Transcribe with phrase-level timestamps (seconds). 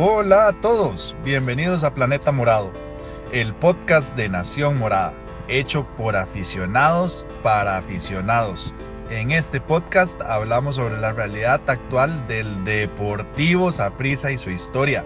[0.00, 2.70] Hola a todos, bienvenidos a Planeta Morado,
[3.32, 5.12] el podcast de Nación Morada,
[5.48, 8.72] hecho por aficionados para aficionados.
[9.10, 15.04] En este podcast hablamos sobre la realidad actual del Deportivo Saprissa y su historia.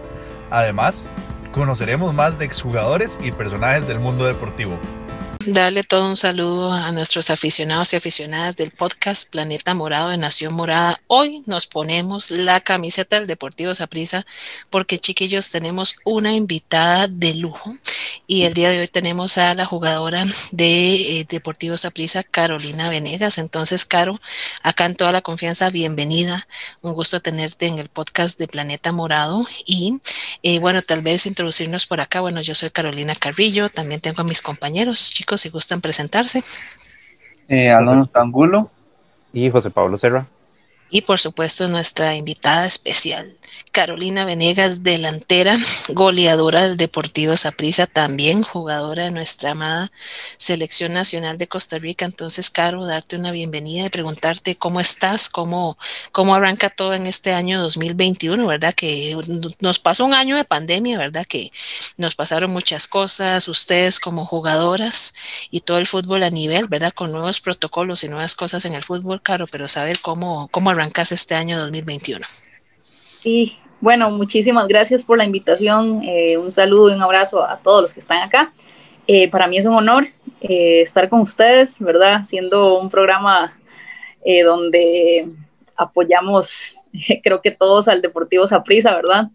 [0.50, 1.08] Además,
[1.52, 4.78] conoceremos más de exjugadores y personajes del mundo deportivo.
[5.46, 10.54] Darle todo un saludo a nuestros aficionados y aficionadas del podcast Planeta Morado de Nación
[10.54, 11.00] Morada.
[11.08, 14.24] Hoy nos ponemos la camiseta del Deportivo Saprissa
[14.70, 17.76] porque chiquillos tenemos una invitada de lujo
[18.32, 23.36] y el día de hoy tenemos a la jugadora de eh, Deportivo Saprissa, Carolina Venegas.
[23.36, 24.18] Entonces, Caro,
[24.62, 26.46] acá en toda la confianza, bienvenida.
[26.80, 30.00] Un gusto tenerte en el podcast de Planeta Morado y
[30.42, 32.22] eh, bueno, tal vez introducirnos por acá.
[32.22, 36.42] Bueno, yo soy Carolina Carrillo, también tengo a mis compañeros, chicos si gustan presentarse.
[37.48, 38.70] Eh, Alonso Angulo
[39.34, 40.26] y José Pablo Serra.
[40.88, 43.36] Y por supuesto nuestra invitada especial,
[43.70, 45.56] Carolina Venegas, delantera,
[45.88, 49.90] goleadora del Deportivo Saprissa, también jugadora de nuestra amada
[50.36, 52.04] Selección Nacional de Costa Rica.
[52.04, 55.78] Entonces, Caro, darte una bienvenida y preguntarte cómo estás, cómo,
[56.12, 58.74] cómo arranca todo en este año 2021, ¿verdad?
[58.74, 59.16] Que
[59.60, 61.26] nos pasó un año de pandemia, ¿verdad?
[61.26, 61.52] Que
[61.96, 65.14] nos pasaron muchas cosas, ustedes como jugadoras
[65.50, 66.92] y todo el fútbol a nivel, ¿verdad?
[66.92, 71.12] Con nuevos protocolos y nuevas cosas en el fútbol, Caro, pero saber cómo, cómo arrancas
[71.12, 72.26] este año 2021.
[73.22, 76.02] Sí, bueno, muchísimas gracias por la invitación.
[76.02, 78.52] Eh, un saludo y un abrazo a todos los que están acá.
[79.06, 80.08] Eh, para mí es un honor
[80.40, 82.24] eh, estar con ustedes, ¿verdad?
[82.24, 83.56] Siendo un programa
[84.44, 85.28] donde
[85.76, 86.74] apoyamos,
[87.22, 89.28] creo que todos al Deportivo Saprissa, ¿verdad?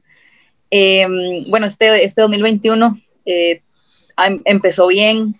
[1.49, 3.61] bueno, este, este 2021 em,
[4.43, 5.33] empezó bien,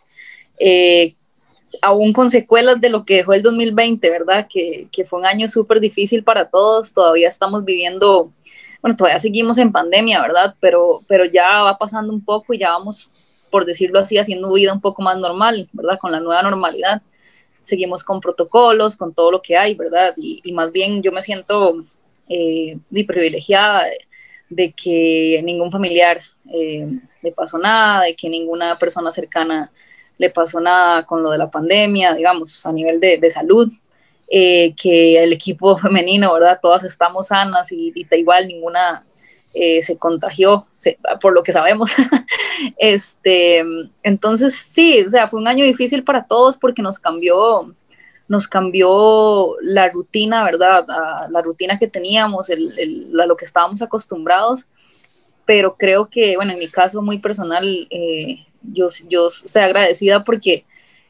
[1.81, 4.47] aún con secuelas de lo que dejó el 2020, ¿verdad?
[4.50, 8.31] Que, que fue un año súper difícil para todos, todavía estamos viviendo
[8.81, 10.55] bueno, todavía seguimos en pandemia, ¿verdad?
[10.59, 13.11] Pero, pero ya va pasando un poco y ya vamos,
[13.52, 15.98] por decirlo así, haciendo vida un poco más normal, ¿verdad?
[16.00, 17.02] Con la nueva normalidad.
[17.61, 20.14] Seguimos con protocolos, con todo lo que hay, ¿verdad?
[20.16, 21.83] Y, más bien yo me siento
[22.30, 23.86] eh, privilegiada
[24.49, 26.21] de, que ningún familiar
[26.54, 26.87] eh,
[27.21, 29.70] le pasó nada, de que ninguna persona cercana
[30.17, 33.72] le pasó nada con lo de la pandemia, digamos, a nivel de, de salud.
[34.30, 36.60] Eh, que el equipo femenino, ¿verdad?
[36.61, 39.04] Todas estamos sanas y, igual ninguna
[39.54, 40.66] eh, se contagió,
[41.22, 41.92] por lo que sabemos.
[42.78, 43.64] este,
[44.04, 47.73] entonces, sí, o sea, fue un año difícil para todos porque nos cambió,
[48.28, 50.86] nos cambió la rutina, ¿verdad?
[51.30, 54.66] la rutina que teníamos, el, lo que estábamos acostumbrados,
[55.45, 60.66] pero creo que, bueno, en mi caso muy personal, eh, yo, yo soy agradecida porque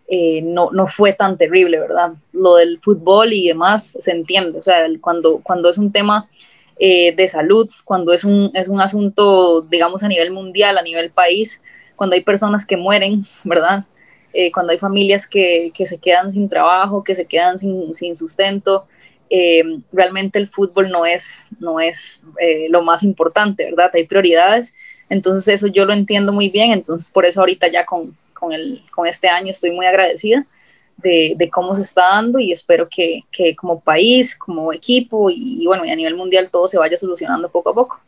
[0.10, 2.14] eh, no, no fue tan terrible, ¿verdad?
[2.32, 6.30] Lo del fútbol y demás se entiende, o sea, cuando, cuando es un tema
[6.80, 11.12] eh, de salud, cuando es un, es un asunto, digamos, a nivel mundial, a nivel
[11.12, 11.62] país,
[11.98, 13.84] cuando hay personas que mueren, ¿verdad?
[14.34, 18.16] Eh, cuando hay familias que, que, se quedan sin trabajo, que se quedan sin, sin
[18.16, 18.88] sustento,
[19.92, 22.24] realmente el fútbol no es, no es
[22.70, 23.92] lo más importante, ¿verdad?
[23.94, 24.74] Hay prioridades,
[25.10, 28.82] entonces eso yo lo entiendo muy bien, entonces por eso ahorita ya con, con, el,
[28.92, 29.52] con este año.
[29.52, 30.46] Estoy muy agradecida
[30.98, 35.66] de, de cómo se está dando y espero que, que como país, como equipo y,
[35.66, 38.00] bueno, y a nivel mundial todo se vaya solucionando poco a poco.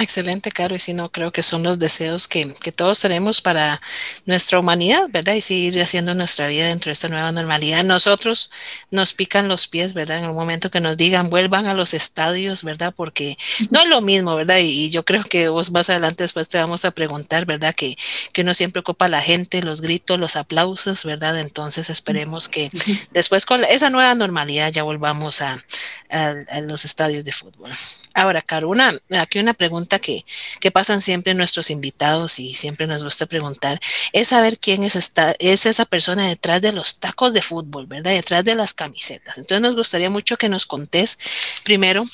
[0.00, 3.82] Excelente, Caro, y si no, creo que son los deseos que, que, todos tenemos para
[4.26, 5.34] nuestra humanidad, ¿verdad?
[5.34, 7.82] Y seguir haciendo nuestra vida dentro de esta nueva normalidad.
[7.82, 8.48] Nosotros
[8.92, 10.18] nos pican los pies, ¿verdad?
[10.18, 12.94] En el momento que nos digan vuelvan a los estadios, ¿verdad?
[12.96, 13.36] Porque
[13.70, 14.58] no es lo mismo, ¿verdad?
[14.58, 17.74] Y, y yo creo que vos más adelante después te vamos a preguntar, ¿verdad?
[17.74, 17.96] Que,
[18.32, 21.40] que uno siempre ocupa la gente, los gritos, los aplausos, ¿verdad?
[21.40, 22.70] Entonces esperemos que
[23.10, 25.58] después con esa nueva normalidad ya volvamos a,
[26.08, 27.72] a, a los estadios de fútbol.
[28.18, 30.24] Ahora, Caro, una, aquí una pregunta que,
[30.58, 33.78] que pasan siempre nuestros invitados y siempre nos gusta preguntar
[34.12, 38.10] es saber quién es, esta, es esa persona detrás de los tacos de fútbol, ¿verdad?
[38.10, 39.38] Detrás de las camisetas.
[39.38, 41.16] Entonces nos gustaría mucho que nos contés
[41.62, 42.06] primero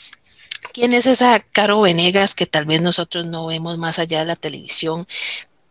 [0.73, 4.37] ¿Quién es esa Caro Venegas que tal vez nosotros no vemos más allá de la
[4.37, 5.07] televisión?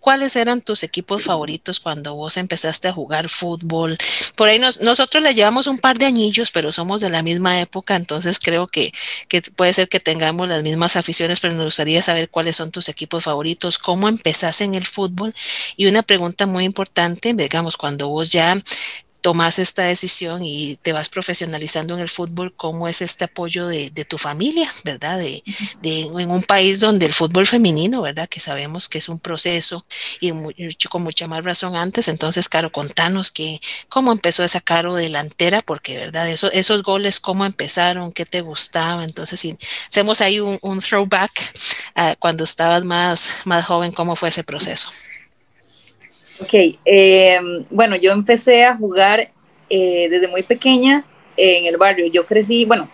[0.03, 3.97] ¿Cuáles eran tus equipos favoritos cuando vos empezaste a jugar fútbol?
[4.35, 7.61] Por ahí nos, nosotros le llevamos un par de añillos, pero somos de la misma
[7.61, 8.91] época, entonces creo que,
[9.29, 12.89] que puede ser que tengamos las mismas aficiones, pero nos gustaría saber cuáles son tus
[12.89, 15.33] equipos favoritos, cómo empezaste en el fútbol.
[15.77, 18.57] Y una pregunta muy importante, digamos, cuando vos ya
[19.23, 23.89] tomas esta decisión y te vas profesionalizando en el fútbol, ¿cómo es este apoyo de,
[24.05, 25.17] tu familia, verdad?
[25.17, 25.41] De,
[25.81, 28.27] en un país donde el fútbol femenino, ¿verdad?
[28.27, 29.85] Que sabemos que es un proceso
[30.19, 30.33] y
[30.89, 32.09] con mucha más razón antes.
[32.09, 36.27] Entonces, Caro, contanos que, cómo empezó esa Caro delantera, porque, ¿verdad?
[36.27, 38.11] Eso, esos goles, ¿cómo empezaron?
[38.11, 39.05] ¿Qué te gustaba?
[39.05, 41.31] Entonces, si hacemos ahí un, throwback
[42.19, 44.89] cuando estabas más, más joven, ¿cómo fue ese proceso?
[46.41, 46.53] Ok,
[46.85, 47.39] eh,
[47.69, 49.31] bueno, yo empecé a jugar
[49.69, 51.05] eh, desde muy pequeña
[51.37, 52.07] en el barrio.
[52.07, 52.89] Yo crecí, bueno,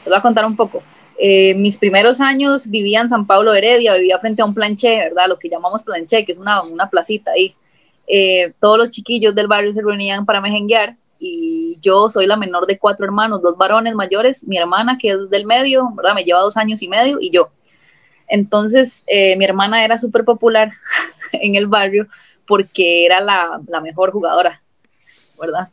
[0.00, 0.82] les voy a contar un poco.
[1.18, 5.28] Eh, mis primeros años vivía en San Pablo Heredia, vivía frente a un planché, ¿verdad?
[5.28, 7.54] Lo que llamamos planché, que es una, una placita ahí.
[8.60, 12.78] todos los chiquillos del barrio se reunían para mejenguear y yo soy la menor de
[12.78, 16.14] cuatro hermanos, dos varones mayores, mi hermana que es del medio, ¿verdad?
[16.14, 17.48] Me lleva dos años y medio y yo.
[18.28, 20.72] Entonces, mi hermana era súper popular
[21.32, 22.06] en el barrio
[22.46, 24.62] porque era la, la mejor jugadora,
[25.40, 25.68] ¿verdad?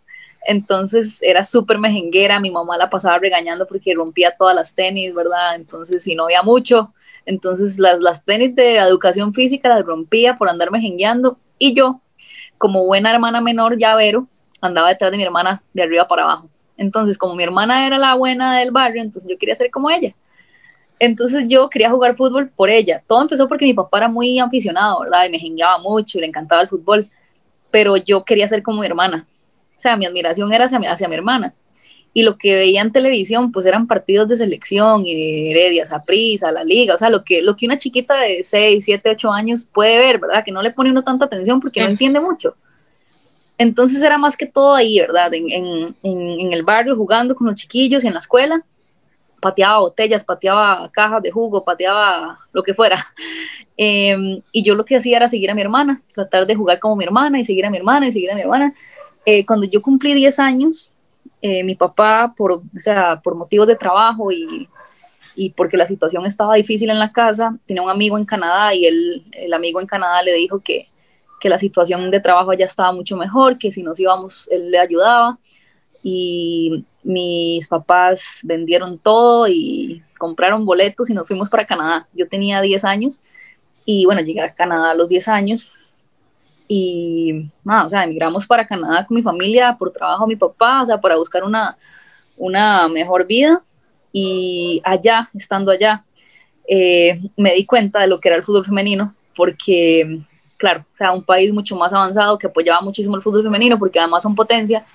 [0.46, 5.56] Entonces era súper mejenguera, mi mamá la pasaba regañando porque rompía todas las tenis, ¿verdad?
[5.56, 6.90] Entonces, si no había mucho,
[7.26, 12.02] entonces las, las tenis de educación física las rompía por andar mejengueando y yo,
[12.58, 14.28] como buena hermana menor, llavero,
[14.62, 16.50] andaba detrás de mi hermana de arriba para abajo.
[16.78, 20.14] Entonces, como mi hermana era la buena del barrio, entonces yo quería ser como ella.
[21.04, 23.04] Entonces yo quería jugar fútbol por ella.
[23.06, 25.26] Todo empezó porque mi papá era muy aficionado, ¿verdad?
[25.26, 27.10] Y me jengueaba mucho y le encantaba el fútbol.
[27.72, 29.28] Pero yo quería ser como mi hermana.
[29.76, 31.54] O sea, mi admiración era hacia mi, hacia mi hermana.
[32.14, 36.54] Y lo que veía en televisión, pues eran partidos de selección y de Heredia, Saprissa,
[36.54, 36.94] la liga.
[36.94, 40.20] O sea, lo que, lo que una chiquita de 6, 7, 8 años puede ver,
[40.20, 40.46] ¿verdad?
[40.46, 42.56] Que no le pone uno tanta atención porque no entiende mucho.
[43.58, 45.34] Entonces era más que todo ahí, ¿verdad?
[45.34, 48.64] En, en, en el barrio, jugando con los chiquillos y en la escuela
[49.44, 53.06] pateaba botellas, pateaba cajas de jugo, pateaba lo que fuera.
[53.76, 56.96] Em, y yo lo que hacía era seguir a mi hermana, tratar de jugar como
[56.96, 58.72] mi hermana y seguir a mi hermana y seguir a mi hermana.
[59.26, 60.96] Eh, cuando yo cumplí 10 años,
[61.42, 64.70] eh, mi papá, por, o sea, por motivos de trabajo y,
[65.36, 68.86] y, porque la situación estaba difícil en la casa, tenía un amigo en Canadá y
[68.86, 70.86] él, el amigo en Canadá le dijo que,
[71.42, 74.78] que la situación de trabajo ya estaba mucho mejor, que si nos íbamos, él le
[74.78, 75.40] ayudaba.
[76.04, 82.08] Y mis papás vendieron todo y compraron boletos y nos fuimos para Canadá.
[82.14, 83.22] Yo tenía 10 años
[83.86, 85.72] y bueno, llegué a Canadá a los 10 años
[86.68, 90.86] y nada, o sea, emigramos para Canadá con mi familia por trabajo mi papá, o
[90.86, 91.78] sea, para buscar una,
[92.38, 93.62] una mejor vida
[94.12, 96.06] y allá, estando allá,
[96.68, 100.22] eh, me di cuenta de lo que era el fútbol femenino porque,
[100.58, 104.00] claro, o sea, un país mucho más avanzado que apoyaba muchísimo el fútbol femenino porque
[104.00, 104.86] además son potencia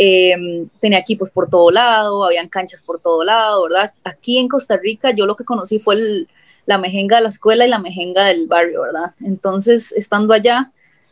[0.00, 3.92] Em, tenía equipos por todo lado, habían canchas por todo lado, ¿verdad?
[4.04, 6.24] Aquí en Costa Rica yo lo que conocí fue
[6.66, 9.14] la mejenga de la escuela y la mejenga del barrio, ¿verdad?
[9.20, 10.70] Entonces, estando allá,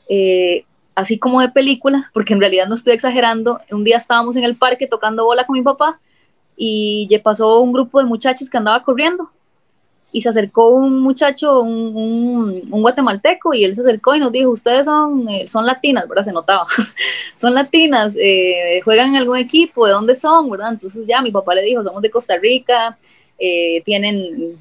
[0.09, 4.45] eh, así como de película, porque en realidad no estoy exagerando, un día estábamos en
[4.45, 5.99] el parque tocando bola con mi papá
[6.57, 9.31] y pasó un grupo de muchachos que andaba corriendo
[10.17, 14.49] y se acercó un muchacho, un, un, guatemalteco, y él se acercó y nos dijo,
[14.49, 16.23] ustedes son, eh, son latinas, ¿verdad?
[16.23, 16.65] Se notaba,
[17.37, 20.73] son latinas, eh, juegan en algún equipo, ¿de dónde son, verdad?
[20.73, 22.97] Entonces ya mi papá le dijo, somos de Costa Rica,
[23.39, 24.57] eh, tienen,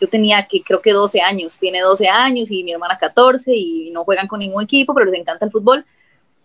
[0.00, 3.90] yo tenía que creo que 12 años, tiene 12 años y mi hermana 14 y
[3.90, 5.84] no juegan con ningún equipo, pero les encanta el fútbol.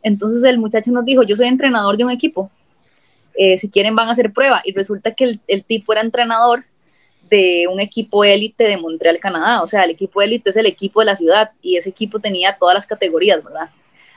[0.02, 2.50] Entonces el muchacho nos dijo, yo soy entrenador de un equipo,
[3.60, 4.64] si quieren van a hacer prueba.
[4.66, 6.64] Y resulta que el, el tipo era entrenador
[7.30, 9.62] de un equipo élite de Montreal, Canadá.
[9.62, 12.58] O sea, el equipo élite es el equipo de la ciudad y ese equipo tenía
[12.60, 13.70] todas las categorías, ¿verdad?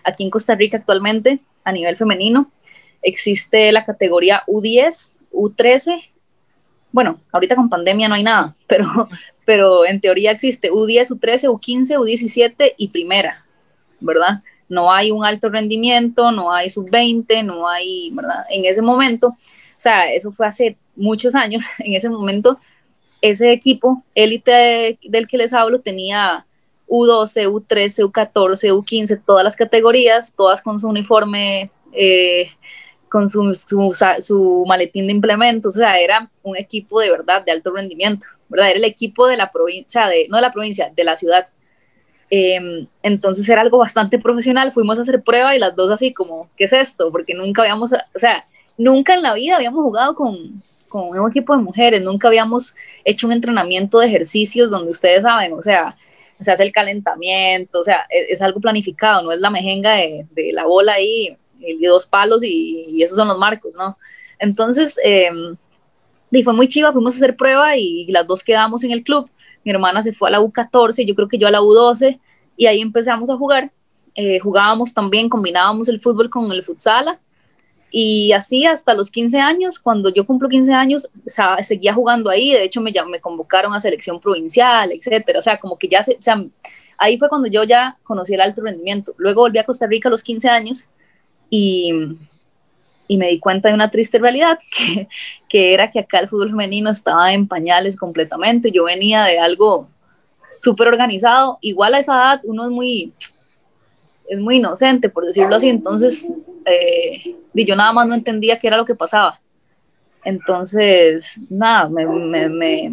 [0.04, 2.50] Aquí en Costa Rica actualmente, a nivel femenino,
[3.02, 6.02] existe la categoría U10, U13.
[6.92, 9.08] Bueno, ahorita con pandemia no hay nada, pero,
[9.44, 13.42] pero en teoría existe U10, U13, U15, U17 y primera,
[14.00, 14.42] ¿verdad?
[14.68, 18.46] No hay un alto rendimiento, no hay sub-20, no hay, ¿verdad?
[18.48, 22.58] En ese momento, o sea, eso fue hace muchos años, en ese momento
[23.22, 26.44] ese equipo élite del que les hablo tenía
[26.88, 32.50] U12, U13, U14, U15, todas las categorías, todas con su uniforme, eh,
[33.08, 37.70] con su, su, maletín de implementos, o sea, era un equipo de verdad de alto
[37.70, 38.70] rendimiento, ¿verdad?
[38.70, 41.46] Era el equipo de la provincia, de, no de la provincia, de la ciudad.
[42.28, 46.50] Em, entonces era algo bastante profesional, fuimos a hacer prueba y las dos así como,
[46.56, 47.12] ¿qué es esto?
[47.12, 48.46] Porque nunca habíamos, o sea,
[48.78, 53.26] nunca en la vida habíamos jugado con, con un equipo de mujeres, nunca habíamos hecho
[53.26, 55.96] un entrenamiento de ejercicios donde ustedes saben, o sea,
[56.38, 60.66] se hace el calentamiento, o sea, es, algo planificado, no es la mejenga de, la
[60.66, 63.96] bola ahí y dos palos y, esos son los marcos, ¿no?
[64.38, 65.56] Entonces, em,
[66.30, 69.30] y fue muy chiva, fuimos a hacer prueba y las dos quedamos en el club.
[69.64, 72.20] Mi hermana se fue a la U14, yo creo que yo a la U12,
[72.56, 73.72] y ahí empezamos a jugar.
[74.14, 77.18] eh, jugábamos también, combinábamos el fútbol con el futsala
[77.94, 81.10] y así hasta los 15 años, cuando yo cumplo 15 años,
[81.60, 85.76] seguía jugando ahí, de hecho me, me convocaron a selección provincial, etcétera, o sea, como
[85.76, 86.16] que ya, se,
[86.96, 89.12] ahí fue cuando yo ya conocí el alto rendimiento.
[89.18, 90.88] Luego volví a Costa Rica a los 15 años
[91.50, 91.92] y,
[93.08, 95.06] y me di cuenta de una triste realidad, que,
[95.50, 99.86] que era que acá el fútbol femenino estaba en pañales completamente, yo venía de algo
[100.60, 103.12] súper organizado, igual a esa edad uno es muy,
[104.28, 106.26] es muy inocente, por decirlo así, entonces
[106.64, 109.40] eh, yo nada más no entendía qué era lo que pasaba.
[110.24, 112.06] Entonces, nada, me,
[112.48, 112.92] me,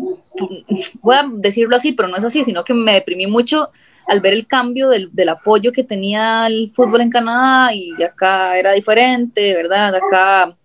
[1.02, 3.70] voy a decirlo así, pero no es así, sino que me deprimí mucho
[4.08, 8.58] al ver el cambio del, del, apoyo que tenía el fútbol en Canadá y acá
[8.58, 9.94] era diferente, ¿verdad?
[9.94, 10.58] Acá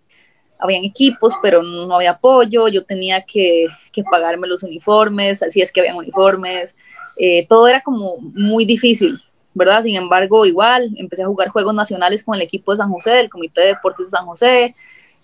[0.57, 5.71] habían equipos, pero no había apoyo, yo tenía que, que pagarme los uniformes, así es
[5.71, 6.75] que habían uniformes,
[7.17, 9.21] eh, todo era como muy difícil.
[9.55, 9.81] ¿Verdad?
[9.81, 13.29] Sin embargo, igual, empecé a jugar juegos nacionales con el equipo de San José, del
[13.29, 14.75] Comité de Deportes de San José,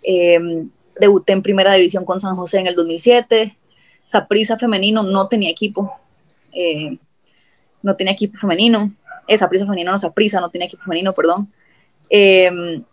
[0.01, 0.69] em,
[1.00, 3.55] debuté en primera división con San José en el 2007,
[4.05, 5.93] Saprisa femenino no tenía equipo,
[6.53, 6.97] eh,
[7.83, 8.91] no tenía equipo femenino,
[9.27, 11.51] esa prisa femenino, no Saprisa no tenía equipo femenino, perdón.
[12.09, 12.83] Em,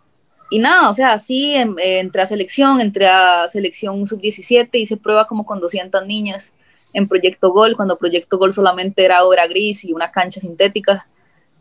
[0.49, 5.25] y nada, o sea, así em, entré a selección, entré a selección sub-17, hice prueba
[5.27, 6.53] como con 200 niñas
[6.93, 11.05] en Proyecto Gol, cuando Proyecto Gol solamente era obra gris y una cancha sintética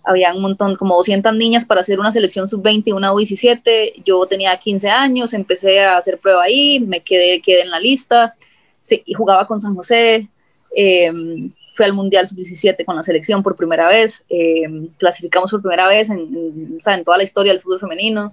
[0.04, 4.02] había un montón, como 200 niñas para hacer una selección sub-20 y una U17.
[4.04, 8.34] Yo tenía 15 años, empecé a hacer prueba ahí, me quedé, quedé en la lista,
[8.82, 10.28] sí, y jugaba con San José.
[10.74, 15.86] Em, fui al Mundial sub-17 con la selección por primera vez, em, clasificamos por primera
[15.86, 18.32] vez en, en, toda la historia del fútbol femenino.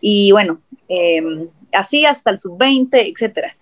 [0.00, 3.56] Y bueno, em, así hasta el sub-20, etcétera.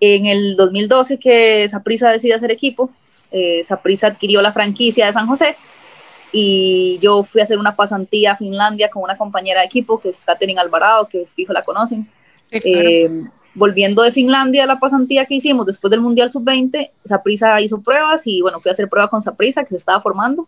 [0.00, 2.90] En el 2012 que Saprisa decide hacer equipo,
[3.32, 5.56] eh, Saprisa adquirió la franquicia de San José
[6.32, 10.10] y yo fui a hacer una pasantía a Finlandia con una compañera de equipo que
[10.10, 12.08] es Katherine Alvarado, que fijo la conocen.
[12.50, 13.10] Eh,
[13.54, 18.42] volviendo de Finlandia, la pasantía que hicimos después del Mundial Sub-20, Saprisa hizo pruebas y
[18.42, 20.46] bueno, fui a hacer pruebas con Saprisa que se estaba formando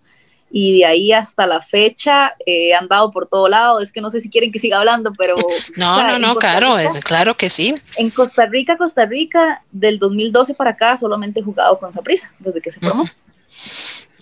[0.51, 3.81] y de ahí hasta la fecha he andado por todo lado.
[3.81, 5.35] Es que no sé si quieren que siga hablando, pero...
[5.77, 7.75] No, no, no, claro, claro que sí.
[7.97, 12.61] En Costa Rica, Costa Rica, del 2012 para acá solamente he jugado con Saprisa desde
[12.61, 13.05] que se formó.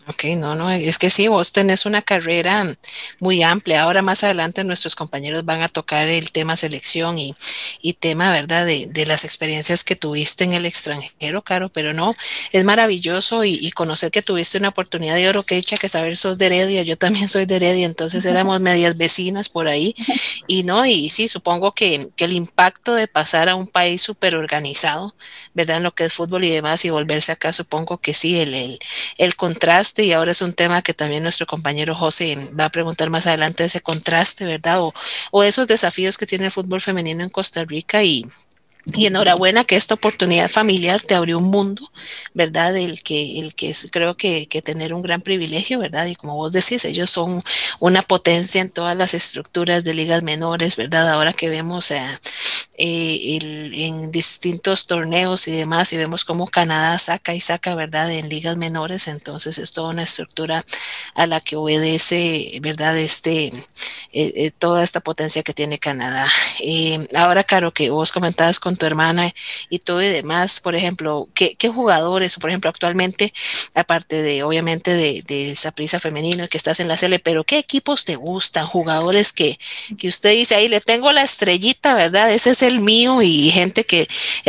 [0.08, 2.76] Ok, no, no, es que sí, vos tenés una carrera
[3.18, 3.82] muy amplia.
[3.82, 7.34] Ahora más adelante nuestros compañeros van a tocar el tema selección y,
[7.82, 8.66] y tema, ¿verdad?
[8.66, 12.14] De, de, las experiencias que tuviste en el extranjero, Caro, pero no,
[12.52, 16.16] es maravilloso y, y, conocer que tuviste una oportunidad de oro que echa que saber
[16.16, 19.92] sos de Heredia, yo también soy de Heredia, entonces éramos medias vecinas por ahí
[20.46, 24.36] y no, y sí, supongo que, que el impacto de pasar a un país súper
[24.36, 25.16] organizado,
[25.52, 25.78] ¿verdad?
[25.78, 28.78] En lo que es fútbol y demás y volverse acá, supongo que sí, el, el,
[29.18, 33.10] el contraste y ahora es un tema que también nuestro compañero José va a preguntar
[33.10, 34.80] más adelante, ese contraste, ¿verdad?
[34.82, 34.94] O,
[35.30, 38.26] o esos desafíos que tiene el fútbol femenino en Costa Rica y,
[38.94, 41.90] y enhorabuena que esta oportunidad familiar te abrió un mundo,
[42.34, 42.76] ¿verdad?
[42.76, 46.06] El que, el que creo que, que, tener un gran privilegio, ¿verdad?
[46.06, 47.42] Y como vos decís, ellos son
[47.80, 51.08] una potencia en todas las estructuras de ligas menores, ¿verdad?
[51.08, 52.18] Ahora que vemos eh,
[52.78, 58.28] el, en distintos torneos y demás, y vemos cómo Canadá saca y saca, ¿verdad?, en
[58.28, 60.64] ligas menores, entonces es toda una estructura
[61.14, 63.52] a la que obedece, ¿verdad?, este,
[64.18, 66.26] eh, eh, toda esta potencia que tiene Canadá.
[66.60, 69.32] Eh, ahora, Caro, que vos comentabas con tu hermana
[69.70, 73.32] y todo y demás, por ejemplo, ¿qué, qué jugadores, por ejemplo, actualmente,
[73.74, 77.58] aparte de, obviamente, de, de esa prisa femenina que estás en la CL, pero qué
[77.58, 79.58] equipos te gustan, jugadores que,
[79.98, 82.32] que usted dice, ahí le tengo la estrellita, ¿verdad?
[82.32, 84.08] Ese es el mío y gente que,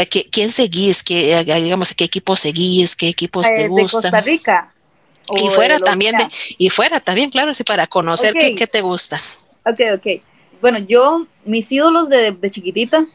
[0.09, 1.03] que ¿quién seguís?
[1.03, 2.95] ¿Qué, digamos, qué equipos seguís?
[2.95, 4.11] ¿Qué equipos te de gustan?
[4.11, 4.73] Costa Rica.
[5.35, 8.51] Y fuera también, de, y fuera también, claro, sí, para conocer okay.
[8.51, 9.19] qué, qué, te gusta.
[9.65, 10.21] Ok, ok.
[10.61, 13.05] Bueno, yo, mis ídolos de, de chiquitita,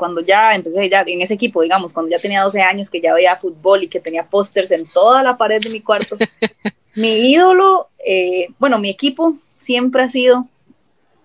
[0.00, 3.12] cuando ya empecé ya en ese equipo, digamos, cuando ya tenía 12 años, que ya
[3.12, 6.16] veía fútbol y que tenía pósters en toda la pared de mi cuarto,
[6.96, 10.48] mi ídolo, eh, bueno, mi equipo siempre ha sido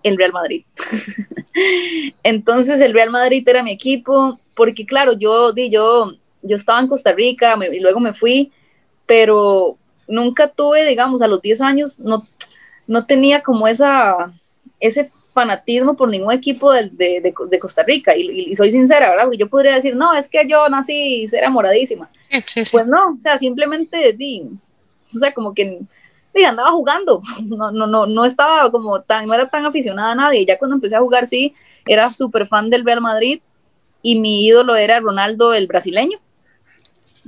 [0.02, 0.66] el Real Madrid.
[2.22, 7.12] Entonces el Real Madrid era mi equipo, porque claro, yo, yo, yo estaba en Costa
[7.12, 8.52] Rica me, y luego me fui,
[9.06, 12.28] pero nunca tuve, digamos, a los 10 años, no,
[12.86, 14.34] no tenía como esa,
[14.80, 18.16] ese fanatismo por ningún equipo de, de, de Costa Rica.
[18.16, 19.24] Y, y, soy sincera, ¿verdad?
[19.24, 22.08] Porque yo podría decir, no, es que yo nací y ser amoradísima.
[22.30, 22.70] Sí, sí, sí.
[22.72, 24.46] Pues no, o sea, simplemente, di,
[25.14, 25.80] o sea, como que
[26.34, 30.14] di, andaba jugando, no, no, no, no estaba como tan, no era tan aficionada a
[30.14, 30.46] nadie.
[30.46, 31.54] Ya cuando empecé a jugar, sí,
[31.86, 33.40] era súper fan del Real Madrid
[34.00, 36.18] y mi ídolo era Ronaldo, el brasileño.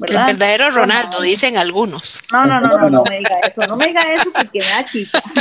[0.06, 2.22] El verdadero Ronaldo, dicen algunos.
[2.32, 4.66] No, no, no, no, no, me diga eso, no me diga eso, pues que me
[4.66, 5.22] da chica.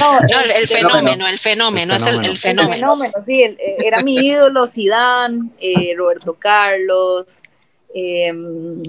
[0.00, 2.74] No, el, fenómeno, el fenómeno, es el, el, fenómeno.
[2.74, 7.38] El fenómeno, sí, eh, era mi ídolo, Zidane, eh, Roberto Carlos,
[7.94, 8.82] em,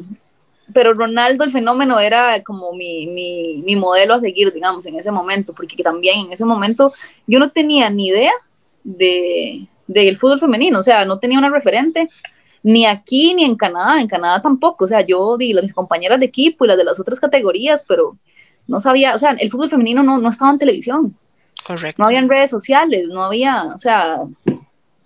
[0.73, 5.11] pero Ronaldo, el fenómeno, era como mi, mi, mi modelo a seguir, digamos, en ese
[5.11, 6.91] momento, porque también en ese momento
[7.25, 8.33] yo no tenía ni idea
[8.83, 12.09] de del fútbol femenino, o sea, no tenía una referente
[12.67, 16.25] ni aquí ni en Canadá, en Canadá tampoco, o sea, yo di mis compañeras de
[16.25, 18.17] equipo y las de las otras categorías, pero
[18.67, 21.15] no sabía, o sea, el fútbol femenino no, no estaba en televisión.
[21.65, 22.01] Correcto.
[22.01, 24.17] No había en redes sociales, no había, o sea,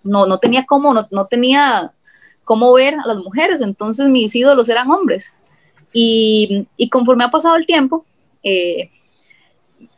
[0.03, 1.91] no, no tenía cómo, no, no tenía
[2.45, 5.31] cómo ver a las mujeres, entonces mis ídolos eran hombres.
[5.93, 8.07] Y, y conforme ha pasado el tiempo,
[8.41, 8.89] eh,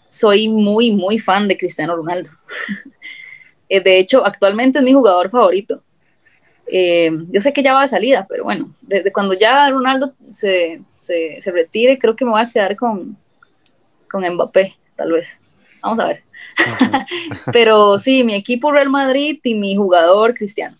[0.10, 2.30] soy muy, muy fan de Cristiano Ronaldo.
[3.70, 5.82] Eh, de hecho, actualmente es mi jugador favorito.
[6.68, 10.82] Eh, yo sé que ya va de salida, pero bueno, desde cuando ya Ronaldo se,
[10.96, 13.18] se, se, retire, creo que me voy a quedar con,
[14.10, 15.40] con Mbappé, tal vez.
[15.82, 16.24] Vamos a ver.
[17.52, 20.78] pero sí, mi equipo Real Madrid y mi jugador Cristiano.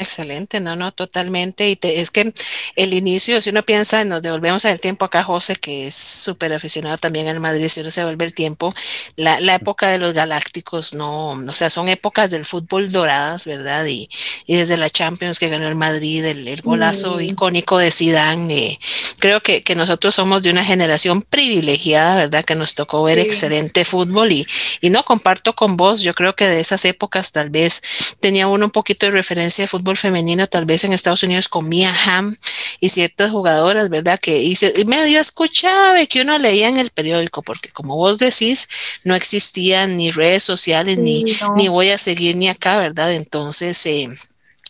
[0.00, 1.68] Excelente, no, no, totalmente.
[1.68, 2.32] Y es que
[2.74, 6.96] el inicio, si uno piensa, nos devolvemos al tiempo acá, José, que es súper aficionado
[6.96, 8.74] también al Madrid, si uno se vuelve el tiempo,
[9.16, 13.84] la, época de los Galácticos, no, o sea, son épocas del fútbol doradas, ¿verdad?
[13.84, 14.08] Y,
[14.46, 17.20] y desde la Champions que ganó el Madrid, el, golazo mm.
[17.20, 18.78] icónico de Zidane, eh,
[19.20, 22.44] creo que, que, nosotros somos de una generación privilegiada, ¿verdad?
[22.44, 24.46] Que nos tocó ver excelente fútbol y,
[24.80, 28.66] y no comparto con vos, yo creo que de esas épocas tal vez tenía uno
[28.66, 32.36] un poquito de referencia de fútbol femenino, tal vez en Estados Unidos con Mia Hamm
[32.80, 34.18] y ciertas jugadoras, ¿verdad?
[34.18, 38.68] Que hice, y medio escuchaba que uno leía en el periódico, porque como vos decís,
[39.04, 41.24] no existían ni redes sociales, ni,
[41.56, 43.12] ni voy a seguir ni acá, ¿verdad?
[43.12, 44.08] Entonces, eh,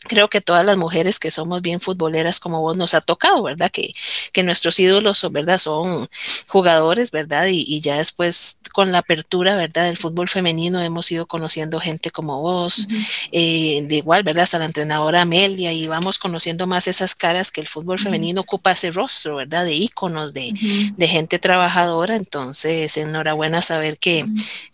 [0.04, 3.71] creo que todas las mujeres que somos bien futboleras como vos nos ha tocado, ¿verdad?
[3.71, 3.92] Que,
[4.33, 5.59] que nuestros ídolos son, ¿verdad?
[5.59, 6.09] Son
[6.49, 7.47] jugadores, ¿verdad?
[7.49, 9.87] Y, ya después con la apertura, ¿verdad?
[9.87, 12.89] Del fútbol femenino hemos ido conociendo gente como vos,
[13.33, 14.45] eh, de igual, ¿verdad?
[14.45, 18.73] Hasta la entrenadora Amelia y vamos conociendo más esas caras que el fútbol femenino ocupa
[18.73, 19.65] ese rostro, ¿verdad?
[19.65, 20.53] De íconos, de,
[20.97, 22.17] de, gente trabajadora.
[22.17, 24.25] Entonces, enhorabuena saber que,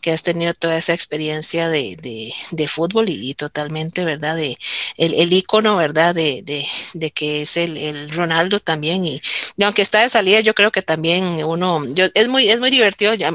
[0.00, 4.36] que has tenido toda esa experiencia de, de, de fútbol y, totalmente, ¿verdad?
[4.36, 4.58] De
[4.96, 6.14] el, el icono, ¿verdad?
[6.14, 9.04] De, de, de que es el, el, Ronaldo también.
[9.04, 9.20] Y,
[9.62, 13.14] aunque está de salida, yo creo que también uno, yo, es muy, es muy divertido.
[13.14, 13.32] Ya,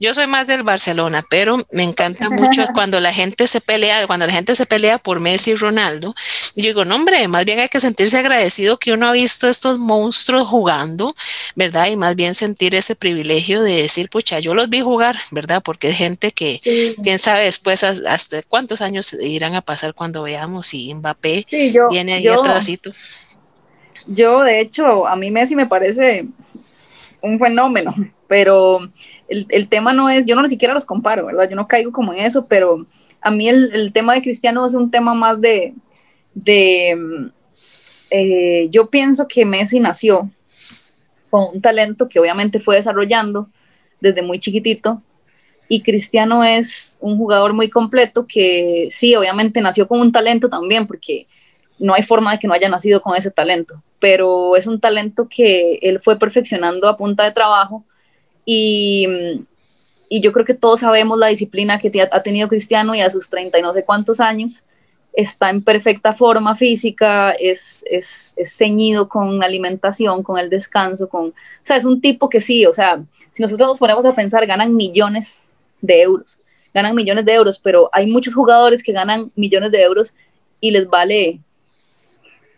[0.00, 4.26] yo soy más del Barcelona, pero me encanta mucho cuando la gente se pelea, cuando
[4.26, 6.14] la gente se pelea por Messi y Ronaldo.
[6.54, 9.48] Y yo digo, no, hombre, más bien hay que sentirse agradecido que uno ha visto
[9.48, 11.14] estos monstruos jugando,
[11.54, 11.86] ¿verdad?
[11.86, 15.62] Y más bien sentir ese privilegio de decir, pucha, yo los vi jugar, ¿verdad?
[15.62, 16.60] Porque es gente que,
[17.02, 20.92] quién sabe después hasta cuántos años irán a pasar cuando veamos si
[21.48, 22.42] sí, yo, viene ahí yo,
[24.06, 26.24] Yo, de hecho, a mí Messi me parece
[27.22, 27.94] un fenómeno,
[28.28, 28.80] pero
[29.28, 31.48] el, el, tema no es, yo no ni siquiera los comparo, ¿verdad?
[31.48, 32.86] Yo no caigo como en eso, pero
[33.20, 35.74] a mí el, el tema de Cristiano es un tema más de,
[36.34, 37.30] de
[38.10, 40.30] eh, yo pienso que Messi nació
[41.30, 43.48] con un talento que obviamente fue desarrollando
[44.00, 45.02] desde muy chiquitito
[45.68, 50.86] y Cristiano es un jugador muy completo que sí, obviamente nació con un talento también,
[50.86, 51.26] porque
[51.78, 55.26] no hay forma de que no haya nacido con ese talento, pero es un talento
[55.28, 57.82] que él fue perfeccionando a punta de trabajo
[58.44, 59.06] y,
[60.08, 63.30] y yo creo que todos sabemos la disciplina que ha tenido Cristiano y a sus
[63.30, 64.62] 30 y no sé cuántos años
[65.14, 71.28] está en perfecta forma física, es, es, es ceñido con alimentación, con el descanso, con,
[71.28, 74.44] o sea, es un tipo que sí, o sea, si nosotros nos ponemos a pensar,
[74.46, 75.40] ganan millones
[75.80, 76.38] de euros,
[76.72, 80.14] ganan millones de euros, pero hay muchos jugadores que ganan millones de euros
[80.60, 81.40] y les vale...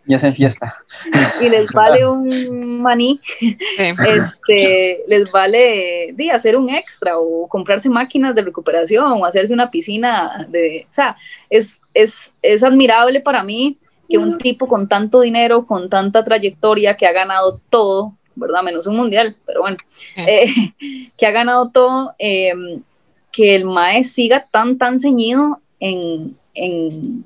[0.07, 0.75] Y hacen fiesta.
[1.41, 3.19] Y les vale un maní,
[4.07, 9.69] este, les vale de, hacer un extra o comprarse máquinas de recuperación o hacerse una
[9.69, 10.85] piscina de...
[10.89, 11.15] O sea,
[11.49, 16.95] es, es, es admirable para mí que un tipo con tanto dinero, con tanta trayectoria,
[16.95, 18.63] que ha ganado todo, ¿verdad?
[18.63, 19.77] Menos un mundial, pero bueno,
[20.15, 20.47] eh,
[21.17, 22.53] que ha ganado todo, eh,
[23.31, 27.25] que el MAE siga tan, tan ceñido en, en,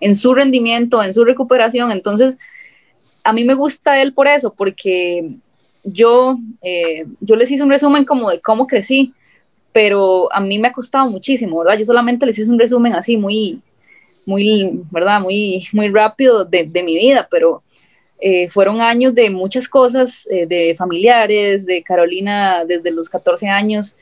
[0.00, 1.90] en su rendimiento, en su recuperación.
[1.92, 2.38] Entonces,
[3.24, 5.36] a mí me gusta él por eso, porque
[5.84, 9.12] yo, eh, yo les hice un resumen como de cómo crecí,
[9.72, 11.78] pero a mí me ha costado muchísimo, ¿verdad?
[11.78, 13.60] Yo solamente les hice un resumen así muy,
[14.26, 15.20] muy, ¿verdad?
[15.20, 17.62] Muy, muy rápido de, mi vida, pero
[18.20, 23.96] eh, fueron años de muchas cosas, eh, de familiares, de Carolina desde los 14 años,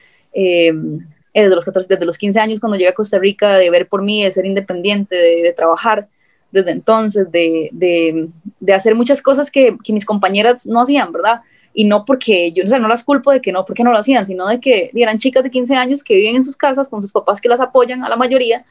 [1.38, 3.86] eh, desde, los 14, desde los 15 años cuando llegué a Costa Rica, de ver
[3.86, 6.08] por mí, de ser independiente, de, trabajar,
[6.50, 11.42] desde entonces, de, de, de hacer muchas cosas que, que, mis compañeras no hacían, ¿verdad?
[11.72, 13.98] Y no porque yo o sea, no las culpo de que no, porque no lo
[13.98, 17.02] hacían, sino de que eran chicas de 15 años que viven en sus casas con
[17.02, 18.64] sus papás que las apoyan a la mayoría,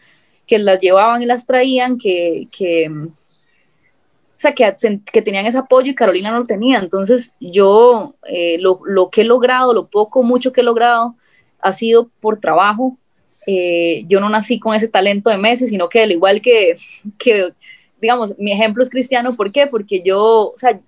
[0.45, 4.75] que las llevaban y las traían, que, que o sea, que,
[5.10, 6.80] que, tenían ese apoyo y Carolina no lo tenía.
[6.80, 11.15] Entonces yo eh, lo, lo, que he logrado, lo poco, mucho que he logrado,
[11.59, 12.97] ha sido por trabajo.
[13.45, 16.75] Eh, yo no nací con ese talento de Messi, sino que al igual que,
[17.17, 17.53] que,
[18.01, 19.67] digamos, mi ejemplo es Cristiano, ¿por qué?
[19.67, 20.79] Porque yo, o sea,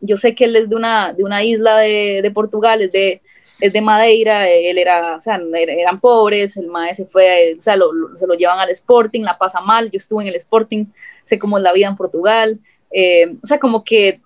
[0.00, 3.20] yo sé que él es de una, de una isla de, de Portugal, es de,
[3.60, 7.76] es de Madeira, él era, o sea, eran pobres, el maestro se fue, o sea,
[7.76, 10.86] lo, se lo llevan al Sporting, la pasa mal, yo estuve en el Sporting,
[11.24, 12.60] sé cómo es la vida en Portugal,
[12.90, 14.20] eh, o sea, como que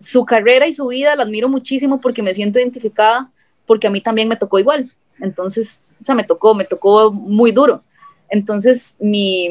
[0.00, 3.30] su carrera y su vida la admiro muchísimo porque me siento identificada,
[3.66, 4.88] porque a mí también me tocó igual,
[5.20, 7.80] entonces, o sea, me tocó, me tocó muy duro,
[8.28, 9.50] entonces mi,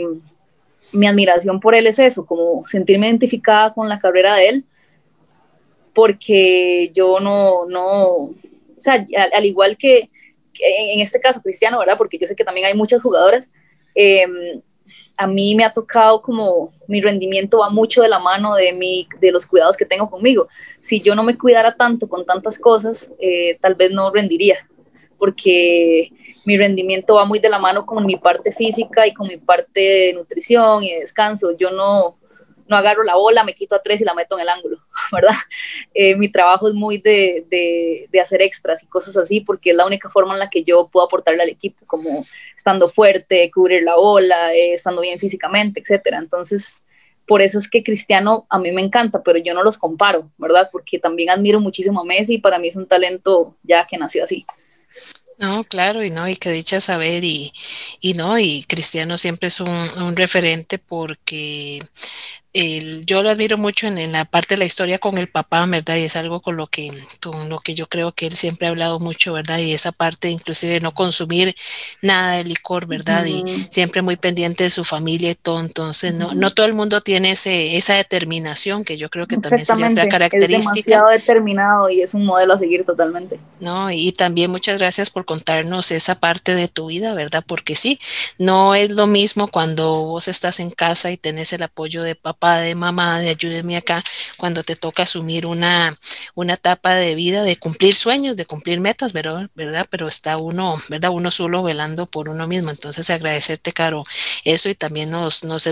[0.91, 4.65] mi admiración por él es eso, como sentirme identificada con la carrera de él,
[5.93, 8.35] porque yo no, no, o
[8.79, 10.09] sea, al, igual que,
[10.59, 11.97] en este caso Cristiano, ¿verdad?
[11.97, 13.49] Porque yo sé que también hay muchas jugadoras,
[13.95, 14.61] em,
[15.17, 19.07] a mí me ha tocado como mi rendimiento va mucho de la mano de, mi,
[19.19, 20.47] de los cuidados que tengo conmigo.
[20.79, 24.67] Si yo no me cuidara tanto con tantas cosas, eh, tal vez no rendiría,
[25.17, 26.09] porque
[26.45, 29.79] mi rendimiento va muy de la mano con mi parte física y con mi parte
[29.79, 31.57] de nutrición y de descanso.
[31.57, 32.15] Yo no,
[32.67, 34.77] no agarro la bola, me quito a tres y la meto en el ángulo,
[35.11, 35.35] ¿verdad?
[35.93, 39.75] Eh, mi trabajo es muy de, de, de, hacer extras y cosas así, porque es
[39.75, 42.25] la única forma en la que yo puedo aportarle al equipo, como
[42.55, 46.17] estando fuerte, cubrir la bola, eh, estando bien físicamente, etcétera.
[46.17, 46.81] Entonces,
[47.25, 50.69] por eso es que Cristiano a mí me encanta, pero yo no los comparo, ¿verdad?
[50.71, 54.23] Porque también admiro muchísimo a Messi y para mí es un talento ya que nació
[54.23, 54.45] así.
[55.39, 57.53] No, claro, y no, y que dicha saber, y,
[58.01, 61.79] y no, y Cristiano siempre es un, un referente porque
[63.05, 65.95] yo lo admiro mucho en, la parte de la historia con el papá, ¿verdad?
[65.97, 66.91] Y es algo con lo que,
[67.21, 69.59] con lo que yo creo que él siempre ha hablado mucho, ¿verdad?
[69.59, 71.53] Y esa parte inclusive de no consumir
[72.01, 73.25] nada de licor, ¿verdad?
[73.25, 75.59] Y siempre muy pendiente de su familia y todo.
[75.59, 79.65] Entonces, no, no todo el mundo tiene ese, esa determinación, que yo creo que también
[79.65, 80.57] sería otra característica.
[80.57, 83.39] Es demasiado determinado y es un modelo a seguir totalmente.
[83.59, 87.43] No, y también muchas gracias por contarnos esa parte de tu vida, ¿verdad?
[87.45, 87.99] Porque sí,
[88.37, 92.46] no es lo mismo cuando vos estás en casa y tenés el apoyo de papá
[92.55, 94.01] de mamá, de ayúdeme acá,
[94.37, 95.97] cuando te toca asumir una,
[96.35, 99.49] una etapa de vida, de cumplir sueños, de cumplir metas, ¿verdad?
[99.55, 99.85] ¿verdad?
[99.89, 101.11] Pero está uno, ¿verdad?
[101.11, 102.69] Uno solo velando por uno mismo.
[102.71, 104.03] Entonces, agradecerte, Caro,
[104.43, 105.67] eso y también nos, nos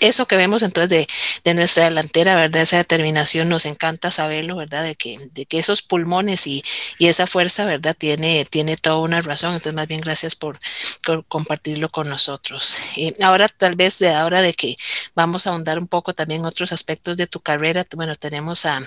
[0.00, 1.06] eso que vemos entonces de,
[1.44, 2.62] de nuestra delantera, ¿verdad?
[2.62, 4.84] Esa determinación, nos encanta saberlo, ¿verdad?
[4.84, 6.62] De que, de que esos pulmones y,
[6.98, 7.96] y esa fuerza, ¿verdad?
[7.98, 9.52] Tiene, tiene toda una razón.
[9.52, 10.58] Entonces, más bien, gracias por,
[11.04, 12.76] por compartirlo con nosotros.
[12.96, 14.74] Eh, ahora, tal vez de ahora de que
[15.14, 17.84] vamos a ahondar un poco también otros aspectos de tu carrera.
[17.94, 18.80] Bueno, tenemos a,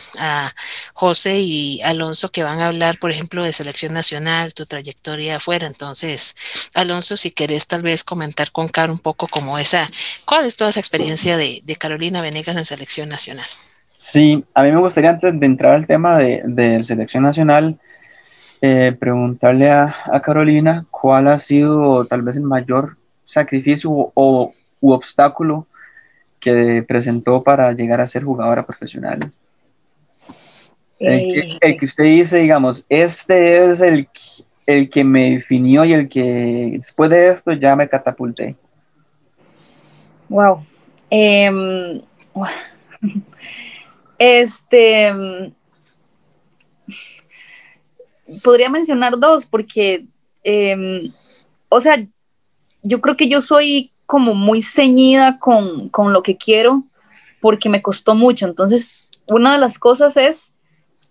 [0.93, 5.67] José y Alonso que van a hablar, por ejemplo, de selección nacional, tu trayectoria afuera.
[5.67, 6.35] Entonces,
[6.73, 9.85] Alonso, si querés tal vez comentar con Caro un poco como esa,
[10.25, 13.45] ¿cuál es toda esa experiencia de, Carolina Venegas en selección nacional?
[13.95, 17.79] Sí, a mí me gustaría antes de entrar al tema de, de selección nacional,
[18.61, 24.91] eh, preguntarle a, a, Carolina cuál ha sido tal vez el mayor sacrificio o, u
[24.91, 25.67] obstáculo
[26.39, 29.31] que presentó para llegar a ser jugadora profesional.
[30.99, 34.07] El, que, usted dice, digamos, este es el,
[34.65, 38.55] el que me definió y el que después de esto ya me catapulté.
[40.29, 40.65] Wow.
[41.09, 42.01] Em,
[44.17, 45.53] este.
[48.43, 50.03] Podría mencionar dos, porque,
[50.43, 51.09] em,
[51.69, 52.05] o sea,
[52.83, 56.83] yo creo que yo soy como muy ceñida con, con lo que quiero
[57.41, 58.47] porque me costó mucho.
[58.47, 60.53] Entonces, una de las cosas es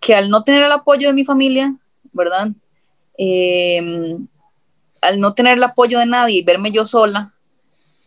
[0.01, 1.73] que al no tener el apoyo de mi familia,
[2.11, 2.49] ¿verdad?
[3.17, 4.17] Eh,
[5.01, 7.31] al no tener el apoyo de nadie y verme yo sola,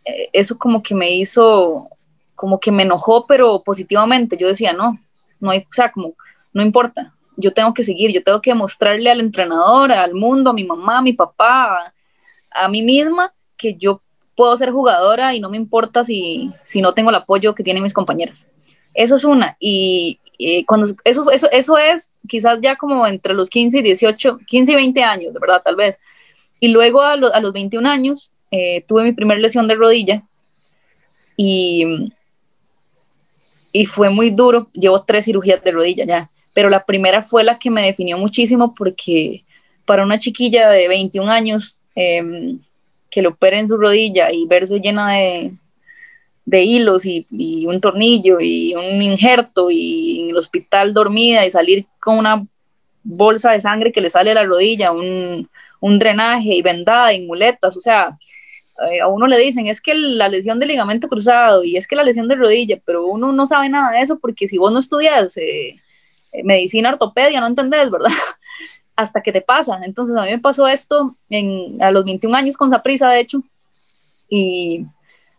[0.05, 1.87] eh, eso como que me hizo,
[2.35, 4.37] como que me enojó, pero positivamente.
[4.37, 4.99] Yo decía, no,
[5.39, 6.15] no hay, o sea, como,
[6.53, 10.53] no importa, yo tengo que seguir, yo tengo que mostrarle al entrenador, al mundo, a
[10.53, 11.93] mi mamá, a mi papá,
[12.51, 14.01] a mí misma, que yo
[14.41, 17.83] puedo ser jugadora y no me importa si, si no tengo el apoyo que tienen
[17.83, 18.47] mis compañeras.
[18.95, 19.55] Eso es una.
[19.59, 20.19] Y,
[20.65, 24.75] cuando eso, eso, eso es quizás ya como entre los 15 y 18, 15 y
[24.75, 25.99] 20 años, de verdad, tal vez.
[26.59, 30.23] Y luego a, a los 21 años eh, tuve mi primera lesión de rodilla
[31.37, 32.09] y,
[33.71, 34.69] y fue muy duro.
[34.73, 38.73] Llevo tres cirugías de rodilla ya, pero la primera fue la que me definió muchísimo
[38.73, 39.43] porque
[39.85, 42.57] para una chiquilla de 21 años, eh,
[43.11, 45.51] que le operen su rodilla y verse llena de,
[46.45, 51.85] de hilos y, un tornillo y un injerto y en el hospital dormida y salir
[51.99, 52.45] con una
[53.03, 57.25] bolsa de sangre que le sale a la rodilla, un, un drenaje y vendada y
[57.25, 58.17] muletas, o sea,
[58.89, 61.95] eh, a uno le dicen es que la lesión del ligamento cruzado y es que
[61.95, 64.79] la lesión de rodilla, pero uno no sabe nada de eso porque si vos no
[64.79, 65.75] estudias eh,
[66.33, 68.11] eh, medicina ortopedia no entendés, ¿verdad?
[68.95, 69.79] Hasta que te pasa.
[69.83, 73.43] Entonces a mí me pasó esto en, a los 21 años con Saprisa, de hecho,
[74.29, 74.83] y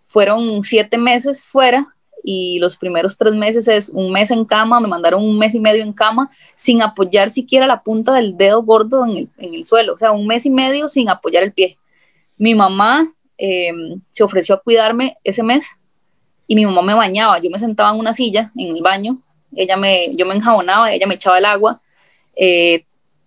[0.07, 1.88] fueron siete meses fuera
[2.25, 5.61] y los primeros tres meses es un mes en cama, me mandaron un mes y
[5.61, 9.65] medio en cama sin apoyar siquiera la punta del dedo gordo en el, en el
[9.65, 11.77] suelo, o sea, un mes y medio sin apoyar el pie.
[12.38, 15.67] Mi mamá em, se ofreció a cuidarme ese mes
[16.47, 19.19] y mi mamá me bañaba, yo me sentaba en una silla en el baño,
[19.55, 21.81] ella me, yo me enjabonaba, ella me echaba el agua,
[22.37, 22.85] eh,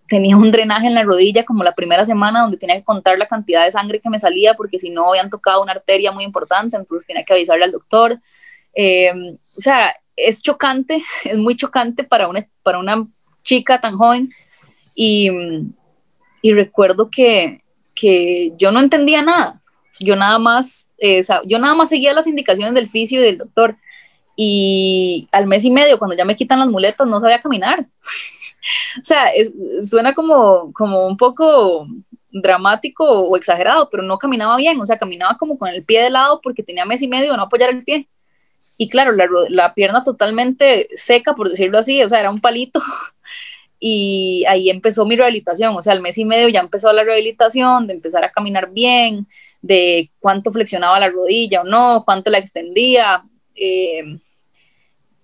[0.08, 3.28] tenía un drenaje en la rodilla como la primera semana donde tenía que contar la
[3.28, 6.78] cantidad de sangre que me salía porque si no habían tocado una arteria muy importante,
[6.78, 8.18] entonces tenía que avisarle al doctor.
[8.76, 9.12] Eh,
[9.58, 13.04] o sea, es chocante, es muy chocante para una, para una
[13.44, 14.30] chica tan joven
[14.96, 15.30] y,
[16.42, 17.62] y recuerdo que,
[17.94, 19.62] que, yo no entendía nada.
[20.00, 23.78] Yo nada más, eh, yo nada más seguía las indicaciones del fisio y del doctor.
[24.36, 27.86] Y al mes y medio, cuando ya me quitan las muletas, no sabía caminar.
[29.02, 29.32] o sea,
[29.86, 31.88] suena como, como un poco
[32.32, 36.10] dramático o exagerado, pero no caminaba bien, o sea, caminaba como con el pie de
[36.10, 38.08] lado porque tenía mes y medio no apoyar el pie
[38.78, 42.82] y claro, la, la, pierna totalmente seca, por decirlo así, o sea, era un palito.
[43.78, 47.86] Y ahí empezó mi rehabilitación, o sea, al mes y medio ya empezó la rehabilitación,
[47.86, 49.28] de empezar a caminar bien,
[49.62, 53.22] de cuánto flexionaba la rodilla o no, cuánto la extendía.
[53.54, 54.18] Eh,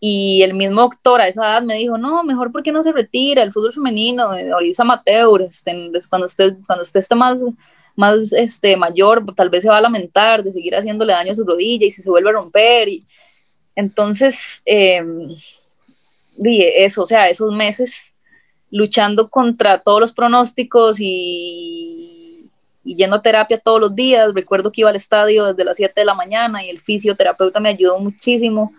[0.04, 3.44] y el mismo doctor a esa edad me dijo, no, mejor porque no se retira
[3.44, 7.40] el fútbol femenino, ahorita amateur, este, cuando usted, cuando usted esté más,
[7.96, 11.46] más este, mayor, tal vez se va a lamentar de seguir haciéndole daño a su
[11.46, 12.90] rodilla y si se vuelve a romper.
[12.90, 13.06] Y,
[13.76, 15.04] entonces, eh,
[16.78, 18.02] eso, o sea, esos meses
[18.72, 22.50] luchando contra todos los pronósticos y,
[22.84, 24.34] yendo a terapia todos los días.
[24.34, 27.70] Recuerdo que iba al estadio desde las 7 de la mañana y el fisioterapeuta me
[27.70, 28.72] ayudó muchísimo.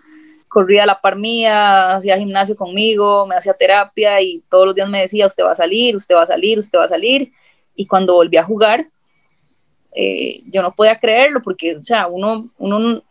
[0.53, 4.87] Corría a la par mía, hacía gimnasio conmigo, me hacía terapia y todos los días
[4.87, 7.31] me decía, usted va a salir, usted va a salir, usted va a salir.
[7.75, 8.85] Y cuando volví a jugar,
[9.95, 13.01] eh, yo no podía creerlo porque, o sea, uno, uno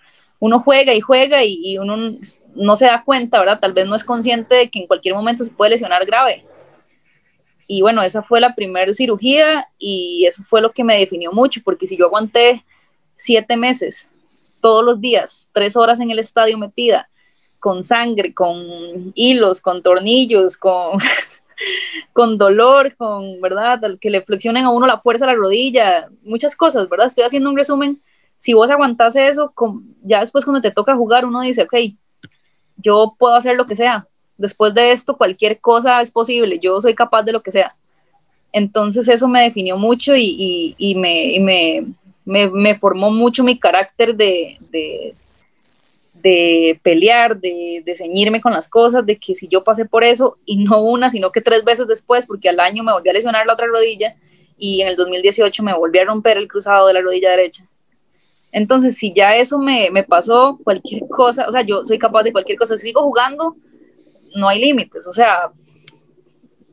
[0.43, 2.19] uno juega y juega y, uno
[2.57, 3.61] no se da cuenta, ¿verdad?
[3.61, 6.45] Tal vez no es consciente de que en cualquier momento se puede lesionar grave.
[7.69, 11.61] Y bueno, esa fue la primera cirugía y eso fue lo que me definió mucho,
[11.65, 12.65] porque si yo aguanté
[13.17, 14.11] siete meses,
[14.61, 17.09] todos los días, tres horas en el estadio metida,
[17.63, 20.99] con sangre, con hilos, con tornillos, con,
[22.13, 23.81] con dolor, con, ¿verdad?
[24.01, 27.07] Que le flexionen a uno la fuerza de la rodilla, muchas cosas, ¿verdad?
[27.07, 27.97] Estoy haciendo un resumen
[28.43, 29.55] si vos aguantás eso,
[30.03, 31.75] ya después cuando te toca jugar, uno dice, ok,
[32.77, 34.05] yo puedo hacer lo que sea.
[34.37, 36.59] Después de esto, cualquier cosa es posible.
[36.59, 37.73] Yo soy capaz de lo que sea.
[38.53, 45.15] Entonces eso me definió mucho y, me, formó mucho mi carácter de,
[46.83, 50.65] pelear, de, de, ceñirme con las cosas, de que si yo pasé por eso, y
[50.65, 53.55] no una, sino que tres veces después, porque al año me volví a lesionar la
[53.55, 54.15] otra rodilla
[54.59, 57.69] y en el 2018 me volví a romper el cruzado de la rodilla derecha.
[58.53, 62.33] Entonces, si ya eso me, me, pasó, cualquier cosa, o sea, yo soy capaz de
[62.33, 63.57] cualquier cosa, sigo jugando,
[64.37, 65.51] no hay límites, o sea,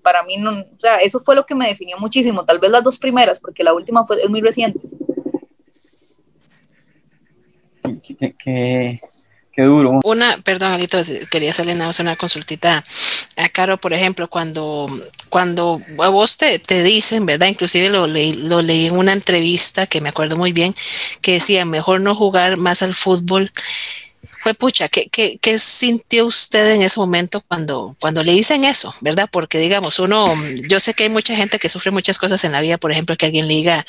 [0.04, 2.84] para mí, no, o sea, eso fue lo que me definió muchísimo, tal vez las
[2.84, 4.80] dos primeras, porque la última fue, es muy reciente.
[8.04, 9.00] ¿Qué, qué
[9.66, 10.00] duro.
[10.04, 12.84] Una, perdón, Alito, quería hacerle una consultita
[13.38, 14.88] a Caro, por ejemplo, cuando,
[15.30, 17.48] cuando a vos te, te dicen, ¿verdad?
[17.48, 20.76] Inclusive lo leí, lo leí en una entrevista que me acuerdo muy bien,
[21.22, 23.52] que decía, mejor no jugar más al fútbol
[24.40, 28.94] fue pucha, ¿qué, qué, qué sintió usted en ese momento cuando, cuando le dicen eso,
[29.02, 29.30] verdad?
[29.32, 30.34] Porque digamos, uno,
[30.68, 33.16] yo sé que hay mucha gente que sufre muchas cosas en la vida, por ejemplo,
[33.18, 33.86] que alguien le diga,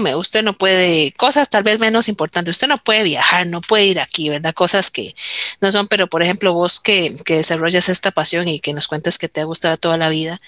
[0.00, 3.84] me usted no puede, cosas tal vez menos importantes, usted no puede viajar, no puede
[3.84, 4.54] ir aquí, ¿verdad?
[4.54, 5.14] Cosas que
[5.60, 9.18] no son, pero por ejemplo, vos que, que desarrollas esta pasión y que nos cuentas
[9.18, 10.38] que te ha gustado toda la vida,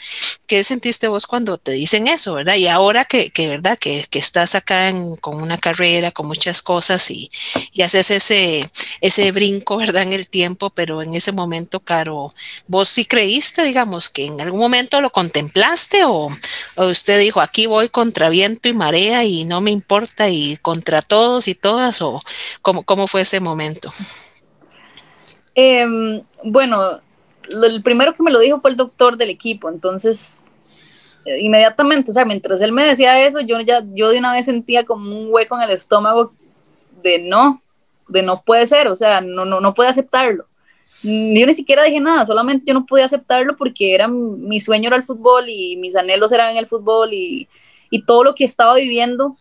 [0.46, 2.56] ¿qué sentiste vos cuando te dicen eso, verdad?
[2.56, 3.78] Y ahora que, que ¿verdad?
[3.78, 7.28] Que, que estás acá con una carrera, con muchas cosas y,
[7.72, 8.68] y haces ese,
[9.00, 10.02] ese brinco, ¿verdad?
[10.02, 12.30] En el tiempo, pero en ese momento, Caro,
[12.66, 16.28] ¿vos sí creíste, digamos, que en algún momento lo contemplaste o,
[16.76, 21.48] usted dijo, aquí voy contra viento y marea y no me importa y contra todos
[21.48, 22.20] y todas o
[22.62, 23.90] cómo, cómo fue ese momento?
[25.54, 27.00] Em, bueno,
[27.50, 30.42] el primero que me lo dijo fue el doctor del equipo, entonces
[31.24, 34.46] eh, inmediatamente, o sea, mientras él me decía eso, yo ya, yo de una vez
[34.46, 36.30] sentía como un hueco en el estómago
[37.02, 37.60] de no,
[38.08, 40.44] de no puede ser, o sea, no, no, no puede aceptarlo.
[41.02, 44.96] Yo ni siquiera dije nada, solamente yo no podía aceptarlo porque era mi sueño era
[44.96, 47.46] el fútbol y mis anhelos eran el fútbol y,
[47.90, 49.34] y todo lo que estaba viviendo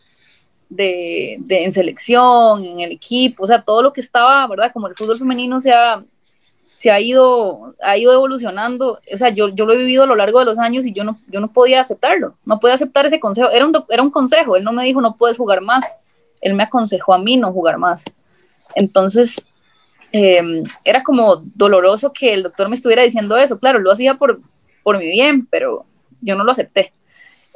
[0.70, 4.72] de, de, en selección, en el equipo, o sea, todo lo que estaba, ¿verdad?
[4.72, 6.04] Como el fútbol femenino se ha,
[6.76, 10.16] se ha ido, ha ido evolucionando, o sea, yo, yo lo he vivido a lo
[10.16, 13.20] largo de los años y yo no, yo no podía aceptarlo, no podía aceptar ese
[13.20, 15.86] consejo, era un, era un consejo, él no me dijo no puedes jugar más,
[16.42, 18.06] él me aconsejó a mí no jugar más.
[18.78, 19.54] Entonces,
[20.14, 24.40] eh, era como doloroso que el doctor me estuviera diciendo eso, claro, lo hacía por,
[24.84, 25.86] por mi bien, pero
[26.22, 26.94] yo no lo acepté.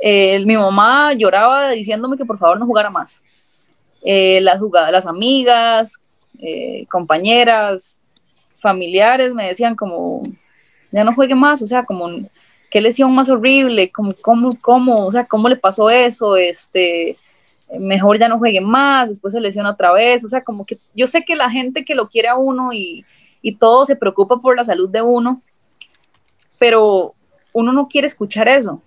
[0.04, 3.24] Mi mamá lloraba diciéndome que por favor no jugara más.
[4.04, 5.94] Eh, las jugadas, las amigas,
[6.42, 8.00] eh, compañeras,
[8.60, 10.24] familiares me decían como,
[10.92, 12.10] ya no juegue más, o sea, como,
[12.72, 17.18] qué lesión más horrible, como, cómo, cómo, o sea, cómo le pasó eso, este,
[17.80, 21.08] mejor ya no juegue más, después se lesiona otra vez, o sea, como que yo
[21.08, 23.06] sé que la gente que lo quiere a uno y,
[23.42, 25.42] y todo se preocupa por la salud de uno,
[26.60, 27.12] pero
[27.54, 28.82] uno no quiere escuchar eso,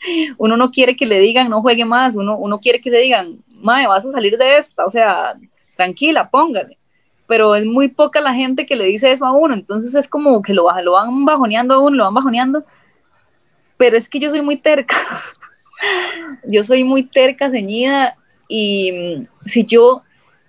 [0.38, 3.38] uno no quiere que le digan no juegue más, uno, uno quiere que le digan,
[3.60, 5.34] mae, vas a salir de esta, o sea,
[5.76, 6.78] tranquila, póngale.
[7.26, 10.42] Pero es muy poca la gente que le dice eso a uno, entonces es como
[10.42, 12.64] que lo, lo van bajoneando a uno, lo van bajoneando.
[13.76, 14.96] Pero es que yo soy muy terca,
[16.44, 18.16] yo soy muy terca, ceñida,
[18.48, 20.02] y mm, si yo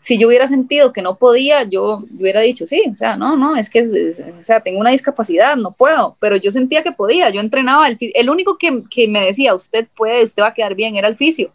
[0.06, 3.56] si yo hubiera sentido que no podía, yo, hubiera dicho, sí, o sea, no, no,
[3.56, 7.42] es que, o sea, tengo una discapacidad, no puedo, pero yo sentía que podía, yo
[7.42, 10.96] entrenaba, el, el único que, que, me decía, usted puede, usted va a quedar bien,
[10.96, 11.52] era el fisio,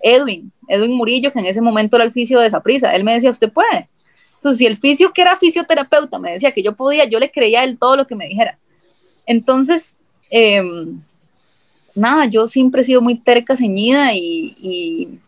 [0.00, 3.14] Edwin, Edwin Murillo, que en ese momento era el fisio de esa prisa, él me
[3.14, 3.88] decía, usted puede.
[4.36, 7.62] Entonces, si el fisio que era fisioterapeuta me decía que yo podía, yo le creía
[7.62, 8.56] a él todo lo que me dijera.
[9.26, 9.98] Entonces,
[10.30, 10.62] eh,
[11.94, 15.20] nada, yo siempre he sido muy terca, ceñida y,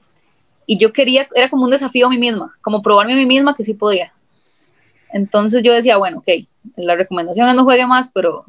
[0.67, 3.55] y yo quería, era como un desafío a mí misma, como probarme a mí misma
[3.55, 4.13] que sí podía.
[5.13, 6.29] Entonces yo decía, bueno, ok,
[6.77, 8.45] la recomendación es no juegue más, pero,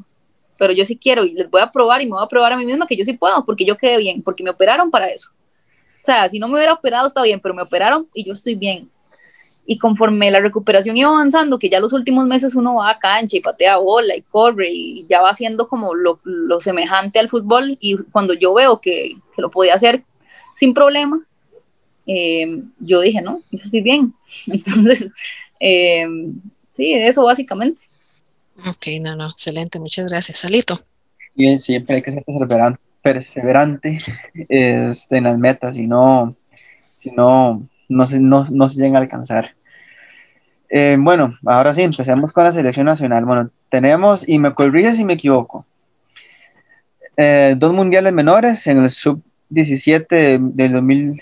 [0.58, 2.56] pero yo sí quiero y les voy a probar y me voy a probar a
[2.56, 5.30] mí misma que yo sí puedo, porque yo quedé bien, porque me operaron para eso.
[6.02, 8.56] O sea, si no me hubiera operado está bien, pero me operaron y yo estoy
[8.56, 8.90] bien.
[9.70, 13.36] Y conforme la recuperación iba avanzando, que ya los últimos meses uno va a cancha
[13.36, 17.76] y patea bola y corre y ya va haciendo como lo, lo semejante al fútbol
[17.78, 20.04] y cuando yo veo que, que lo podía hacer
[20.56, 21.22] sin problema,
[22.06, 24.14] eh, yo dije, no, yo estoy bien.
[24.46, 25.06] Entonces,
[25.60, 26.06] eh,
[26.72, 27.78] sí, eso básicamente.
[28.66, 30.38] Ok, no, no, excelente, muchas gracias.
[30.38, 30.80] Salito.
[31.36, 34.00] Y siempre hay que ser perseverante, perseverante
[34.48, 36.34] este, en las metas, si no,
[36.96, 39.54] si no, no se, no, no se llegan a alcanzar.
[40.70, 43.24] Eh, bueno, ahora sí, empecemos con la selección nacional.
[43.24, 45.64] Bueno, tenemos, y me corrige si me equivoco,
[47.56, 51.20] dos mundiales menores en el sub-17 del 2000,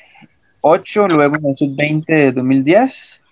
[0.61, 3.23] 8, luego en el sub-20 de 2010.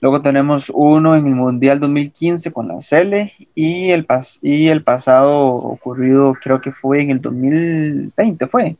[0.00, 4.82] Luego tenemos uno en el Mundial 2015 con la Cele y el, pas y el
[4.82, 8.76] pasado ocurrido creo que fue en el 2020, fue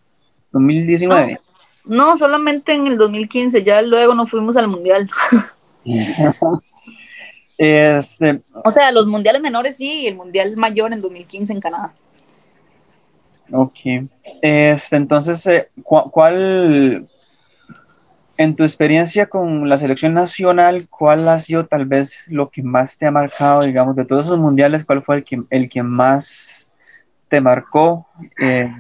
[0.53, 1.39] 2019.
[1.85, 5.11] No, solamente en el 2015, ya luego nos fuimos al Mundial.
[7.59, 11.93] este, o sea, los Mundiales menores sí, y el Mundial mayor en 2015 en Canadá.
[13.53, 13.79] Ok.
[14.43, 17.09] Este, entonces, eh, ¿cuál,
[18.41, 22.97] en tu experiencia con la selección nacional, ¿cuál ha sido tal vez lo que más
[22.97, 26.71] te ha marcado, digamos, de todos esos mundiales, cuál fue el que, el que más
[27.29, 28.07] te marcó
[28.41, 28.73] eh,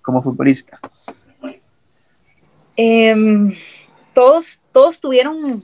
[0.00, 0.80] como futbolista?
[2.74, 3.54] Em,
[4.14, 5.62] todos, todos tuvieron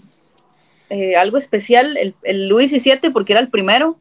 [0.93, 3.97] eh, algo especial, el, el Luis 17 porque era el primero,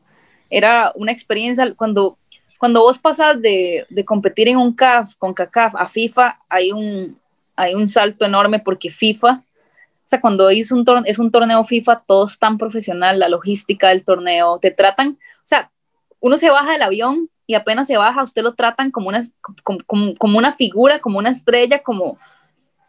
[0.50, 2.18] era una experiencia, cuando,
[2.58, 7.18] cuando vos pasas de, de competir en un CAF, con CACAF a FIFA, hay un,
[7.56, 12.02] hay un salto enorme porque FIFA, o sea, cuando es un, es un torneo FIFA,
[12.06, 15.72] todo es tan profesional, la logística del torneo, te tratan, o sea,
[16.20, 19.22] uno se baja del avión y apenas se baja, usted lo tratan como una,
[19.64, 19.80] como,
[20.18, 22.18] como, una figura, como una estrella, como,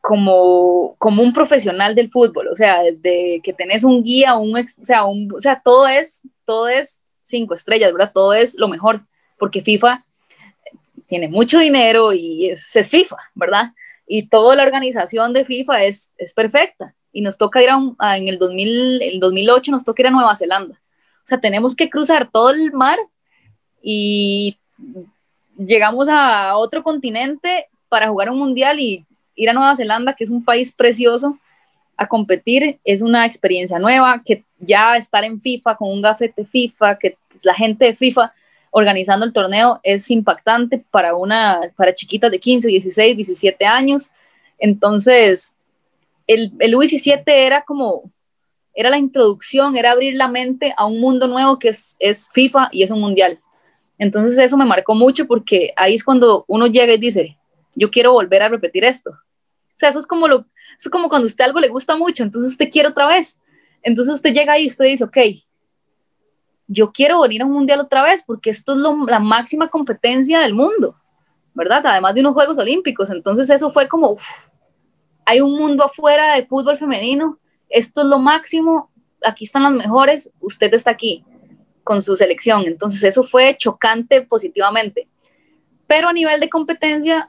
[0.03, 4.85] como, como un profesional del fútbol, o sea, de que tenés un guía, un, o,
[4.85, 8.11] sea, un, o sea, todo es, todo es cinco estrellas, ¿verdad?
[8.13, 9.01] Todo es lo mejor,
[9.39, 10.03] porque FIFA
[11.09, 13.73] tiene mucho dinero y es, es FIFA, ¿verdad?
[14.15, 16.95] y toda la organización de FIFA es, es perfecta.
[17.13, 20.37] Y nos toca ir a, en el, 2000, el 2008, nos toca ir a Nueva
[20.37, 20.75] Zelanda.
[20.75, 22.99] O sea, tenemos que cruzar todo el mar
[23.83, 24.59] y
[25.57, 30.31] llegamos a otro continente para jugar un mundial y ir a Nueva Zelanda, que es
[30.31, 31.39] un país precioso,
[31.97, 32.79] a competir.
[32.85, 37.55] Es una experiencia nueva, que ya estar en FIFA con un gafete FIFA, que la
[37.55, 38.33] gente de FIFA
[38.71, 44.11] organizando el torneo es impactante para una, para chiquitas de 15, 16, 17 años.
[44.59, 45.55] Entonces,
[46.27, 48.11] el, el U17 era como,
[48.75, 52.71] era la introducción, era abrir la mente a un mundo nuevo que es, es FIFA
[52.73, 53.39] y es un mundial.
[53.99, 57.37] Entonces eso me marcó mucho porque ahí es cuando uno llega y dice,
[57.75, 59.11] yo quiero volver a repetir esto.
[59.11, 60.41] O sea, eso es como, lo,
[60.79, 63.39] eso es como cuando a usted algo le gusta mucho, entonces usted quiere otra vez.
[63.83, 65.17] Entonces usted llega ahí y usted dice, ok,
[66.69, 70.55] yo quiero venir a un mundial otra vez porque esto es la máxima competencia del
[70.55, 70.95] mundo,
[71.55, 71.85] ¿verdad?
[71.85, 73.11] Además de unos Juegos Olímpicos.
[73.11, 74.17] Entonces eso fue como,
[75.27, 78.91] hay un mundo afuera de fútbol femenino, esto es lo máximo,
[79.25, 81.25] aquí están las mejores, usted está aquí
[81.85, 82.65] con su selección.
[82.67, 85.09] Entonces eso fue chocante positivamente.
[85.89, 87.29] Pero a nivel de competencia,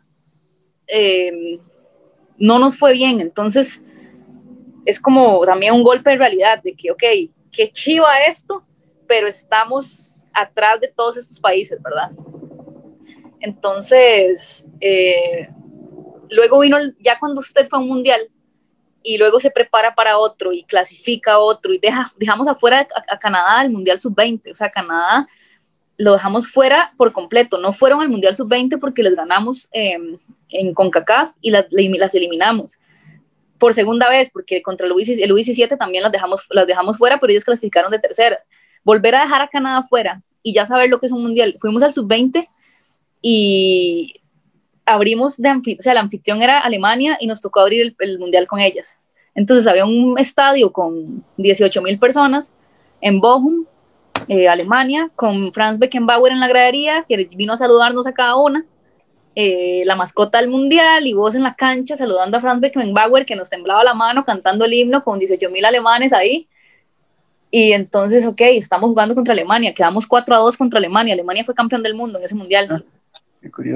[0.87, 1.59] eh,
[2.37, 3.21] no nos fue bien.
[3.21, 3.81] Entonces
[4.85, 7.03] es como también un golpe de realidad de que, ok,
[7.51, 8.61] qué chiva esto,
[9.07, 12.11] pero estamos atrás de todos estos países, ¿verdad?
[13.39, 15.47] Entonces, eh,
[16.29, 18.21] luego vino, ya cuando usted fue a un mundial
[19.03, 23.61] y luego se prepara para otro y clasifica otro y deja, dejamos afuera a, Canadá
[23.61, 25.27] el Mundial Sub-20, o sea, Canadá
[25.97, 30.17] lo dejamos fuera por completo, no fueron al Mundial Sub-20 porque les ganamos em,
[30.53, 32.77] en CONCACAF y las, las eliminamos
[33.63, 37.45] por segunda vez, porque contra el U17 también las dejamos, las dejamos fuera, pero ellos
[37.45, 38.39] clasificaron de tercera.
[38.83, 41.55] Volver a dejar a Canadá fuera y ya saber lo que es un mundial.
[41.61, 42.45] Fuimos al sub-20
[43.21, 44.15] y
[44.85, 48.59] abrimos, de o sea, el anfitrión era Alemania y nos tocó abrir el, mundial con
[48.59, 48.97] ellas.
[49.33, 52.57] Entonces había un estadio con 18 mil personas
[53.01, 53.65] en Bochum,
[54.27, 58.65] eh, Alemania, con Franz Beckenbauer en la gradería, que vino a saludarnos a cada una.
[59.35, 63.35] Eh, la mascota del mundial y vos en la cancha saludando a Franz Beckenbauer que
[63.35, 66.47] nos temblaba la mano cantando el himno con 18 mil alemanes ahí.
[67.49, 71.13] Y entonces, ok, estamos jugando contra Alemania, quedamos 4 a 2 contra Alemania.
[71.13, 72.67] Alemania fue campeón del mundo en ese mundial.
[72.71, 72.81] Ah,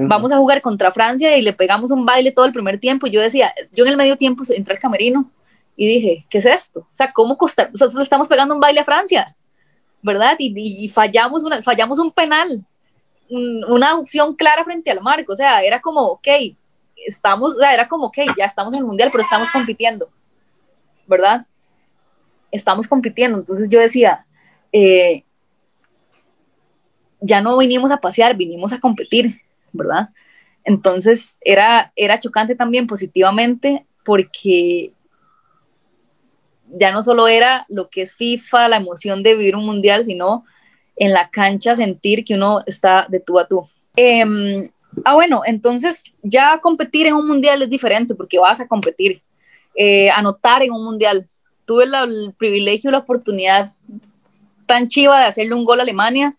[0.08, 3.06] Vamos a jugar contra Francia y le pegamos un baile todo el primer tiempo.
[3.06, 5.30] Y yo decía, yo en el medio tiempo entré al camerino
[5.76, 6.80] y dije, ¿qué es esto?
[6.80, 9.26] O sea, ¿cómo Costa Nosotros estamos pegando un baile a Francia,
[10.02, 10.36] ¿verdad?
[10.38, 12.64] Y, y fallamos, una, fallamos un penal
[13.30, 16.28] una opción clara frente al marco, o sea, era como, ok,
[17.06, 20.08] estamos, era como, ok, ya estamos en el mundial, pero estamos compitiendo,
[21.06, 21.46] ¿verdad?
[22.50, 24.26] Estamos compitiendo, entonces yo decía,
[24.72, 25.24] eh,
[27.20, 29.40] ya no vinimos a pasear, vinimos a competir,
[29.72, 30.10] ¿verdad?
[30.64, 34.92] Entonces era, era chocante también positivamente porque
[36.70, 40.44] ya no solo era lo que es FIFA, la emoción de vivir un mundial, sino
[40.98, 43.66] en la cancha sentir que uno está de tú a tú.
[43.96, 44.68] Em,
[45.04, 49.20] ah, bueno, entonces ya competir en un mundial es diferente porque vas a competir,
[49.74, 51.28] eh, anotar en un mundial.
[51.64, 53.72] Tuve el privilegio, la oportunidad
[54.66, 56.34] tan chiva de hacerle un gol a Alemania.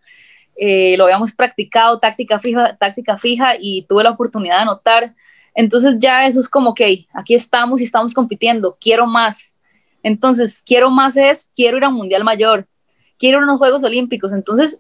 [0.57, 5.14] Eh, lo habíamos practicado, táctica fija, táctica fija y tuve la oportunidad de anotar.
[5.55, 9.53] Entonces ya eso es como, que aquí estamos y estamos compitiendo, quiero más.
[10.03, 12.68] Entonces, quiero más es, quiero ir a un mundial mayor,
[13.20, 14.34] quiero unos Juegos Olímpicos.
[14.34, 14.80] Entonces,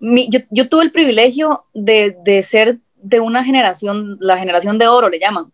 [0.00, 5.52] yo, tuve el privilegio de, ser de una generación, la generación de oro le llaman.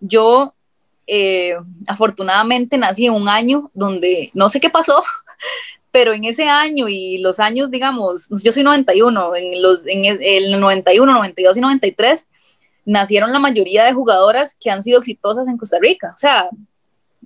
[0.00, 0.54] Yo
[1.06, 1.56] eh,
[1.86, 5.02] afortunadamente nací en un año donde no sé qué pasó,
[5.92, 10.58] pero en ese año y los años, digamos, yo soy 91, en, los, en el
[10.58, 12.28] 91, 92 y 93,
[12.84, 16.12] nacieron la mayoría de jugadoras que han sido exitosas en Costa Rica.
[16.14, 16.48] O sea,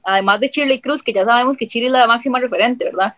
[0.03, 3.15] además de Shirley Cruz, que ya sabemos que Chile es la máxima referente, ¿verdad?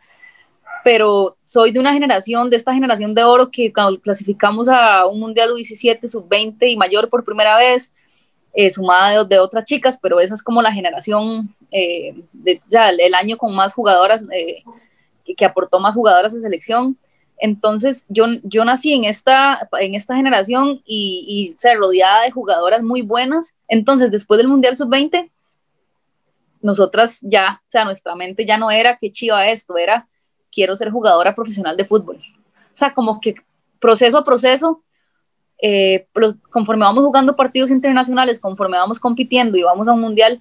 [0.85, 3.72] Pero soy de una generación, de esta generación de oro que
[4.03, 7.93] clasificamos a un Mundial U17, sub-20 y mayor por primera vez,
[8.55, 13.14] eh, sumada de, otras chicas, pero esa es como la generación, eh, de, ya el,
[13.14, 14.62] año con más jugadoras, eh,
[15.37, 16.99] que aportó más jugadoras de selección.
[17.39, 23.03] Entonces yo, yo nací en esta, en esta generación y, y rodeada de jugadoras muy
[23.03, 23.55] buenas.
[23.68, 25.30] Entonces después del Mundial sub-20,
[26.61, 30.07] nosotras ya, o sea, nuestra mente ya no era que chiva esto, era
[30.53, 32.17] quiero ser jugadora profesional de fútbol.
[32.17, 33.35] O sea, como que
[33.81, 34.83] proceso a proceso,
[35.61, 36.07] eh,
[36.51, 40.41] conforme vamos jugando partidos internacionales, conforme vamos compitiendo y vamos a un mundial,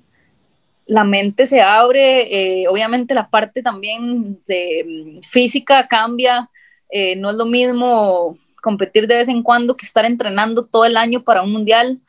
[0.86, 6.49] la mente se abre, eh, obviamente la parte también de, mm, física cambia,
[6.89, 10.97] eh, no es lo mismo competir de vez en cuando que estar entrenando todo el
[10.97, 11.99] año para un mundial.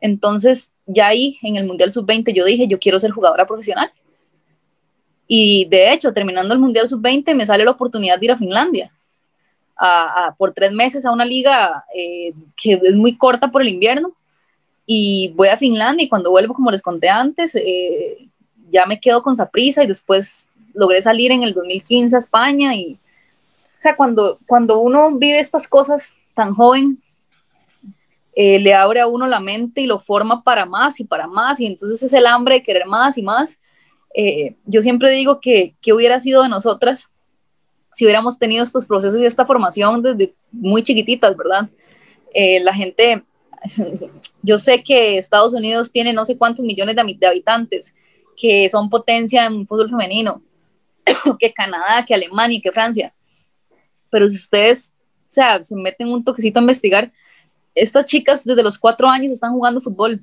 [0.00, 3.90] Entonces, ya ahí en el Mundial Sub-20 yo dije, yo quiero ser jugadora profesional.
[5.30, 8.90] Y de hecho, terminando el Mundial Sub-20, me sale la oportunidad de ir a Finlandia
[9.76, 14.14] a, por tres meses a una liga eh, que es muy corta por el invierno.
[14.86, 18.26] Y voy a Finlandia y cuando vuelvo, como les conté antes, eh,
[18.70, 22.74] ya me quedo con Saprisa y después logré salir en el 2015 a España.
[22.74, 26.98] Y, o sea, cuando, cuando uno vive estas cosas tan joven,
[28.34, 31.60] eh, le abre a uno la mente y lo forma para más y para más.
[31.60, 33.58] Y entonces es el hambre de querer más y más
[34.14, 37.10] eh, yo siempre digo que, que hubiera sido de nosotras
[37.98, 41.68] si hubiéramos tenido estos procesos y esta formación desde muy chiquititas, ¿verdad?
[42.32, 43.24] Eh, la gente,
[44.42, 47.92] yo sé que Estados Unidos tiene no sé cuántos millones de, habitantes,
[48.36, 50.42] que son potencia en fútbol femenino,
[51.40, 53.12] que Canadá, que Alemania, que Francia.
[54.10, 54.94] Pero si ustedes,
[55.26, 57.10] o sea, se meten un toquecito a investigar,
[57.74, 60.20] estas chicas desde los cuatro años están jugando fútbol,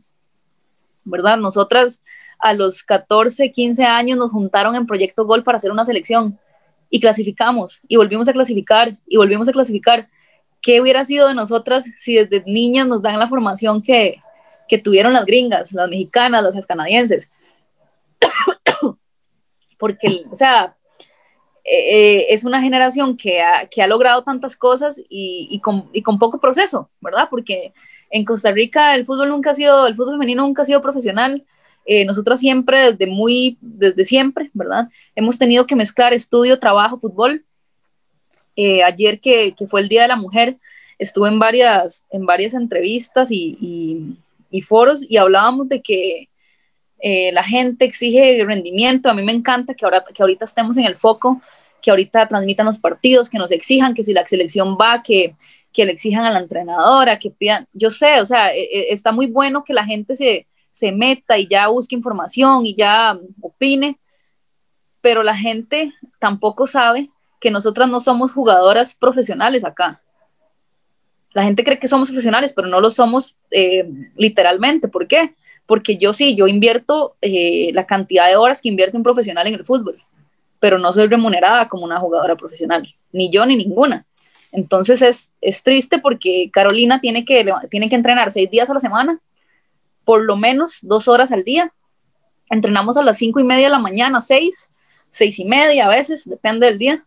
[1.03, 1.37] ¿verdad?
[1.37, 2.01] Nosotras
[2.39, 6.37] a los 14, 15 años nos juntaron en Proyecto Gol para hacer una selección
[6.89, 10.07] y clasificamos y volvimos a clasificar y volvimos a clasificar.
[10.61, 14.19] ¿Qué hubiera sido de nosotras si desde niñas nos dan la formación que,
[14.67, 17.29] que tuvieron las gringas, las mexicanas, las canadienses?
[19.77, 20.75] Porque, o sea,
[21.67, 26.03] eh, eh, es una generación que ha, que ha logrado tantas cosas y, con, y,
[26.03, 27.27] con, poco proceso, ¿verdad?
[27.29, 27.73] Porque
[28.11, 31.43] en Costa Rica el fútbol nunca ha sido, el fútbol femenino nunca ha sido profesional.
[31.85, 34.87] Eh, nosotras siempre, desde muy, desde siempre, ¿verdad?
[35.15, 37.45] Hemos tenido que mezclar estudio, trabajo, fútbol.
[38.55, 40.57] Eh, ayer que, que, fue el Día de la Mujer,
[40.97, 44.17] estuve en varias, en varias entrevistas y,
[44.49, 46.29] y, foros y hablábamos de que
[46.99, 49.09] eh, la gente exige rendimiento.
[49.09, 51.41] A mí me encanta que, ahora, que ahorita estemos en el foco,
[51.83, 55.33] que ahorita transmitan los partidos, que nos exijan, que si la selección va, que,
[55.71, 59.11] que le exijan a la entrenadora, que pidan, yo sé, o sea, e, e, está
[59.11, 63.97] muy bueno que la gente se, se meta y ya busque información y ya opine,
[65.01, 67.07] pero la gente tampoco sabe
[67.39, 70.01] que nosotras no somos jugadoras profesionales acá.
[71.31, 74.89] La gente cree que somos profesionales, pero no lo somos eh, literalmente.
[74.89, 75.33] ¿Por qué?
[75.65, 79.53] Porque yo sí, yo invierto eh, la cantidad de horas que invierte un profesional en
[79.53, 79.95] el fútbol,
[80.59, 84.05] pero no soy remunerada como una jugadora profesional, ni yo ni ninguna.
[84.51, 88.81] Entonces es, es triste porque Carolina tiene que, tiene que entrenar seis días a la
[88.81, 89.21] semana,
[90.05, 91.73] por lo menos dos horas al día.
[92.49, 94.69] Entrenamos a las cinco y media de la mañana, seis,
[95.11, 97.03] seis y media a veces, depende del día.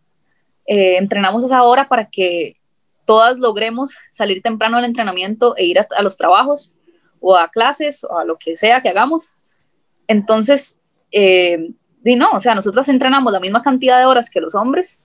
[0.67, 2.57] Eh, entrenamos a esa hora para que
[3.05, 6.71] todas logremos salir temprano del entrenamiento e ir a, los trabajos
[7.19, 9.31] o a clases o a lo que sea que hagamos.
[10.07, 10.79] Entonces,
[11.11, 11.71] eh,
[12.03, 14.99] no, o sea, nosotras entrenamos la misma cantidad de horas que los hombres,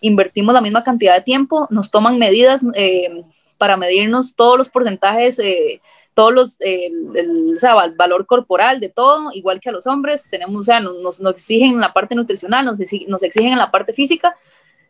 [0.00, 3.22] invertimos la misma cantidad de tiempo, nos toman medidas eh,
[3.58, 5.80] para medirnos todos los porcentajes, eh,
[6.16, 10.62] todos los, el, o sea, valor corporal de todo, igual que a los hombres, tenemos,
[10.62, 13.92] o sea, nos, nos exigen en la parte nutricional, nos, nos exigen en la parte
[13.92, 14.34] física,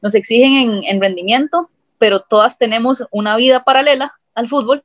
[0.00, 1.68] nos exigen en, en, rendimiento,
[1.98, 4.84] pero todas tenemos una vida paralela al fútbol,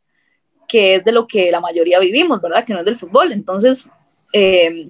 [0.67, 2.65] que es de lo que la mayoría vivimos, ¿verdad?
[2.65, 3.33] Que no es del fútbol.
[3.33, 3.87] Entonces,
[4.33, 4.89] eh,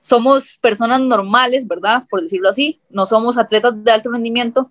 [0.00, 2.04] somos personas normales, ¿verdad?
[2.08, 4.70] Por decirlo así, no somos atletas de alto rendimiento,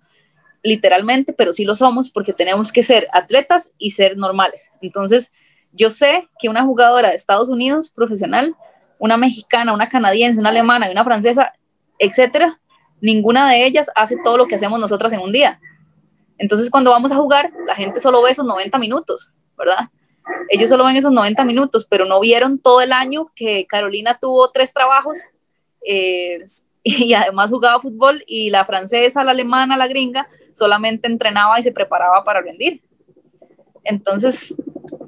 [0.62, 4.70] literalmente, pero sí lo somos porque tenemos que ser atletas y ser normales.
[4.80, 5.30] Entonces,
[5.76, 8.54] yo sé que una jugadora de Estados Unidos profesional,
[8.98, 11.52] una mexicana, una canadiense, una alemana y una francesa,
[11.98, 12.60] etcétera,
[13.00, 15.60] ninguna de ellas hace todo lo que hacemos nosotras en un día.
[16.38, 19.88] Entonces, cuando vamos a jugar, la gente solo ve esos 90 minutos, ¿verdad?
[20.48, 24.50] Ellos solo ven esos 90 minutos, pero no vieron todo el año que Carolina tuvo
[24.50, 25.18] tres trabajos
[25.86, 26.38] eh,
[26.82, 31.72] y además jugaba fútbol y la francesa, la alemana, la gringa solamente entrenaba y se
[31.72, 32.82] preparaba para rendir.
[33.84, 34.56] Entonces,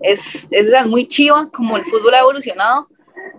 [0.00, 2.86] es, es muy chiva como el fútbol ha evolucionado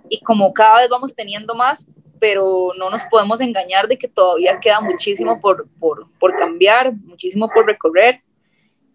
[0.08, 1.86] y como cada vez vamos teniendo más,
[2.18, 7.48] pero no nos podemos engañar de que todavía queda muchísimo por, por, por cambiar, muchísimo
[7.48, 8.22] por recorrer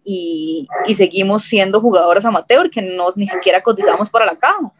[0.04, 4.70] y, y, seguimos siendo jugadoras amateur que no ni siquiera cotizamos para la caja.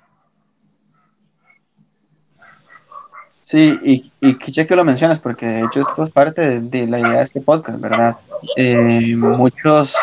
[3.43, 7.18] Sí, y, y que lo mencionas, porque de hecho esto es parte de, la idea
[7.18, 8.16] de este podcast, ¿verdad?
[8.57, 9.95] Eh, muchos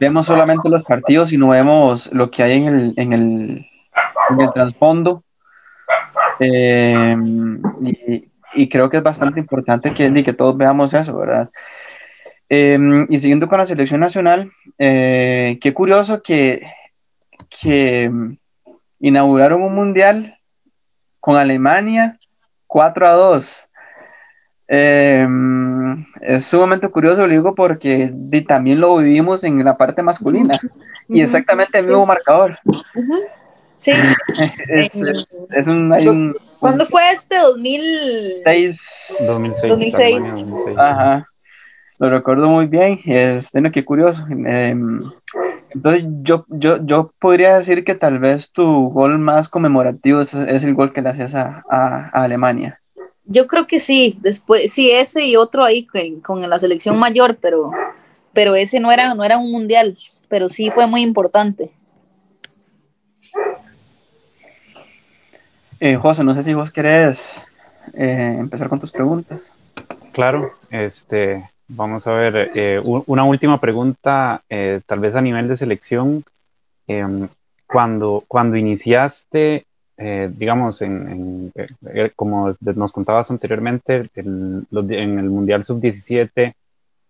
[0.00, 3.66] vemos solamente los partidos y no vemos lo que hay en el, en el,
[4.30, 5.22] en el trasfondo.
[6.40, 11.50] Y, y, creo que es bastante importante que, que todos veamos eso, ¿verdad?
[12.48, 16.66] Em, y siguiendo con la selección nacional, eh, qué curioso que,
[17.50, 18.10] que
[18.98, 20.38] inauguraron un mundial
[21.20, 22.18] con Alemania
[22.66, 23.69] 4 a 2.
[24.72, 28.12] Em, es sumamente curioso, lo digo, porque
[28.46, 30.60] también lo vivimos en la parte masculina
[31.08, 32.56] y exactamente el mismo marcador.
[33.78, 33.90] Sí.
[34.68, 37.38] es, un, ¿Cuándo fue este?
[37.38, 39.16] 2006.
[39.26, 39.68] 2006.
[39.68, 40.24] 2006.
[40.76, 41.26] Ajá
[42.00, 44.26] lo recuerdo muy bien, es, bueno, qué curioso.
[44.30, 45.02] Em,
[45.68, 50.74] entonces yo, yo, yo podría decir que tal vez tu gol más conmemorativo es, el
[50.74, 51.62] gol que le hacías a,
[52.14, 52.79] Alemania.
[53.32, 55.86] Yo creo que sí, después, sí, ese y otro ahí
[56.20, 57.70] con, la selección mayor, pero,
[58.32, 59.96] pero ese no era, no era un mundial,
[60.28, 61.70] pero sí fue muy importante.
[65.78, 67.44] Eh, José, no sé si vos querés
[67.94, 69.54] eh, empezar con tus preguntas.
[70.10, 75.56] Claro, este, vamos a ver, eh, una última pregunta, eh, tal vez a nivel de
[75.56, 76.24] selección.
[76.88, 77.28] Em,
[77.68, 79.66] cuando, cuando iniciaste,
[80.00, 81.52] digamos, en,
[82.16, 86.54] como nos contabas anteriormente, en el Mundial Sub-17,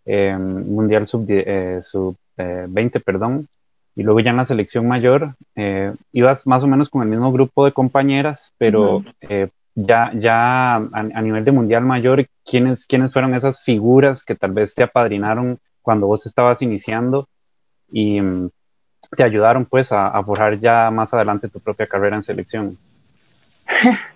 [0.07, 3.47] em, Mundial Sub-20, sub, 20, perdón,
[3.95, 5.35] y luego ya en la selección mayor,
[6.13, 9.05] ibas más o menos con el mismo grupo de compañeras, pero
[9.75, 14.75] ya, ya a, nivel de mundial mayor, ¿quiénes, ¿quiénes fueron esas figuras que tal vez
[14.75, 17.29] te apadrinaron cuando vos estabas iniciando
[17.91, 18.21] y
[19.17, 22.79] te ayudaron pues a, forjar ya más adelante tu propia carrera en selección?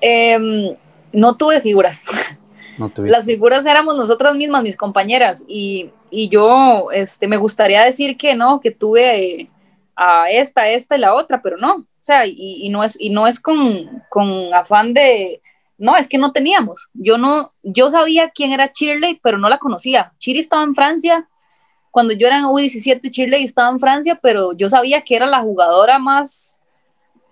[0.00, 0.76] Em,
[1.12, 2.04] no tuve figuras.
[2.98, 8.34] Las figuras éramos nosotras mismas, mis compañeras, y, y, yo este, me gustaría decir que
[8.34, 9.48] no, que tuve
[9.96, 13.26] a esta, esta y la otra, pero no, o sea, y, no es, y no
[13.26, 15.40] es con, con, afán de,
[15.78, 16.88] no, es que no teníamos.
[16.92, 20.12] Yo no, yo sabía quién era Shirley, pero no la conocía.
[20.20, 21.28] Shirley estaba en Francia,
[21.96, 25.40] cuando yo era en U17, Shirley estaba en Francia, pero yo sabía que era la
[25.40, 26.60] jugadora más,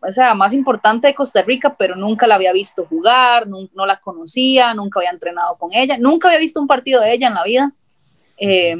[0.01, 3.85] o sea, más importante de Costa Rica, pero nunca la había visto jugar, no, no
[3.85, 7.35] la conocía, nunca había entrenado con ella, nunca había visto un partido de ella en
[7.35, 7.73] la vida.
[8.39, 8.75] Eh,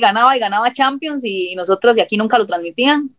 [0.00, 3.10] ganaba y ganaba Champions y, y nosotras de aquí nunca lo transmitían.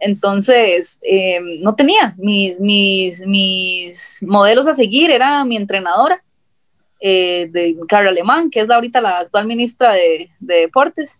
[0.00, 6.24] Entonces, eh, no tenía mis, mis, mis modelos a seguir, era mi entrenadora,
[7.00, 11.18] eh, de Carla Alemán, que es ahorita la actual ministra de, Deportes,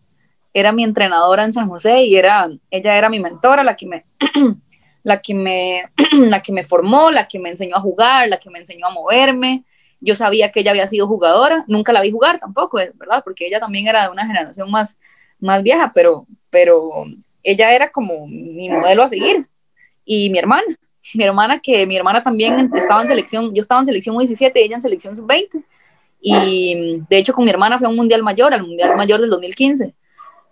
[0.53, 4.05] era mi entrenadora en San José y era, ella era mi mentora, la que me,
[5.03, 8.51] la que me, la que me formó, la que me enseñó a jugar, la que
[8.51, 9.65] me enseñó a moverme.
[10.01, 13.23] Yo sabía que ella había sido jugadora, nunca la vi jugar tampoco, ¿verdad?
[13.25, 14.99] Porque ella también era de una generación más,
[15.41, 17.05] más vieja, pero, pero
[17.43, 19.45] ella era como mi modelo a seguir.
[20.05, 20.67] Y mi hermana,
[21.15, 24.77] mi hermana que mi hermana también estaba en selección, yo estaba en selección 17 ella
[24.77, 25.63] en selección sub-20.
[26.21, 29.31] Y de hecho con mi hermana fue a un mundial mayor, al mundial mayor del
[29.31, 29.95] 2015.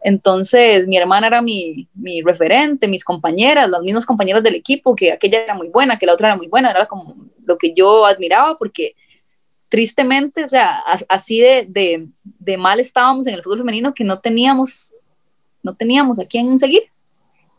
[0.03, 5.13] Entonces mi hermana era mi, mi referente, mis compañeras, las mismas compañeras del equipo, que
[5.13, 8.07] aquella era muy buena, que la otra era muy buena, era como lo que yo
[8.07, 8.95] admiraba porque
[9.69, 10.79] tristemente, o sea,
[11.09, 14.95] así de, de, de mal estábamos en el fútbol femenino que no teníamos
[15.67, 16.85] no teníamos a quién seguir.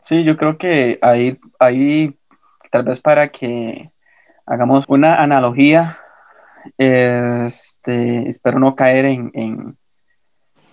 [0.02, 2.16] Sí, yo creo que ahí, ahí
[2.70, 3.90] tal vez para que
[4.46, 5.98] hagamos una analogía,
[6.76, 9.76] este, espero no caer en, en,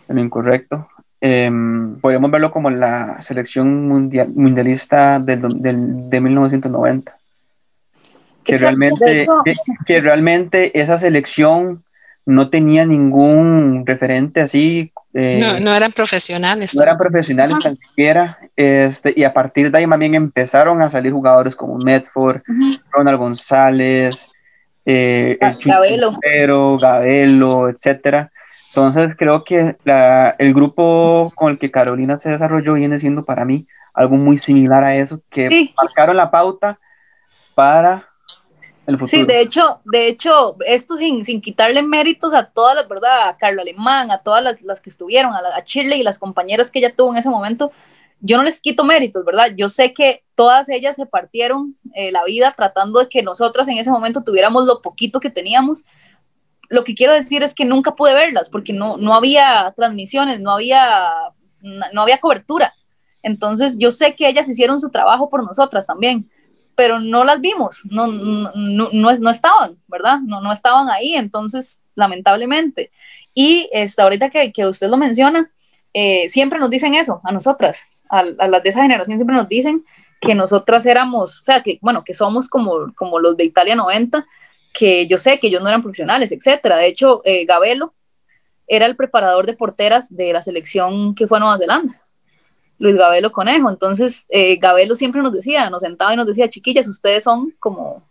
[0.07, 0.87] lo incorrecto.
[1.21, 7.17] Em, podemos verlo como la selección mundial, mundialista del, del, de 1990.
[8.43, 9.25] Que realmente,
[9.87, 11.84] que realmente esa selección
[12.25, 14.91] no tenía ningún referente así.
[15.13, 16.75] Eh, no, eran profesionales.
[16.75, 18.39] No eran profesionales tan siquiera.
[18.55, 22.41] Este, y a partir de ahí más bien empezaron a salir jugadores como Medford,
[22.91, 24.29] Ronald González,
[24.85, 26.17] eh, Gabelo.
[26.77, 28.29] Gabelo, etc.
[28.69, 29.77] Entonces creo que
[30.37, 34.83] el grupo con el que Carolina se desarrolló viene siendo para mí algo muy similar
[34.83, 36.79] a eso, que marcaron la pauta
[37.53, 38.09] para
[39.07, 43.29] Sí, de hecho, de hecho, esto sin, sin quitarle méritos a todas las, ¿verdad?
[43.29, 46.69] A Carlos Alemán, a todas las, las que estuvieron, a, a, Shirley y las compañeras
[46.69, 47.71] que ella tuvo en ese momento,
[48.19, 49.51] yo no les quito méritos, ¿verdad?
[49.55, 53.77] Yo sé que todas ellas se partieron eh, la vida tratando de que nosotras en
[53.77, 55.83] ese momento tuviéramos lo poquito que teníamos.
[56.69, 60.51] Lo que quiero decir es que nunca pude verlas porque no, no había transmisiones, no
[60.51, 61.11] había,
[61.61, 62.73] no había cobertura.
[63.23, 66.29] Entonces yo sé que ellas hicieron su trabajo por nosotras también
[66.75, 70.19] pero no las vimos, no, no, no, no estaban, ¿verdad?
[70.19, 72.91] No, no estaban ahí, entonces, lamentablemente.
[73.33, 75.51] Y este, ahorita que, que usted lo menciona,
[75.93, 79.85] eh, siempre nos dicen eso, a nosotras, a, las de esa generación siempre nos dicen
[80.19, 84.25] que nosotras éramos, o sea, que bueno, que somos como, como los de Italia 90,
[84.73, 86.77] que yo sé que ellos no eran profesionales, etcétera.
[86.77, 87.93] De hecho, eh, Gabelo
[88.67, 91.93] era el preparador de porteras de la selección que fue a Nueva Zelanda.
[92.79, 93.69] Luis Gabelo Conejo.
[93.69, 98.03] Entonces, eh, Gabelo siempre nos decía, nos sentaba y nos decía, chiquillas, ustedes son como,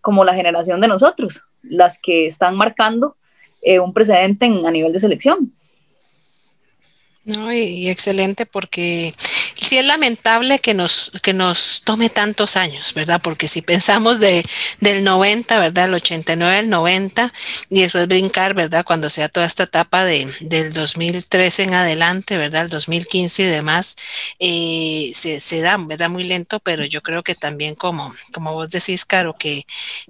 [0.00, 3.16] como la generación de nosotros, las que están marcando
[3.62, 5.52] eh, un precedente a nivel de selección.
[7.24, 9.12] No, y, excelente porque
[9.70, 13.20] sí es lamentable que nos, que nos tome tantos años, ¿verdad?
[13.22, 14.44] Porque si pensamos de,
[14.80, 15.84] del 90, ¿verdad?
[15.84, 17.32] El 89, el 90,
[17.68, 18.84] y después brincar, ¿verdad?
[18.84, 22.62] Cuando sea toda esta etapa de, del 2013 en adelante, ¿verdad?
[22.64, 23.96] El 2015 y demás,
[24.40, 26.10] eh, se, se dan, ¿verdad?
[26.10, 29.66] Muy lento, pero yo creo que también como, como vos decís, Caro, que,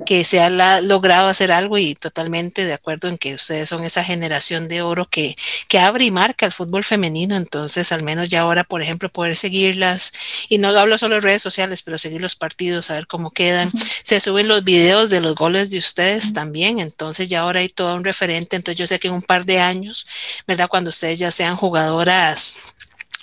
[0.07, 4.05] que se ha logrado hacer algo y totalmente de acuerdo en que ustedes son esa
[4.05, 5.37] generación de oro que,
[5.69, 9.37] que abre y marca el fútbol femenino, entonces al menos ya ahora, por ejemplo, poder
[9.37, 10.13] seguir seguirlas.
[10.49, 13.71] Y no hablo solo de redes sociales, pero seguir los partidos, saber cómo quedan.
[14.03, 16.79] Se suben los videos de los goles de ustedes también.
[16.79, 18.57] Entonces ya ahora hay todo un referente.
[18.57, 20.07] Entonces yo sé que en un par de años,
[20.47, 20.69] ¿verdad?
[20.69, 22.57] Cuando ustedes ya sean jugadoras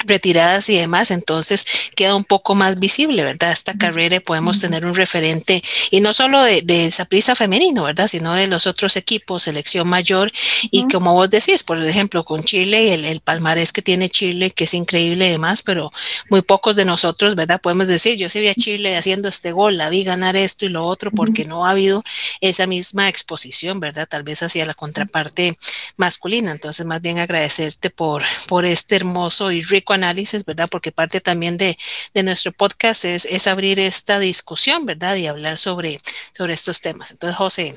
[0.06, 3.52] retiradas y demás, entonces queda un poco más visible, ¿verdad?
[3.52, 8.08] Esta carrera podemos tener un referente, y no solo de, de prisa femenino, ¿verdad?
[8.08, 10.32] Sino de los otros equipos, selección mayor,
[10.72, 14.66] y como vos decís, por ejemplo, con Chile, el, el, palmarés que tiene Chile, que
[14.66, 15.92] es increíble y demás, pero
[16.30, 17.62] muy pocos de nosotros, ¿verdad?
[17.62, 20.70] Podemos decir, yo sí vi a Chile haciendo este gol, la vi ganar esto y
[20.70, 22.04] lo otro, porque no ha habido
[22.42, 24.08] esa misma exposición, ¿verdad?
[24.10, 25.58] Tal vez hacia la contraparte
[25.98, 26.52] masculina.
[26.52, 30.68] Entonces, más bien agradecerte por, por este hermoso y rico análisis, ¿verdad?
[30.70, 31.78] Porque parte también de,
[32.14, 35.16] de nuestro podcast es, es, abrir esta discusión, ¿verdad?
[35.16, 35.98] Y hablar sobre,
[36.34, 37.12] sobre estos temas.
[37.12, 37.74] Entonces, José,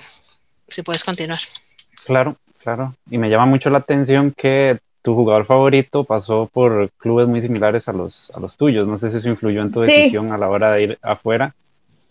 [0.68, 1.40] si puedes continuar.
[2.04, 2.94] Claro, claro.
[3.10, 7.88] Y me llama mucho la atención que tu jugador favorito pasó por clubes muy similares
[7.88, 8.86] a los, a los tuyos.
[8.86, 9.86] No sé si eso influyó en tu sí.
[9.86, 11.54] decisión a la hora de ir afuera,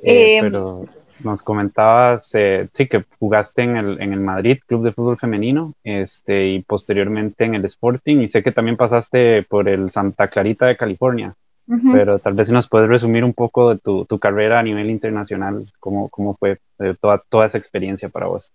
[0.02, 0.86] eh, eh, pero
[1.24, 5.74] nos comentabas, eh, sí, que jugaste en el, en el Madrid, Club de Fútbol Femenino,
[5.84, 10.66] este, y posteriormente en el Sporting, y sé que también pasaste por el Santa Clarita
[10.66, 11.36] de California,
[11.68, 11.92] uh -huh.
[11.94, 15.66] pero tal vez nos puedes resumir un poco de tu, tu carrera a nivel internacional,
[15.80, 18.52] cómo, cómo fue eh, toda, toda esa experiencia para vos.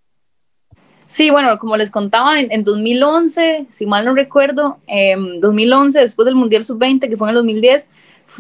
[1.07, 6.01] Sí, bueno, como les contaba, en, en 2011, si mal no recuerdo, en eh, 2011,
[6.01, 7.89] después del Mundial Sub-20, que fue en el 2010,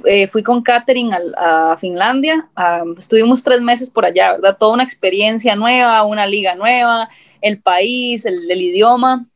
[0.04, 4.56] eh, fui con Catherine a, a Finlandia, um, estuvimos tres meses por allá, ¿verdad?
[4.58, 7.08] Toda una experiencia nueva, una liga nueva,
[7.40, 9.26] el país, el, el idioma.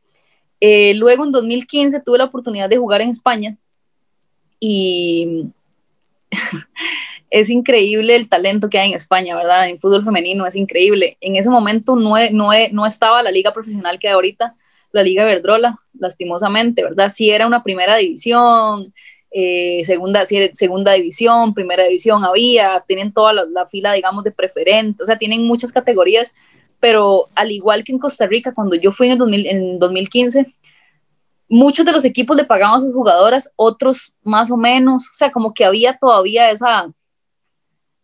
[0.59, 3.57] Eh, luego en 2015 tuve la oportunidad de jugar en España
[4.59, 5.45] y
[7.29, 9.69] es increíble el talento que hay en España, ¿verdad?
[9.69, 11.17] En fútbol femenino es increíble.
[11.21, 14.53] En ese momento no, no, no estaba la liga profesional que hay ahorita,
[14.91, 17.11] la liga Verdrola, lastimosamente, ¿verdad?
[17.13, 18.93] Sí era una primera división,
[19.31, 25.03] eh, segunda, segunda división, primera división había, tienen toda la, la, fila, digamos, de preferente,
[25.03, 26.33] o sea, tienen muchas categorías,
[26.79, 30.55] pero al igual que en Costa Rica, cuando yo fui en, el 2000, en 2015,
[31.47, 35.31] muchos de los equipos le pagaban a sus jugadoras, otros más o menos, o sea,
[35.31, 36.91] como que había todavía esa,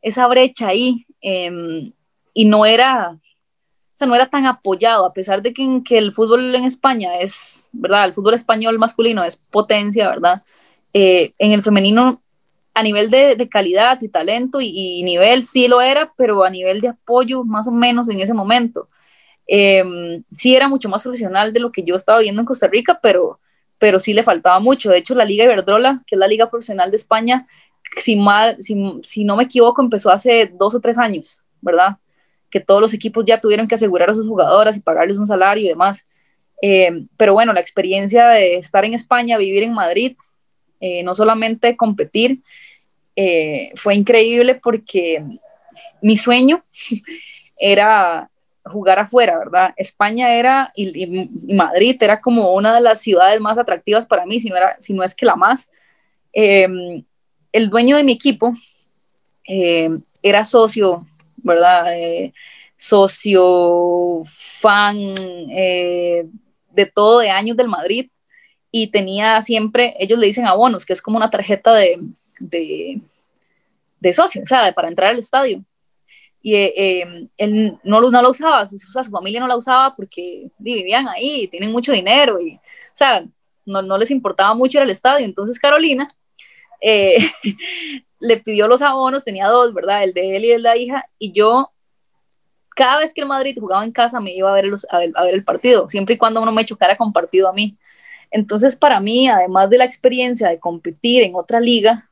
[0.01, 1.91] esa brecha ahí, eh,
[2.35, 6.13] y no era, o sea, no era tan apoyado, a pesar de que, que el
[6.13, 8.05] fútbol en España es, ¿verdad?
[8.05, 10.43] El fútbol español masculino es potencia, ¿verdad?
[10.97, 12.21] Eh, en el femenino
[12.73, 16.87] a nivel de, calidad y talento y, nivel sí lo era, pero a nivel de
[16.87, 18.87] apoyo más o menos en ese momento.
[19.45, 19.83] Eh,
[20.37, 23.37] sí era mucho más profesional de lo que yo estaba viendo en Costa Rica, pero,
[23.77, 24.89] pero sí le faltaba mucho.
[24.89, 27.45] De hecho, la Liga Iberdrola, que es la liga profesional de España,
[28.01, 31.97] si, mal, si, si no me equivoco, empezó hace dos o tres años, ¿verdad?
[32.49, 35.65] Que todos los equipos ya tuvieron que asegurar a sus jugadoras y pagarles un salario
[35.65, 36.05] y demás.
[36.61, 40.15] Eh, pero bueno, la experiencia de estar en España, vivir en Madrid,
[40.79, 42.39] eh, no solamente competir,
[43.15, 45.23] eh, fue increíble porque
[46.01, 46.61] mi sueño
[47.59, 48.29] era
[48.65, 49.73] jugar afuera, ¿verdad?
[49.77, 54.49] España era, y, Madrid era como una de las ciudades más atractivas para mí, si
[54.49, 55.69] no, era, si no es que la más.
[56.33, 56.67] Eh,
[57.51, 58.53] el dueño de mi equipo
[59.47, 59.89] eh,
[60.21, 61.03] era socio,
[61.37, 61.93] ¿verdad?
[61.97, 62.33] Eh,
[62.75, 68.09] socio, fan de todo de años del Madrid
[68.77, 71.97] y tenía siempre, ellos le dicen abonos, que es como una tarjeta de,
[72.41, 72.99] de,
[74.01, 75.63] de socio, o sea, para entrar al estadio.
[76.41, 79.55] Y eh, eh, él no, no la usaba, su, o sea, su familia no la
[79.55, 82.59] usaba porque vivían ahí, tienen mucho dinero, y, o
[82.95, 83.23] sea,
[83.65, 85.23] no, no les importaba mucho ir al estadio.
[85.25, 86.09] Entonces Carolina
[86.81, 87.15] eh,
[88.19, 90.03] le pidió los abonos, tenía dos, ¿verdad?
[90.03, 91.71] El de él y el de la hija, y yo
[92.75, 95.11] cada vez que el Madrid jugaba en casa me iba a ver, los, a ver,
[95.15, 97.77] a ver el partido, siempre y cuando uno me chocara compartido a mí.
[98.35, 102.03] Entonces, para mí, además de la experiencia de competir en otra liga,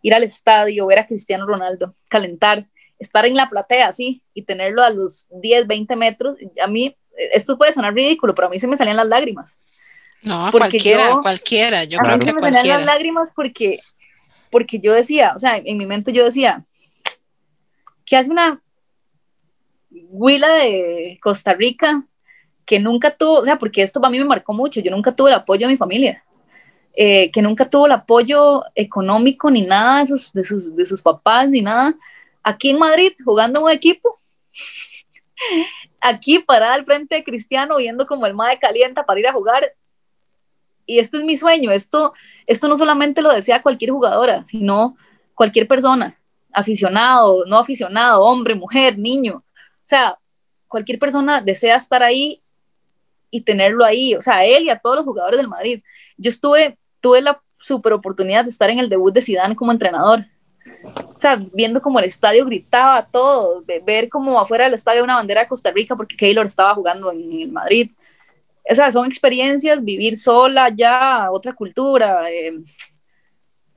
[0.00, 2.68] ir al estadio, ver a Cristiano Ronaldo, calentar,
[3.00, 6.96] estar en la platea así y tenerlo a los 10, 20 metros, a mí,
[7.32, 9.58] esto puede sonar ridículo, pero a mí se me salían las lágrimas.
[10.22, 11.82] No, cualquiera, yo, cualquiera.
[11.82, 13.80] Yo a creo mí que se me salían las lágrimas porque,
[14.52, 16.64] porque yo decía, o sea, en mi mente yo decía,
[18.04, 18.62] ¿qué hace una
[19.90, 22.06] huila de Costa Rica
[22.66, 25.30] que nunca tuvo, o sea, porque esto para mí me marcó mucho, yo nunca tuve
[25.30, 26.22] el apoyo de mi familia,
[26.96, 31.00] eh, que nunca tuvo el apoyo económico ni nada de sus, de sus, de sus
[31.00, 31.94] papás ni nada,
[32.42, 34.18] aquí en Madrid jugando un equipo,
[36.00, 39.72] aquí parada al frente de Cristiano viendo como el MAE calienta para ir a jugar,
[40.86, 42.14] y este es mi sueño, esto,
[42.46, 44.96] esto no solamente lo desea cualquier jugadora, sino
[45.34, 46.18] cualquier persona,
[46.52, 50.16] aficionado, no aficionado, hombre, mujer, niño, o sea,
[50.66, 52.40] cualquier persona desea estar ahí
[53.30, 55.82] y tenerlo ahí, o sea, a él y a todos los jugadores del Madrid.
[56.16, 60.24] Yo estuve, tuve la súper oportunidad de estar en el debut de Zidane como entrenador.
[60.94, 65.42] O sea, viendo como el estadio gritaba todo, ver como afuera del estadio una bandera
[65.42, 67.90] de Costa Rica porque Keylor estaba jugando en, el Madrid.
[68.70, 72.52] O sea, son experiencias, vivir sola ya, otra cultura, eh,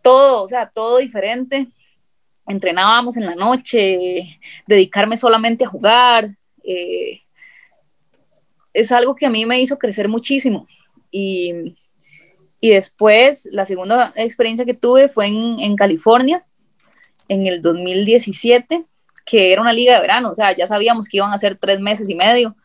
[0.02, 1.68] todo, o sea, todo diferente.
[2.47, 6.30] Entrenábamos en la noche, dedicarme solamente a jugar.
[6.64, 7.22] Eh,
[8.74, 10.67] es algo que a mí me hizo crecer muchísimo.
[11.11, 11.76] Y,
[12.61, 16.43] y después, la segunda experiencia que tuve fue en, en, California,
[17.28, 18.84] en el 2017,
[19.26, 21.80] que era una liga de verano, o sea, ya sabíamos que iban a ser tres
[21.80, 22.55] meses y medio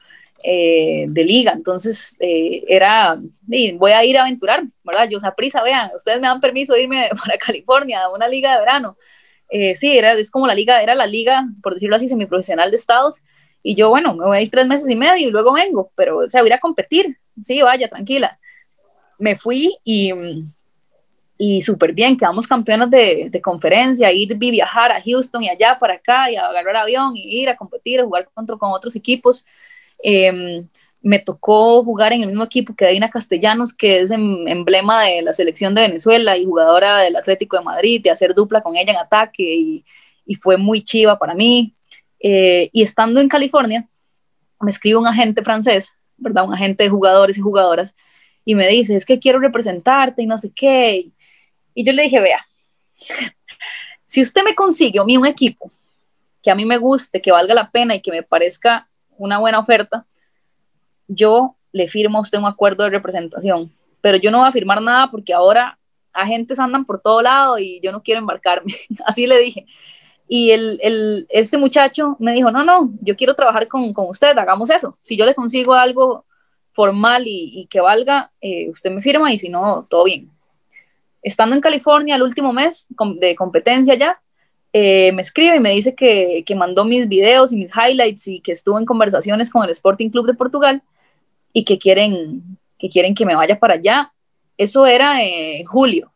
[0.42, 3.16] eh, de liga, entonces eh, era,
[3.76, 5.08] voy a ir a aventurar, ¿verdad?
[5.08, 8.52] Yo, a prisa, vean, ustedes me dan permiso de irme para California a una liga
[8.52, 8.96] de verano.
[9.48, 12.76] Eh, sí, era, es como la liga, era la liga, por decirlo así, semiprofesional de
[12.76, 13.22] estados,
[13.66, 16.18] y yo, bueno, me voy a ir tres meses y medio y luego vengo, pero,
[16.18, 18.38] o sea, voy a competir, sí, vaya, tranquila.
[19.18, 20.12] Me fui y,
[21.38, 25.94] y súper bien, quedamos campeones de, de, conferencia, ir viajar a Houston y allá para
[25.94, 29.42] acá y a agarrar avión y ir a competir, a jugar contra, con otros equipos.
[30.02, 30.68] Em,
[31.00, 35.22] me tocó jugar en el mismo equipo que Dina Castellanos, que es em, emblema de
[35.22, 38.92] la selección de Venezuela y jugadora del Atlético de Madrid, y hacer dupla con ella
[38.92, 39.84] en ataque, y,
[40.26, 41.74] y fue muy chiva para mí.
[42.26, 43.86] Eh, y estando en California,
[44.58, 46.46] me escribe un agente francés, ¿verdad?
[46.46, 47.94] Un agente de jugadores y jugadoras,
[48.46, 51.10] y me dice, es que quiero representarte y no sé qué.
[51.74, 52.42] Y yo le dije, vea,
[54.06, 55.70] si usted me consigue a mí un equipo
[56.42, 58.86] que a mí me guste, que valga la pena y que me parezca
[59.18, 60.06] una buena oferta,
[61.06, 63.70] yo le firmo a usted un acuerdo de representación.
[64.00, 65.78] Pero yo no voy a firmar nada porque ahora
[66.14, 68.74] agentes andan por todo lado y yo no quiero embarcarme.
[69.04, 69.66] Así le dije.
[70.26, 74.36] Y el, el, este muchacho me dijo, no, no, yo quiero trabajar con, con usted,
[74.38, 74.94] hagamos eso.
[75.02, 76.24] Si yo le consigo algo
[76.72, 80.30] formal y, y que valga, eh, usted me firma y si no, todo bien.
[81.22, 82.88] Estando en California el último mes
[83.20, 84.20] de competencia ya,
[84.72, 88.40] eh, me escribe y me dice que, que, mandó mis videos y mis highlights y
[88.40, 90.82] que estuvo en conversaciones con el Sporting Club de Portugal
[91.52, 94.12] y que quieren que, quieren que me vaya para allá.
[94.58, 96.12] Eso era en julio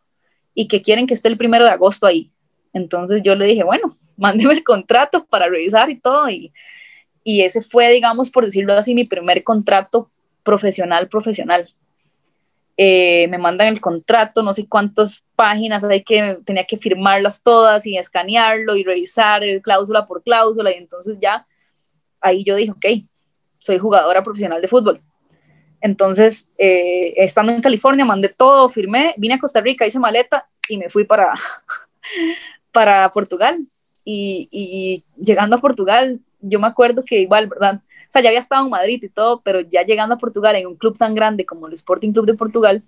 [0.55, 2.33] y que quieren que esté el primero de agosto ahí.
[2.73, 6.29] Entonces yo le dije, bueno, mándeme el contrato para revisar y todo.
[6.29, 6.53] Y,
[7.25, 10.09] y ese fue, digamos, por decirlo así, mi primer contrato
[10.45, 11.69] profesional, profesional.
[12.77, 17.85] Eh, me mandan el contrato, no sé cuántas páginas hay que, tenía que firmarlas todas
[17.87, 20.71] y escanearlo y revisar el cláusula por cláusula.
[20.71, 21.45] Y entonces ya
[22.21, 22.87] ahí yo dije, ok,
[23.55, 25.01] soy jugadora profesional de fútbol.
[25.81, 30.77] Entonces, eh, estando en California, mandé todo, firmé, vine a Costa Rica, hice maleta y
[30.77, 31.35] me fui para,
[32.73, 33.59] para Portugal.
[34.11, 37.83] Y, llegando a Portugal, yo me acuerdo que igual, ¿verdad?
[38.09, 40.67] O sea, ya había estado en Madrid y todo, pero ya llegando a Portugal en
[40.67, 42.83] un club tan grande como el Sporting Club de Portugal,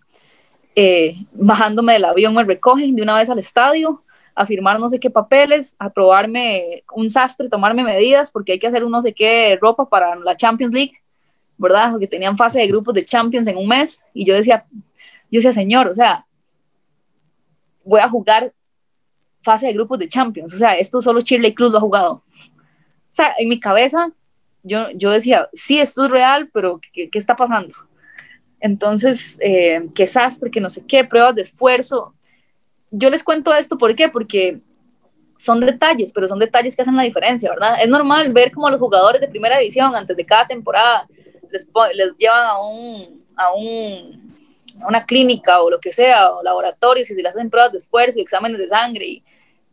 [0.76, 4.00] eh, bajándome del avión me recogen de una vez al estadio
[4.34, 8.68] a firmar no sé qué papeles, a probarme un sastre, tomarme medidas, porque hay que
[8.68, 10.94] hacer un no sé qué ropa para la Champions League,
[11.58, 11.90] ¿verdad?
[11.90, 14.64] Porque tenían fase de grupos de Champions en un mes, y yo decía,
[15.30, 16.24] yo decía, señor, o sea,
[17.84, 18.54] voy a jugar
[19.42, 20.54] fase de grupos de Champions.
[20.54, 22.12] O sea, esto solo Shirley Cruz lo ha jugado.
[22.12, 24.12] O sea, en mi cabeza
[24.62, 27.74] yo, yo decía, sí, esto es real, pero ¿qué, qué está pasando?
[28.60, 32.14] Entonces, eh, qué sastre, que no sé qué, pruebas de esfuerzo.
[32.90, 34.08] Yo les cuento esto, ¿por qué?
[34.08, 34.58] Porque
[35.38, 37.76] son detalles, pero son detalles que hacen la diferencia, ¿verdad?
[37.82, 41.06] Es normal ver como los jugadores de primera división antes de cada temporada
[41.50, 44.30] les, les llevan a un, a un
[44.86, 48.18] una clínica o lo que sea, o laboratorios, y se le hacen pruebas de esfuerzo
[48.18, 49.22] y exámenes de sangre, y,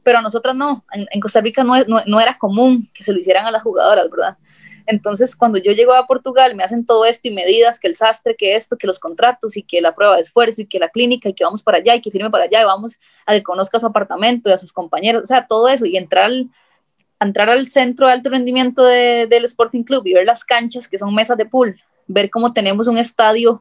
[0.08, 3.20] pero a nosotras no, en, Costa Rica no, no, no, era común que se lo
[3.20, 4.38] hicieran a las jugadoras, ¿verdad?
[4.86, 8.38] Entonces, cuando yo llego a Portugal, me hacen todo esto y medidas, que el sastre,
[8.38, 11.28] que esto, que los contratos y que la prueba de esfuerzo y que la clínica
[11.28, 13.80] y que vamos para allá y que firme para allá y vamos a que conozca
[13.80, 16.48] su apartamento y a sus compañeros, o sea, todo eso y entrar al,
[17.20, 20.98] entrar al centro de alto rendimiento de, del Sporting Club y ver las canchas que
[20.98, 23.60] son mesas de pool, ver cómo tenemos un estadio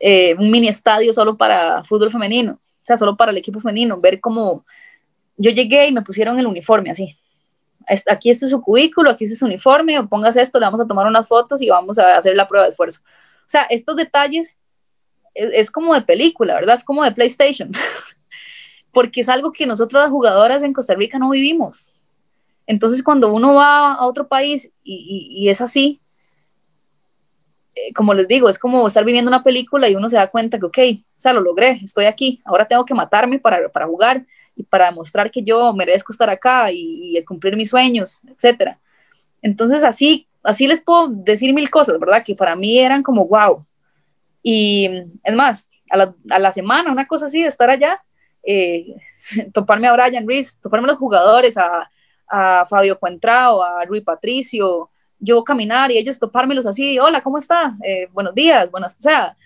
[0.00, 4.00] eh, un mini estadio solo para fútbol femenino, o sea, solo para el equipo femenino,
[4.00, 4.64] ver cómo
[5.36, 7.16] yo llegué y me pusieron el uniforme así.
[8.08, 10.86] Aquí este es su cubículo, aquí este es su uniforme, pongas esto, le vamos a
[10.86, 13.00] tomar unas fotos y vamos a hacer la prueba de esfuerzo.
[13.02, 14.56] O sea, estos detalles
[15.34, 16.76] es, es como de película, ¿verdad?
[16.76, 17.72] Es como de PlayStation,
[18.92, 21.88] porque es algo que nosotros las jugadoras en Costa Rica no vivimos.
[22.66, 25.98] Entonces, cuando uno va a otro país y es así,
[27.74, 30.58] eh, como les digo, es como estar viviendo una película y uno se da cuenta
[30.58, 30.78] que, ok,
[31.16, 34.26] o sea, lo logré, estoy aquí, ahora tengo que matarme para, para jugar
[34.56, 38.78] y para demostrar que yo merezco estar acá y, cumplir mis sueños, etcétera.
[39.42, 42.22] Entonces, así, así les puedo decir mil cosas, ¿verdad?
[42.24, 43.64] Que para mí eran como, wow,
[44.42, 44.88] Y
[45.24, 48.00] es más, a la, a la semana, una cosa así, de estar allá,
[48.42, 48.96] eh,
[49.52, 51.90] toparme a Brian Reese, toparme a los jugadores, a,
[52.28, 54.90] a Fabio Cuentrao, a Rui Patricio,
[55.22, 57.76] yo caminar y ellos topármelos así, hola, ¿cómo está?
[57.84, 59.36] Eh, buenos días, buenas, o sea,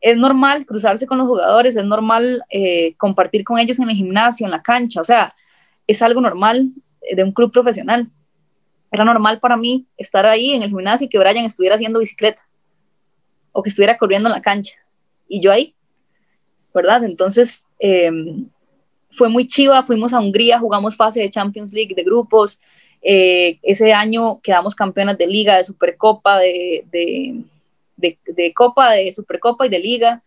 [0.00, 4.46] es normal cruzarse con los jugadores, es normal eh, compartir con ellos en el gimnasio,
[4.46, 5.34] en la cancha, o sea,
[5.86, 6.68] es algo normal
[7.14, 8.06] de un club profesional.
[8.92, 12.42] Era normal para mí estar ahí en el gimnasio y que Brian estuviera haciendo bicicleta
[13.52, 14.74] o que estuviera corriendo en la cancha
[15.28, 15.74] y yo ahí,
[16.74, 17.04] ¿verdad?
[17.04, 18.48] Entonces, em,
[19.12, 22.60] fue muy chiva, fuimos a Hungría, jugamos fase de Champions League de grupos,
[23.02, 27.44] eh, ese año quedamos campeonas de liga, de Supercopa, de,
[28.54, 30.22] Copa, de Supercopa y de liga,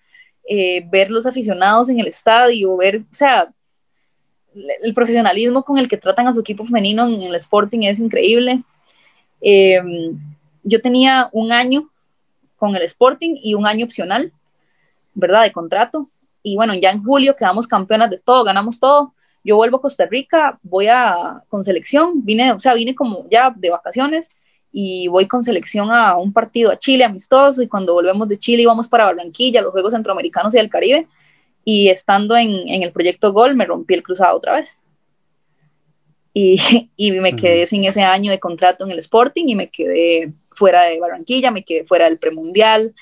[0.47, 3.53] eh, ver los aficionados en el estadio, ver, o sea,
[4.55, 8.63] el profesionalismo con el que tratan a su equipo femenino en el Sporting es increíble.
[9.41, 10.17] Em,
[10.63, 11.89] yo tenía un año
[12.57, 14.31] con el Sporting y un año opcional,
[15.15, 15.43] ¿verdad?
[15.43, 16.07] De contrato.
[16.43, 19.13] Y bueno, ya en julio quedamos campeonas de todo, ganamos todo.
[19.43, 23.53] Yo vuelvo a Costa Rica, voy a con selección, vine, o sea, vine como ya
[23.55, 24.29] de vacaciones
[24.75, 28.63] y voy con selección a un partido a Chile amistoso y cuando volvemos de Chile
[28.63, 31.07] íbamos para Barranquilla, los Juegos Centroamericanos y del Caribe
[31.63, 34.77] y estando en, en el proyecto Gol me rompí el cruzado otra vez.
[36.33, 40.33] Y, y me quedé sin ese año de contrato en el Sporting y me quedé
[40.55, 42.95] fuera de Barranquilla, me quedé fuera del premundial,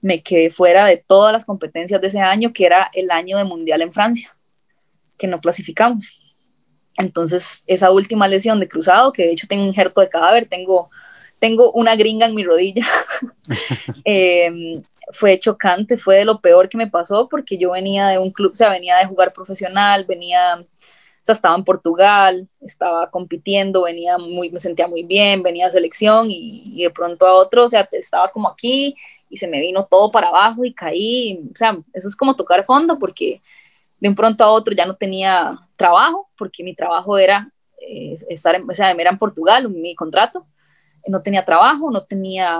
[0.00, 3.44] me quedé fuera de todas las competencias de ese año, que era el año de
[3.44, 4.30] mundial en Francia,
[5.18, 6.19] que no clasificamos.
[7.00, 10.90] Entonces, esa última lesión de cruzado, que de hecho tengo un injerto de cadáver, tengo,
[11.38, 12.86] tengo una gringa en mi rodilla,
[14.04, 14.82] em,
[15.12, 18.52] fue chocante, fue de lo peor que me pasó porque yo venía de un club,
[18.52, 24.18] o sea, venía de jugar profesional, venía, o sea, estaba en Portugal, estaba compitiendo, venía
[24.18, 27.68] muy, me sentía muy bien, venía a selección y, y de pronto a otro, o
[27.68, 28.94] sea, estaba como aquí
[29.30, 32.64] y se me vino todo para abajo y caí, o sea, eso es como tocar
[32.64, 33.40] fondo porque
[34.00, 38.54] de un pronto a otro ya no tenía trabajo, porque mi trabajo era eh, estar,
[38.54, 40.44] en, o sea, era en Portugal, mi contrato,
[41.06, 42.50] no tenía trabajo, no tenía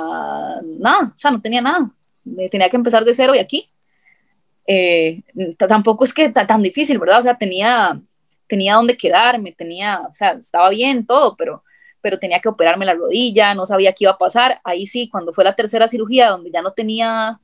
[0.78, 1.90] nada, o sea, no tenía nada,
[2.50, 3.66] tenía que empezar de cero y aquí.
[4.66, 5.22] Eh,
[5.58, 7.20] tampoco es que tan difícil, ¿verdad?
[7.20, 8.00] O sea, tenía,
[8.46, 11.62] tenía donde quedarme, tenía, o sea, estaba bien todo, pero
[12.00, 14.60] pero tenía que operarme la rodilla, no sabía qué iba a pasar.
[14.64, 17.40] Ahí sí, cuando fue la tercera cirugía, donde ya no tenía,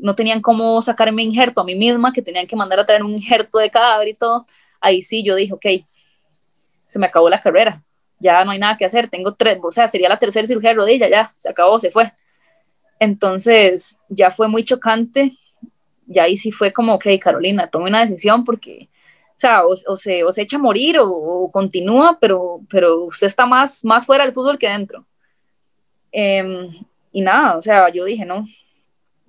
[0.00, 3.12] no tenían cómo sacarme injerto a mí misma, que tenían que mandar a traer un
[3.12, 4.46] injerto de cadáver y todo,
[4.80, 5.66] ahí sí yo dije, ok,
[6.88, 7.82] se me acabó la carrera,
[8.18, 10.76] ya no hay nada que hacer, tengo tres, o sea, sería la tercera cirugía de
[10.76, 12.10] rodilla, ya, se acabó, se fue.
[12.98, 15.32] Entonces, ya fue muy chocante,
[16.06, 18.88] y ahí sí fue como, ok, Carolina, tome una decisión porque
[19.30, 23.46] o sea, o, se, o se, echa a morir o, continúa, pero, pero usted está
[23.46, 25.06] más, más fuera del fútbol que dentro.
[26.12, 26.68] Em,
[27.10, 28.46] y nada, o sea, yo dije, no,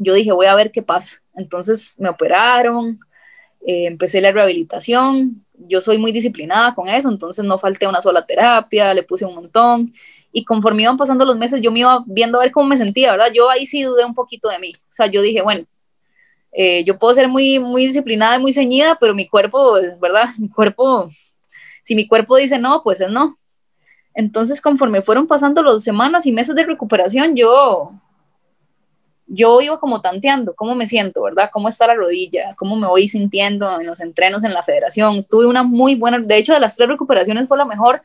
[0.02, 1.10] yo dije, voy a ver qué pasa.
[1.36, 3.00] Entonces me operaron,
[3.66, 8.26] eh, empecé la rehabilitación, yo soy muy disciplinada con eso, entonces no falté una sola
[8.26, 9.94] terapia, le puse un montón.
[10.34, 13.12] Y conforme iban pasando los meses, yo me iba viendo a ver cómo me sentía,
[13.12, 13.32] ¿verdad?
[13.34, 14.72] Yo ahí sí dudé un poquito de mí.
[14.76, 15.66] O sea, yo dije, bueno,
[16.54, 20.30] eh, yo puedo ser muy, muy disciplinada y muy ceñida, pero mi cuerpo, ¿verdad?
[20.38, 21.10] Mi cuerpo,
[21.84, 23.38] si mi cuerpo dice no, pues es no.
[24.14, 27.94] Entonces, conforme fueron pasando las semanas y meses de recuperación, yo,
[29.34, 31.50] yo iba como tanteando cómo me siento, ¿verdad?
[31.52, 32.56] ¿Cómo está la rodilla?
[32.58, 35.26] ¿Cómo me voy sintiendo en los entrenos en la federación?
[35.30, 38.02] Tuve una muy buena, de hecho, de las tres recuperaciones fue la mejor,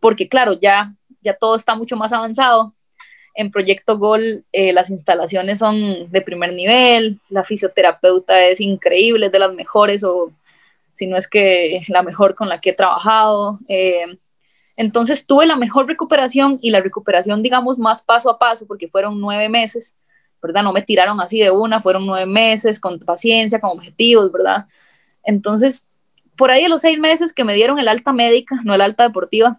[0.00, 2.72] porque claro, ya, ya todo está mucho más avanzado
[3.34, 9.32] en Proyecto Gol eh, las instalaciones son de primer nivel, la fisioterapeuta es increíble, es
[9.32, 10.30] de las mejores o
[10.92, 13.58] si no es que la mejor con la que he trabajado.
[13.68, 14.18] Eh,
[14.76, 19.20] entonces tuve la mejor recuperación y la recuperación, digamos, más paso a paso, porque fueron
[19.20, 19.96] nueve meses,
[20.44, 20.62] ¿verdad?
[20.62, 24.66] No me tiraron así de una, fueron nueve meses con paciencia, con objetivos, ¿verdad?
[25.24, 25.88] Entonces,
[26.36, 29.04] por ahí de los seis meses que me dieron el alta médica, no el alta
[29.04, 29.58] deportiva,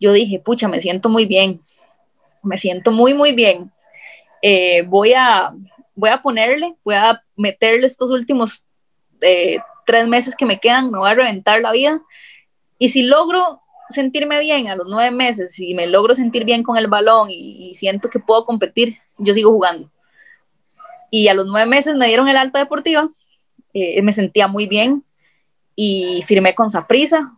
[0.00, 1.60] yo dije, pucha, me siento muy bien,
[2.42, 3.70] me siento muy, muy bien.
[4.42, 5.54] Eh, voy, a,
[5.94, 8.64] voy a ponerle, voy a meterle estos últimos
[9.20, 12.02] eh, tres meses que me quedan, me voy a reventar la vida.
[12.78, 16.76] Y si logro sentirme bien a los nueve meses, si me logro sentir bien con
[16.76, 19.90] el balón y, siento que puedo competir, yo sigo jugando.
[21.10, 23.10] Y a los nueve meses me dieron el alta deportiva,
[23.72, 25.04] eh, me sentía muy bien
[25.76, 27.32] y firmé con Saprisa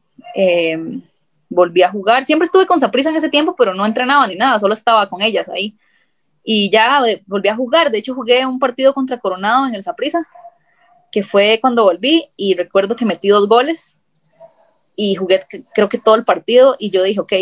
[1.48, 2.24] volví a jugar.
[2.24, 5.22] Siempre estuve con Saprisa en ese tiempo, pero no entrenaba ni nada, solo estaba con
[5.22, 5.76] ellas ahí.
[6.42, 7.90] Y ya eh, volví a jugar.
[7.90, 10.26] De hecho, jugué un partido contra Coronado en el Saprisa,
[11.10, 13.95] que fue cuando volví y recuerdo que metí dos goles
[14.96, 15.42] y jugué
[15.74, 17.32] creo que todo el partido y yo dije, ok.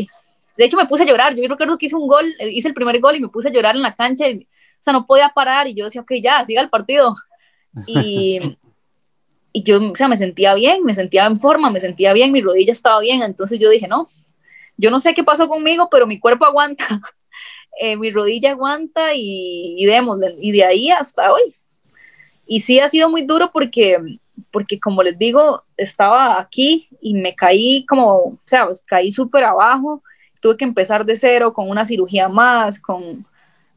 [0.57, 1.35] De hecho, me puse a llorar.
[1.35, 3.53] Yo recuerdo que hice un gol, eh, hice el primer gol y me puse a
[3.53, 4.29] llorar en la cancha.
[4.29, 7.15] Y, o sea, no podía parar y yo decía, ok, ya, siga el partido.
[7.89, 8.57] Y,
[9.53, 12.41] y yo, o sea, me sentía bien, me sentía en forma, me sentía bien, mi
[12.41, 14.09] rodilla estaba bien, entonces yo dije, no,
[14.77, 16.87] yo no sé qué pasó conmigo, pero mi cuerpo aguanta,
[17.81, 19.89] eh, mi rodilla aguanta y, y
[20.41, 21.43] y de ahí hasta hoy.
[22.47, 23.97] Y sí ha sido muy duro porque,
[24.51, 29.45] porque como les digo, estaba aquí y me caí como, o sea, pues, caí súper
[29.45, 30.03] abajo,
[30.41, 33.25] tuve que empezar de cero con una cirugía más, con,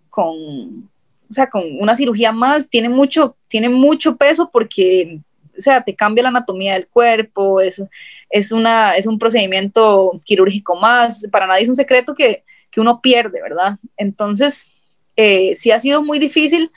[0.10, 0.89] con,
[1.30, 5.20] o sea, con una cirugía más, tiene mucho, tiene mucho peso porque,
[5.58, 7.82] o sea, te cambia la anatomía del cuerpo, es,
[8.30, 13.01] es, una, es un procedimiento quirúrgico más, para nadie es un secreto que, que uno
[13.01, 13.78] pierde, ¿verdad?
[13.95, 14.72] Entonces,
[15.16, 16.70] eh, sí ha sido muy difícil,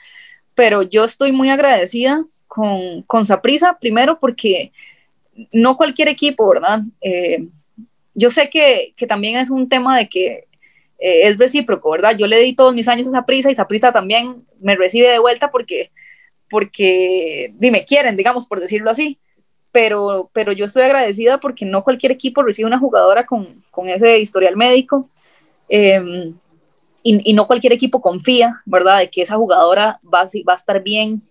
[0.55, 2.23] pero yo estoy muy agradecida
[2.53, 4.73] con, con Saprisa, primero porque
[5.53, 6.81] no cualquier equipo, ¿verdad?
[6.99, 7.47] Eh,
[8.13, 10.49] yo sé que, que, también es un tema de que
[10.99, 12.17] eh, es recíproco, ¿verdad?
[12.17, 15.49] Yo le di todos mis años a Saprisa y Saprisa también me recibe de vuelta
[15.49, 15.91] porque,
[16.49, 19.17] porque me quieren, digamos, por decirlo así.
[19.71, 24.19] Pero, pero yo estoy agradecida porque no cualquier equipo recibe una jugadora con, con ese
[24.19, 25.07] historial médico.
[25.69, 26.33] Eh,
[27.01, 28.99] y, no cualquier equipo confía, ¿verdad?
[28.99, 31.23] De que esa jugadora va, va a estar bien,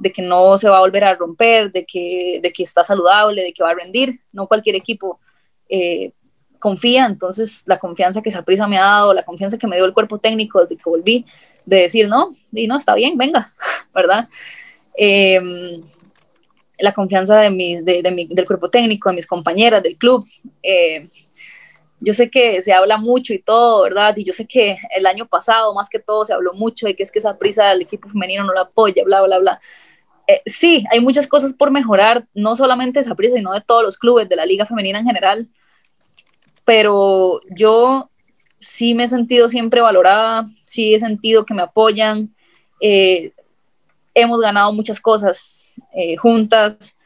[0.00, 3.42] de que no se va a volver a romper, de que, de que está saludable,
[3.42, 4.20] de que va a rendir.
[4.32, 5.20] No cualquier equipo
[5.68, 6.12] eh,
[6.58, 9.92] confía, entonces la confianza que Saprisa me ha dado, la confianza que me dio el
[9.92, 11.26] cuerpo técnico desde que volví,
[11.66, 13.52] de decir, no, y no, está bien, venga,
[13.94, 14.26] ¿verdad?
[14.96, 15.82] Em,
[16.78, 20.24] la confianza de mis, de, de mi, del cuerpo técnico, de mis compañeras, del club.
[20.62, 21.08] Eh,
[22.00, 24.16] yo sé que se habla mucho y todo, ¿verdad?
[24.16, 27.02] Y yo sé que el año pasado, más que todo, se habló mucho de que
[27.02, 29.60] es que esa prisa del equipo femenino no la apoya, bla, bla, bla.
[30.30, 33.98] Eh, sí, hay muchas cosas por mejorar, no solamente esa prisa, sino de todos los
[33.98, 35.48] clubes, de la liga femenina en general.
[36.64, 38.10] Pero yo
[38.60, 42.34] sí me he sentido siempre valorada, sí he sentido que me apoyan.
[42.80, 43.32] Eh,
[44.14, 46.96] hemos ganado muchas cosas eh, juntas.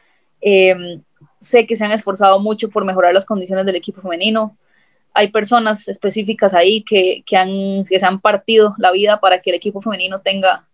[1.41, 4.57] sé que se han esforzado mucho por mejorar las condiciones del equipo femenino
[5.15, 9.51] hay personas específicas ahí que, que, han, que se han partido la vida para que
[9.51, 10.67] el equipo femenino tenga,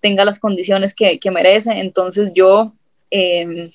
[0.00, 1.72] tenga las condiciones que, que merece.
[1.78, 2.72] Entonces yo,
[3.10, 3.70] em,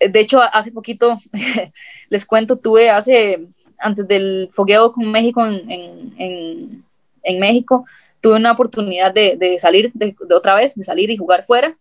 [0.00, 1.16] de hecho, hace poquito,
[2.10, 3.46] les cuento, tuve hace,
[3.78, 6.84] antes del fogueo con México en, en,
[7.22, 7.84] en, México,
[8.20, 11.76] tuve una oportunidad de, de salir de, otra vez, de salir y jugar fuera,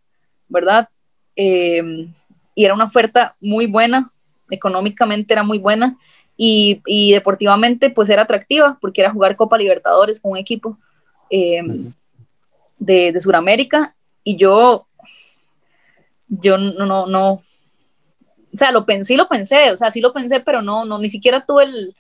[0.47, 0.87] ¿verdad?
[1.35, 2.13] Em,
[2.55, 4.09] y era una oferta muy buena,
[4.49, 5.97] económicamente era muy buena
[6.41, 10.77] y, deportivamente pues era atractiva porque era jugar Copa Libertadores con un equipo
[11.29, 11.61] eh,
[12.79, 14.87] de, de Sudamérica y yo,
[16.27, 20.39] yo no, no, no, o sea, lo pensé, lo pensé, o sea, sí lo pensé,
[20.39, 21.95] pero no, no, ni siquiera tuve el,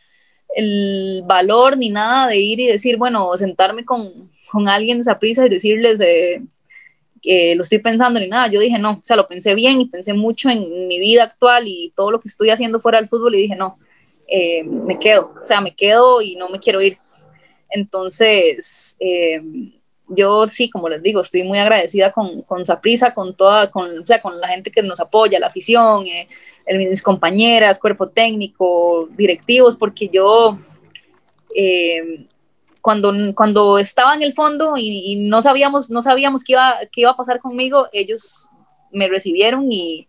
[0.55, 4.11] el valor ni nada de ir y decir, bueno, sentarme con,
[4.51, 5.99] con alguien de prisa y decirles
[7.21, 8.47] que lo estoy pensando ni nada.
[8.47, 11.67] Yo dije, no, o sea, lo pensé bien y pensé mucho en mi vida actual
[11.67, 13.77] y todo lo que estoy haciendo fuera del fútbol y dije, no,
[14.27, 16.97] eh, me quedo, o sea, me quedo y no me quiero ir.
[17.69, 19.41] Entonces, eh,
[20.09, 22.63] yo sí, como les digo, estoy muy agradecida con, con
[23.15, 26.27] con toda, con, o sea, con la gente que nos apoya, la afición, eh,
[26.67, 30.59] mis compañeras, cuerpo técnico, directivos, porque yo,
[32.81, 37.11] cuando, cuando estaba en el fondo y, no sabíamos, no sabíamos qué iba, qué iba
[37.11, 38.47] a pasar conmigo, ellos
[38.91, 40.07] me recibieron y,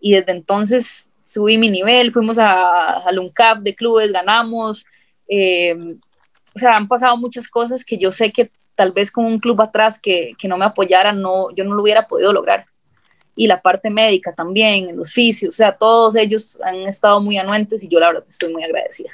[0.00, 4.86] y desde entonces subí mi nivel, fuimos a, al UNCAP de clubes, ganamos.
[5.28, 5.96] Eh,
[6.54, 9.60] o sea, han pasado muchas cosas que yo sé que tal vez con un club
[9.60, 12.64] atrás que, que, no me apoyara, no, yo no lo hubiera podido lograr.
[13.34, 17.82] Y la parte médica también, los fisios, o sea, todos ellos han estado muy anuentes
[17.82, 19.10] y yo la verdad estoy muy agradecida.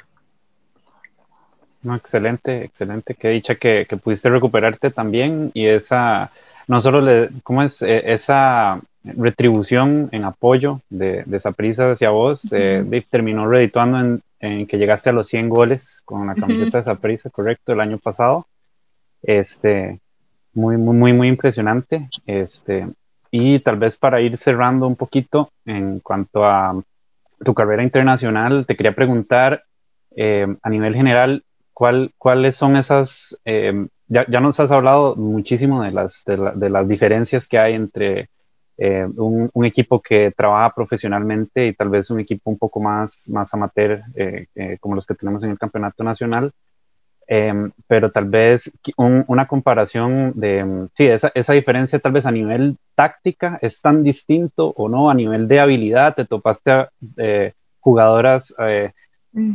[1.81, 3.15] No, excelente, excelente.
[3.15, 6.31] Qué dicha que, que pudiste recuperarte también y esa,
[6.67, 7.81] no solo, le, ¿cómo es?
[7.81, 12.47] E, esa retribución en apoyo de, esa prisa hacia vos.
[12.51, 16.95] Eh, terminó redituando en, que llegaste a los 100 goles con la camiseta de esa
[16.95, 18.45] prisa, correcto, el año pasado.
[19.23, 19.99] Este,
[20.53, 22.09] muy, muy, muy, impresionante.
[22.25, 22.87] Este,
[23.31, 26.79] y tal vez para ir cerrando un poquito en cuanto a
[27.43, 29.63] tu carrera internacional, te quería preguntar
[30.15, 31.43] eh, a nivel general,
[31.73, 33.39] ¿cuál, ¿cuáles son esas...
[33.45, 38.29] Eh, ya, ya, nos has hablado muchísimo de las, de las diferencias que hay entre
[38.77, 43.53] eh, un, equipo que trabaja profesionalmente y tal vez un equipo un poco más, más
[43.53, 44.47] amateur, eh,
[44.79, 46.51] como los que tenemos en el campeonato nacional.
[47.35, 52.77] Em, pero tal vez una comparación de, sí, esa, esa, diferencia tal vez a nivel
[52.93, 56.89] táctica es tan distinto o no, a nivel de habilidad, te topaste a
[57.79, 58.53] jugadoras
[59.31, 59.51] mm.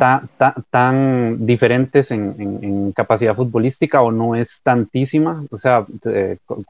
[0.71, 5.45] tan, diferentes en, capacidad futbolística o no es tantísima.
[5.53, 5.85] O sea,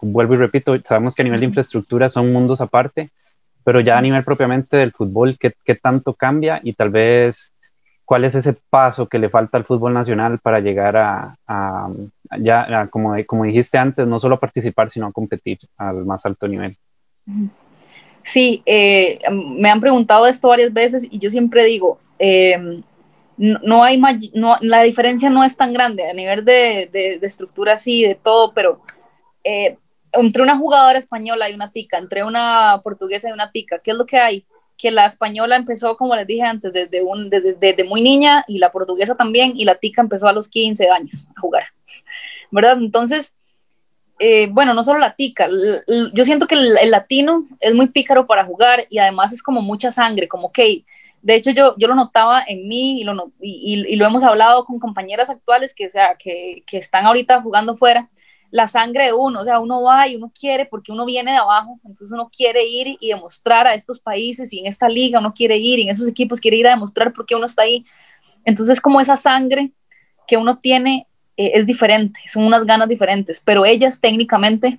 [0.03, 3.09] vuelvo y repito, sabemos que a nivel de infraestructura son mundos aparte,
[3.65, 6.61] pero ya a nivel propiamente del fútbol, ¿qué, qué tanto cambia?
[6.63, 7.51] Y tal vez
[8.09, 11.37] cuál es ese paso que le falta al fútbol nacional para llegar a,
[12.41, 16.49] ya, como, como dijiste antes, no solo a participar, sino a competir al más alto
[16.49, 16.75] nivel.
[18.23, 22.83] Sí, eh, me han preguntado esto varias veces y yo siempre digo, em,
[23.37, 24.01] no, hay,
[24.33, 28.55] no, la diferencia no es tan grande a nivel de, de, estructura, sí, de todo,
[28.55, 28.81] pero
[29.45, 29.77] eh,
[30.15, 33.99] entre una jugadora española y una tica, entre una portuguesa y una tica, ¿qué es
[33.99, 34.45] lo que hay?
[34.79, 38.71] Que la española empezó, como les dije antes, desde, un, desde, muy niña y la
[38.71, 41.65] portuguesa también, y la tica empezó a los 15 años a jugar,
[42.53, 42.79] ¿verdad?
[42.79, 43.35] Entonces,
[44.21, 45.49] eh, bueno, no solo la tica,
[46.13, 49.91] yo siento que el, latino es muy pícaro para jugar y además es como mucha
[49.91, 50.85] sangre, como que,
[51.23, 54.79] de hecho yo, yo lo notaba en mí y lo, y, lo hemos hablado con
[54.79, 58.09] compañeras actuales que, sea, que, que están ahorita jugando fuera,
[58.51, 61.39] la sangre de uno, o sea, uno va y uno quiere porque uno viene de
[61.39, 65.35] abajo, entonces uno quiere ir y demostrar a estos países y en esta liga uno
[65.35, 67.85] quiere ir y en esos equipos quiere ir a demostrar por qué uno está ahí.
[68.45, 69.73] Entonces como esa sangre
[70.27, 71.07] que uno tiene
[71.37, 74.79] eh, es diferente, son unas ganas diferentes, pero ellas técnicamente,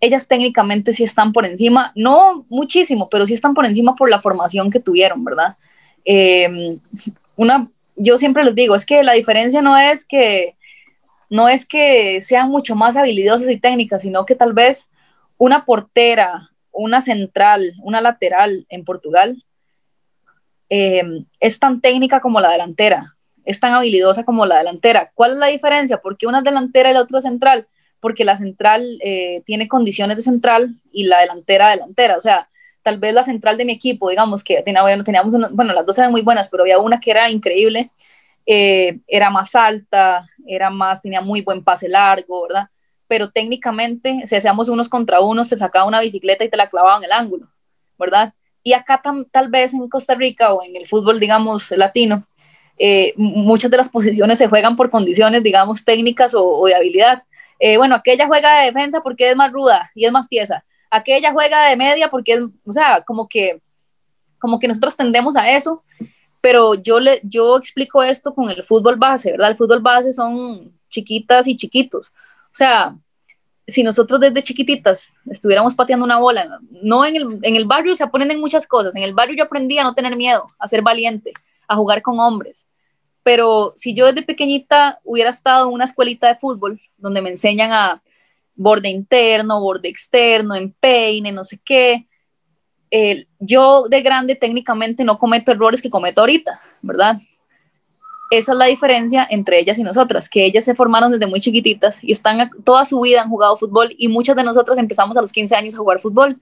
[0.00, 4.20] ellas técnicamente sí están por encima, no muchísimo, pero sí están por encima por la
[4.20, 5.54] formación que tuvieron, ¿verdad?
[6.04, 6.78] Em,
[7.36, 10.55] una, yo siempre les digo, es que la diferencia no es que
[11.30, 14.90] no es que sean mucho más habilidosas y técnicas, sino que tal vez
[15.38, 19.42] una portera, una central, una lateral en Portugal
[20.68, 25.10] em, es tan técnica como la delantera, es tan habilidosa como la delantera.
[25.14, 25.98] ¿Cuál es la diferencia?
[25.98, 27.66] Porque una es delantera y la otra central?
[28.00, 32.16] Porque la central eh, tiene condiciones de central y la delantera delantera.
[32.16, 32.48] O sea,
[32.82, 36.22] tal vez la central de mi equipo, digamos que teníamos, bueno, las dos eran muy
[36.22, 37.90] buenas, pero había una que era increíble,
[38.46, 42.68] eh, era más alta, era más, tenía muy buen pase largo, ¿verdad?
[43.08, 46.98] Pero técnicamente, si hacíamos unos contra unos, te sacaba una bicicleta y te la clavaba
[46.98, 47.48] en el ángulo,
[47.98, 48.32] ¿verdad?
[48.62, 52.24] Y acá tal vez en Costa Rica o en el fútbol, digamos, latino,
[52.78, 57.22] eh, muchas de las posiciones se juegan por condiciones, digamos, técnicas o, de habilidad.
[57.58, 60.64] Eh, bueno, aquella juega de defensa porque es más ruda y es más tiesa.
[60.90, 63.60] Aquella juega de media porque es, o sea, como que,
[64.38, 65.82] como que nosotros tendemos a eso
[66.40, 69.50] pero yo, le, yo explico esto con el fútbol base, ¿verdad?
[69.50, 72.08] El fútbol base son chiquitas y chiquitos.
[72.08, 72.96] O sea,
[73.66, 78.04] si nosotros desde chiquititas estuviéramos pateando una bola, no en el, en el barrio se
[78.04, 78.94] aprenden muchas cosas.
[78.94, 81.32] En el barrio yo aprendí a no tener miedo, a ser valiente,
[81.66, 82.66] a jugar con hombres.
[83.22, 87.72] Pero si yo desde pequeñita hubiera estado en una escuelita de fútbol donde me enseñan
[87.72, 88.02] a
[88.54, 92.06] borde interno, borde externo, empeine, no sé qué,
[93.40, 97.18] yo de grande técnicamente no cometo errores que cometo ahorita, ¿verdad?
[98.30, 102.02] Esa es la diferencia entre ellas y nosotras, que ellas se formaron desde muy chiquititas
[102.02, 105.32] y están toda su vida han jugado fútbol y muchas de nosotras empezamos a los
[105.32, 106.36] 15 años a jugar fútbol.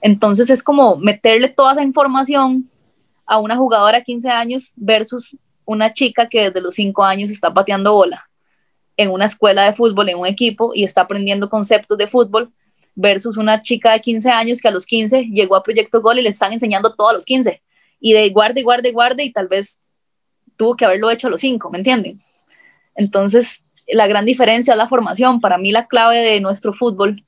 [0.00, 2.70] Entonces es como meterle toda esa información
[3.26, 5.36] a una jugadora de 15 años versus
[5.66, 8.24] una chica que desde los 5 años está pateando bola
[8.96, 12.50] en una escuela de fútbol, en un equipo y está aprendiendo conceptos de fútbol
[12.96, 16.22] versus una chica de 15 años que a los 15 llegó a Proyecto Gol y
[16.22, 17.62] le están enseñando todo a los 15.
[18.00, 19.78] Y de guarde, guarde, guarde y tal vez
[20.56, 22.18] tuvo que haberlo hecho a los 5, ¿me entienden?
[22.96, 25.40] Entonces, la gran diferencia es la formación.
[25.40, 27.22] Para mí la clave de nuestro fútbol,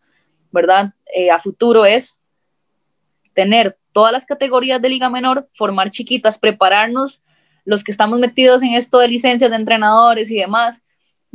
[0.50, 0.92] ¿verdad?
[1.14, 2.18] Eh, a futuro es
[3.34, 7.22] tener todas las categorías de liga menor, formar chiquitas, prepararnos
[7.64, 10.80] los que estamos metidos en esto de licencias de entrenadores y demás,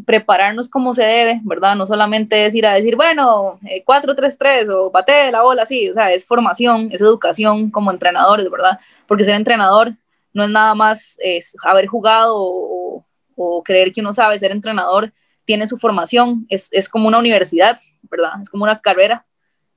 [0.05, 1.75] prepararnos como se debe, ¿verdad?
[1.75, 5.93] No solamente es ir a decir, bueno, 4-3-3 eh, o patee la bola, así, o
[5.93, 8.79] sea, es formación, es educación como entrenadores, ¿verdad?
[9.07, 9.93] Porque ser entrenador
[10.33, 13.05] no es nada más es haber jugado o,
[13.65, 15.11] creer que uno sabe, ser entrenador
[15.45, 18.33] tiene su formación, es, es, como una universidad, ¿verdad?
[18.41, 19.25] Es como una carrera,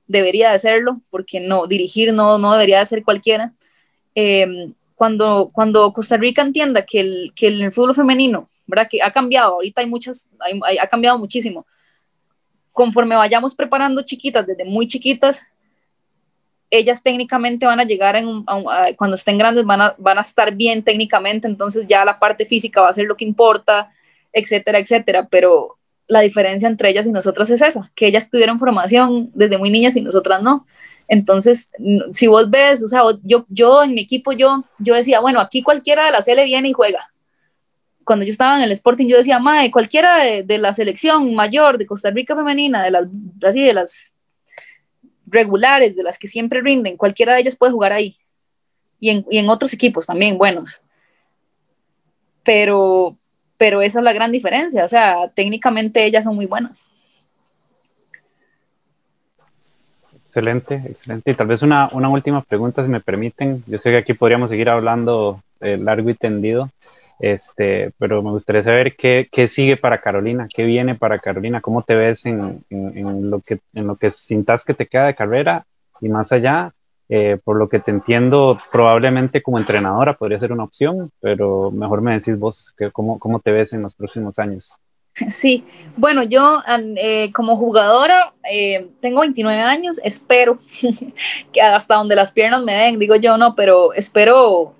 [0.07, 3.51] debería de serlo, porque no, dirigir no, no debería de ser cualquiera.
[4.15, 8.87] Em, cuando, cuando Costa Rica entienda que el, que el fútbol femenino ¿verdad?
[8.89, 10.27] Que ha cambiado, ahorita hay muchas,
[10.81, 11.65] ha cambiado muchísimo.
[12.73, 15.41] Conforme vayamos preparando chiquitas, desde muy chiquitas,
[16.69, 18.43] ellas técnicamente van a llegar en
[18.97, 22.81] cuando estén grandes van a, van a estar bien técnicamente, entonces ya la parte física
[22.81, 23.91] va a ser lo que importa,
[24.33, 25.77] etcétera, etcétera, pero
[26.07, 29.95] la diferencia entre ellas y nosotras es esa, que ellas tuvieron formación desde muy niñas
[29.95, 30.65] y nosotras no.
[31.09, 31.69] Entonces,
[32.11, 35.63] si vos ves, o sea, yo, yo en mi equipo, yo, yo decía, bueno, aquí
[35.63, 37.07] cualquiera de la le viene y juega,
[38.07, 41.85] cuando yo estaba en el Sporting, yo decía, mae, cualquiera de, la selección mayor de
[41.85, 43.07] Costa Rica femenina, de las,
[43.45, 44.13] así, de las
[45.25, 48.15] regulares, de las que siempre rinden, cualquiera de ellas puede jugar ahí.
[48.97, 50.79] Y en, y en otros equipos también buenos.
[52.45, 53.13] pero,
[53.57, 56.85] pero esa es la gran diferencia, o sea, técnicamente ellas son muy buenas.
[60.15, 61.29] Excelente, excelente.
[61.29, 63.63] Y tal vez una, una última pregunta, si me permiten.
[63.67, 66.69] Yo sé que aquí podríamos seguir hablando eh, largo y tendido,
[67.19, 71.81] este, pero me gustaría saber qué, qué, sigue para Carolina, qué viene para Carolina, cómo
[71.81, 75.65] te ves en, en, lo, que, en lo que sintas que te queda de carrera
[76.01, 76.73] y más allá.
[77.09, 82.01] Eh, por lo que te entiendo, probablemente como entrenadora podría ser una opción, pero mejor
[82.01, 84.75] me decís vos que cómo, cómo te ves en los próximos años.
[85.29, 85.63] Sí,
[85.95, 90.59] bueno, yo eh, como jugadora eh, tengo 29 años, espero
[91.53, 94.75] que hasta donde las piernas me den, digo yo no, pero espero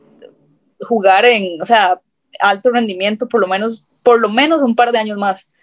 [0.82, 2.02] jugar en, o sea,
[2.40, 5.54] alto rendimiento por lo menos, por lo menos un par de años más,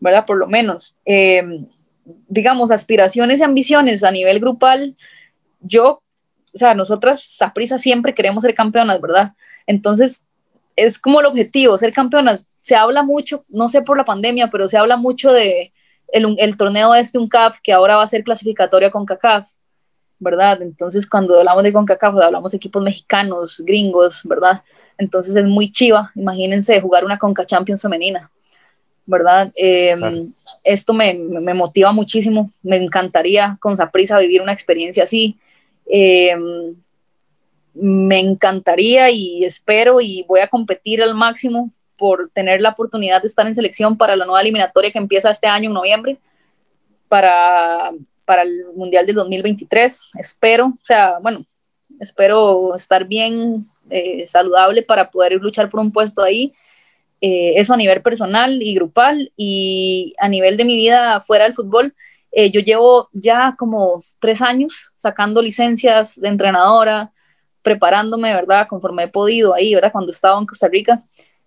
[0.00, 0.26] ¿verdad?
[0.26, 0.94] Por lo menos.
[1.04, 1.42] Eh,
[2.28, 4.96] digamos, aspiraciones y ambiciones a nivel grupal,
[5.60, 6.02] yo,
[6.54, 9.32] o sea, nosotras, a siempre queremos ser campeonas, ¿verdad?
[9.66, 10.24] Entonces,
[10.76, 12.54] es como el objetivo, ser campeonas.
[12.60, 15.72] Se habla mucho, no sé por la pandemia, pero se habla mucho de
[16.08, 19.48] el, el torneo este, un CAF, que ahora va a ser clasificatoria con CACAF,
[20.18, 20.62] ¿verdad?
[20.62, 24.62] Entonces, cuando hablamos de CONCACAF, hablamos de equipos mexicanos, gringos, ¿verdad?
[24.98, 28.30] Entonces es muy chiva, imagínense jugar una Conca Champions femenina,
[29.06, 29.52] ¿verdad?
[29.54, 30.32] Em,
[30.64, 35.38] esto me, me, motiva muchísimo, me encantaría con Saprisa vivir una experiencia así.
[35.90, 36.36] Eh,
[37.74, 43.28] me encantaría y espero y voy a competir al máximo por tener la oportunidad de
[43.28, 46.18] estar en selección para la nueva eliminatoria que empieza este año en noviembre,
[47.08, 47.90] para,
[48.24, 50.10] para el Mundial del 2023.
[50.18, 51.44] Espero, o sea, bueno,
[52.00, 56.52] espero estar bien eh, saludable para poder luchar por un puesto ahí.
[57.20, 61.54] Eh, eso a nivel personal y grupal y a nivel de mi vida fuera del
[61.54, 61.94] fútbol.
[62.30, 67.10] Eh, yo llevo ya como tres años sacando licencias de entrenadora,
[67.62, 68.68] preparándome, ¿verdad?
[68.68, 69.92] Conforme he podido ahí, ¿verdad?
[69.92, 71.02] Cuando estaba en Costa Rica,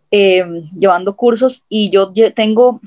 [0.09, 2.81] em, llevando cursos y yo tengo,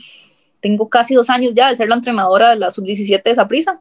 [0.60, 3.80] tengo casi dos años ya de ser la entrenadora de la sub-17 de Saprisa.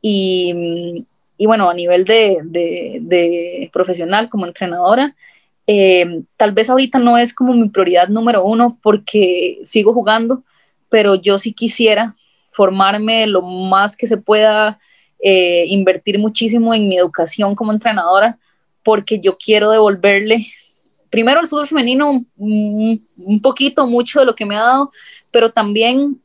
[0.00, 1.06] Y,
[1.36, 5.14] y bueno, a nivel de, de, profesional como entrenadora,
[5.66, 10.42] em, tal vez ahorita no es como mi prioridad número uno porque sigo jugando,
[10.88, 12.14] pero yo sí quisiera
[12.52, 14.78] formarme lo más que se pueda,
[15.20, 18.38] eh, invertir muchísimo en mi educación como entrenadora
[18.84, 20.46] porque yo quiero devolverle
[21.14, 24.90] primero al fútbol femenino un, poquito, mucho de lo que me ha dado,
[25.32, 26.20] pero también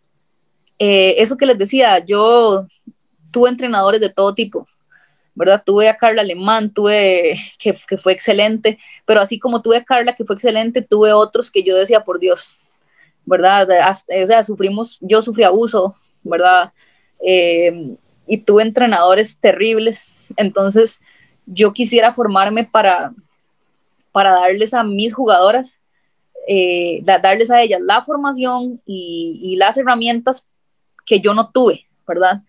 [0.79, 2.65] eh, eso que les decía, yo
[3.31, 4.67] tuve entrenadores de todo tipo,
[5.35, 5.63] ¿verdad?
[5.65, 10.15] Tuve a Carla Alemán, tuve que, que, fue excelente, pero así como tuve a Carla
[10.15, 12.57] que fue excelente, tuve otros que yo decía, por Dios,
[13.25, 13.67] ¿verdad?
[14.23, 16.71] o sea, sufrimos, yo sufrí abuso, ¿verdad?
[17.25, 17.95] Eh,
[18.27, 20.99] y tuve entrenadores terribles, entonces
[21.45, 23.11] yo quisiera formarme para,
[24.11, 25.79] para darles a mis jugadoras,
[26.47, 30.47] eh, darles a ellas la formación y, las herramientas
[31.05, 32.41] que yo no tuve, ¿verdad?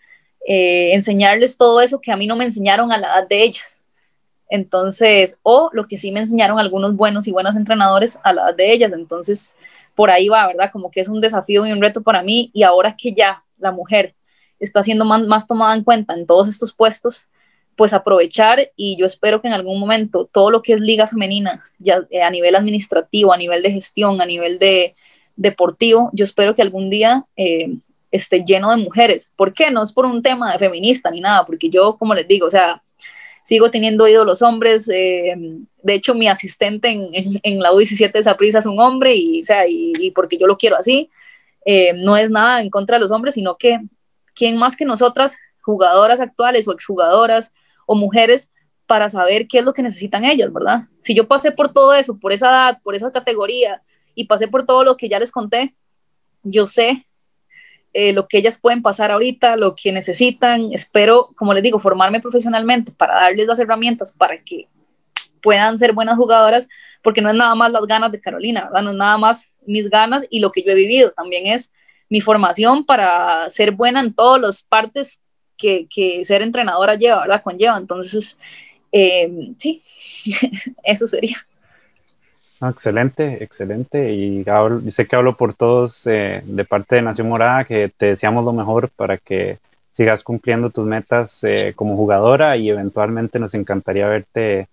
[0.47, 3.79] Eh, enseñarles todo eso que a mí no me enseñaron a la edad de ellas.
[4.49, 8.57] Entonces, o lo que sí me enseñaron algunos buenos y buenos entrenadores a la edad
[8.57, 8.93] de ellas.
[8.93, 9.55] Entonces,
[9.95, 10.71] por ahí va, ¿verdad?
[10.73, 12.51] Como que es un desafío y un reto para mí.
[12.53, 14.15] Y ahora que ya la mujer
[14.59, 17.27] está siendo más, más tomada en cuenta en todos estos puestos,
[17.77, 21.65] pues aprovechar y yo espero que en algún momento todo lo que es liga femenina,
[21.79, 24.95] ya eh, a nivel administrativo, a nivel de gestión, a nivel de
[25.37, 27.75] deportivo, yo espero que algún día eh,
[28.11, 29.32] esté lleno de mujeres.
[29.37, 29.70] ¿Por qué?
[29.70, 32.51] No es por un tema de feminista ni nada, porque yo, como les digo, o
[32.51, 32.82] sea,
[33.45, 34.89] sigo teniendo ídolos hombres.
[34.93, 35.35] Eh,
[35.82, 39.65] de hecho, mi asistente en, la U17 de Saprissa es un hombre y, o sea,
[39.69, 41.11] y, porque yo lo quiero así.
[41.97, 43.81] no es nada en contra de los hombres, sino que
[44.35, 47.53] quién más que nosotras, jugadoras actuales o exjugadoras
[47.87, 48.51] o mujeres
[48.87, 50.89] para saber qué es lo que necesitan ellas, ¿verdad?
[51.01, 53.82] Si yo pasé por todo eso, por esa edad, por esa categoría
[54.15, 55.74] y pasé por todo lo que ya les conté,
[56.43, 57.07] yo sé
[57.93, 60.73] eh, lo que ellas pueden pasar ahorita, lo que necesitan.
[60.73, 64.67] Espero, como les digo, formarme profesionalmente para darles las herramientas para que
[65.43, 66.69] puedan ser buenas jugadoras,
[67.03, 68.83] porque no es nada más las ganas de Carolina, ¿verdad?
[68.83, 71.73] No es nada más mis ganas y lo que yo he vivido, también es
[72.09, 75.21] mi formación para ser buena en todas las partes
[75.57, 77.43] que, ser entrenadora lleva, ¿verdad?
[77.43, 77.77] Conlleva.
[77.77, 78.39] Entonces,
[78.93, 79.83] eh, sí,
[80.85, 81.37] eso sería.
[82.69, 84.12] Excelente, excelente.
[84.12, 84.45] Y
[84.91, 88.53] sé que hablo por todos eh, de parte de Nación Morada, que te deseamos lo
[88.53, 89.59] mejor para que
[89.93, 94.69] sigas cumpliendo tus metas eh, como jugadora y eventualmente nos encantaría verte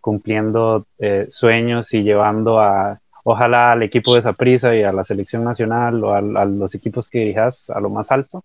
[0.00, 0.86] cumpliendo
[1.30, 6.14] sueños y llevando a, ojalá al equipo de Saprissa y a la selección nacional o
[6.14, 8.44] a, a los equipos que dirijas a lo más alto.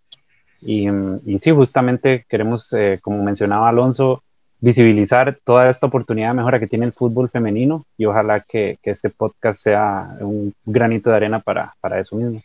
[0.62, 0.88] Y,
[1.26, 4.24] y sí, justamente queremos, eh, como mencionaba Alonso,
[4.62, 9.10] visibilizar toda esta oportunidad de mejora que tiene el fútbol femenino y ojalá que, este
[9.10, 12.42] podcast sea un granito de arena para, para eso mismo.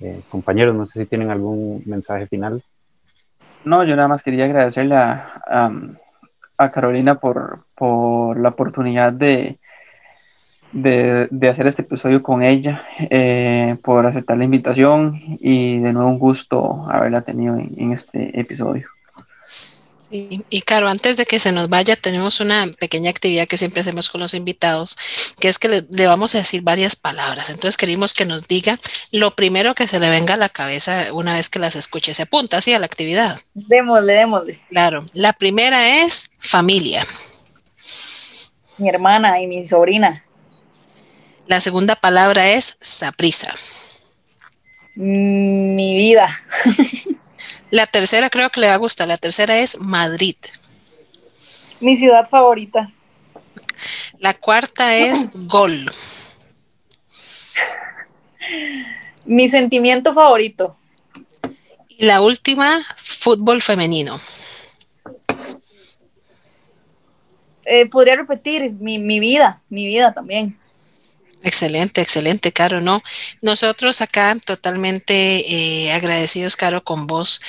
[0.00, 2.62] Eh, compañeros, no sé si tienen algún mensaje final.
[3.64, 5.80] No, yo nada más quería agradecerle a,
[6.72, 9.56] Carolina por, por, la oportunidad de,
[10.72, 16.10] de, de, hacer este episodio con ella, eh, por aceptar la invitación y de nuevo
[16.10, 18.88] un gusto haberla tenido en este episodio.
[20.10, 24.08] Y, claro, antes de que se nos vaya, tenemos una pequeña actividad que siempre hacemos
[24.08, 24.96] con los invitados,
[25.40, 27.50] que es que le, vamos a decir varias palabras.
[27.50, 28.78] Entonces queremos que nos diga
[29.10, 32.14] lo primero que se le venga a la cabeza una vez que las escuche.
[32.14, 33.40] Se apunta así a la actividad.
[33.54, 34.60] Démosle, démosle.
[34.68, 37.04] Claro, la primera es familia.
[38.78, 40.24] Mi hermana y mi sobrina.
[41.48, 43.54] La segunda palabra es saprisa.
[44.94, 46.42] Mi vida.
[47.70, 49.08] La tercera creo que le va a gustar.
[49.08, 50.36] La tercera es Madrid.
[51.80, 52.92] Mi ciudad favorita.
[54.18, 55.90] La cuarta es gol.
[59.24, 60.76] Mi sentimiento favorito.
[61.88, 64.20] Y la última, fútbol femenino.
[67.64, 70.56] Eh, podría repetir mi, mi vida, mi vida también.
[71.42, 72.80] Excelente, excelente, Caro.
[72.80, 73.02] No,
[73.40, 77.40] nosotros acá totalmente eh, agradecidos, Caro, con vos.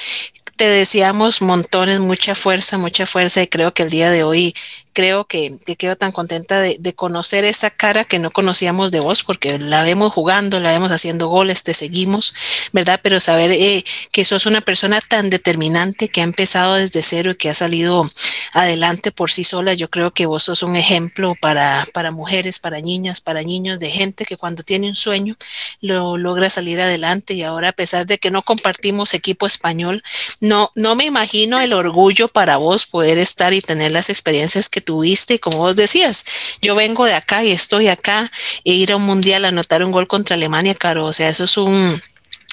[0.56, 4.54] Te deseamos montones, mucha fuerza, mucha fuerza y creo que el día de hoy
[4.98, 9.60] creo que, quedo tan contenta de, conocer esa cara que no conocíamos de vos, porque
[9.60, 12.34] la vemos jugando, la vemos haciendo goles, te seguimos,
[12.74, 13.00] ¿verdad?
[13.04, 17.36] Pero saber eh, que sos una persona tan determinante que ha empezado desde cero y
[17.36, 18.10] que ha salido
[18.54, 22.82] adelante por sí sola, yo creo que vos sos un ejemplo para, para mujeres, para
[22.82, 25.36] niñas, para niños, de gente que cuando tiene un sueño
[25.80, 30.02] lo logra salir adelante y ahora a pesar de que no compartimos equipo español,
[30.40, 34.87] no, no me imagino el orgullo para vos poder estar y tener las experiencias que
[34.88, 36.24] tuviste, como vos decías,
[36.62, 38.32] yo vengo de acá y estoy acá
[38.64, 41.44] e ir a un mundial a anotar un gol contra Alemania, Caro, o sea, eso
[41.44, 42.02] es un,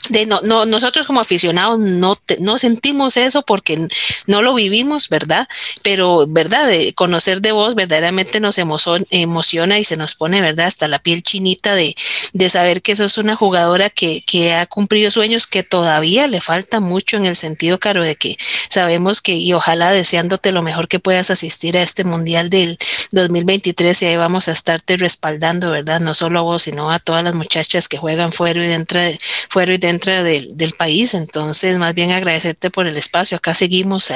[0.09, 3.89] de no, no, nosotros como aficionados no, no sentimos eso porque
[4.27, 5.49] no lo vivimos, ¿verdad?
[5.83, 6.67] Pero, ¿verdad?
[6.67, 10.67] De conocer de vos verdaderamente nos emociona y se nos pone, ¿verdad?
[10.67, 11.95] Hasta la piel chinita de,
[12.33, 16.81] de saber que sos una jugadora que, que, ha cumplido sueños que todavía le falta
[16.81, 18.37] mucho en el sentido, Caro, de que
[18.69, 22.79] sabemos que y ojalá deseándote lo mejor que puedas asistir a este Mundial del
[23.13, 26.01] 2023 y ahí vamos a estarte respaldando, ¿verdad?
[26.01, 29.19] No solo a vos, sino a todas las muchachas que juegan fuera y dentro de,
[29.49, 31.15] fuera y dentro del, país.
[31.15, 33.37] Entonces, más bien agradecerte por el espacio.
[33.37, 34.13] Acá seguimos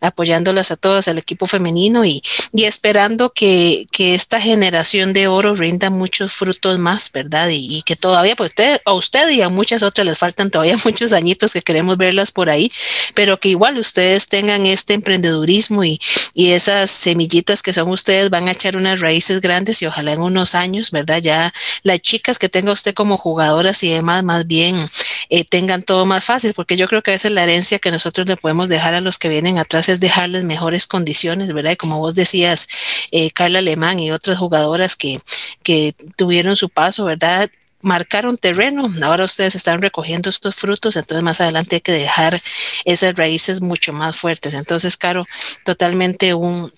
[0.00, 2.22] apoyándolas a todas, al equipo femenino y,
[2.52, 7.48] esperando que, esta generación de oro rinda muchos frutos más, ¿verdad?
[7.50, 11.12] Y, que todavía, pues usted, a usted y a muchas otras les faltan todavía muchos
[11.12, 12.70] añitos que queremos verlas por ahí,
[13.14, 15.98] pero que igual ustedes tengan este emprendedurismo y
[16.34, 20.54] esas semillitas que son ustedes van a echar unas raíces grandes y ojalá en unos
[20.54, 21.18] años, ¿verdad?
[21.18, 24.88] Ya las chicas que tenga usted como jugadoras y demás, más bien
[25.30, 28.26] eh, tengan todo más fácil, porque yo creo que esa es la herencia que nosotros
[28.26, 31.72] le podemos dejar a los que vienen atrás, es dejarles mejores condiciones, ¿verdad?
[31.72, 32.68] Y como vos decías,
[33.10, 35.20] eh, Carla Alemán y otras jugadoras que,
[35.62, 37.50] que tuvieron su paso, ¿verdad?
[37.82, 42.42] marcaron terreno, ahora ustedes están recogiendo estos frutos, entonces más adelante hay que dejar
[42.84, 44.54] esas raíces mucho más fuertes.
[44.54, 45.24] Entonces, Caro,
[45.64, 46.72] totalmente un,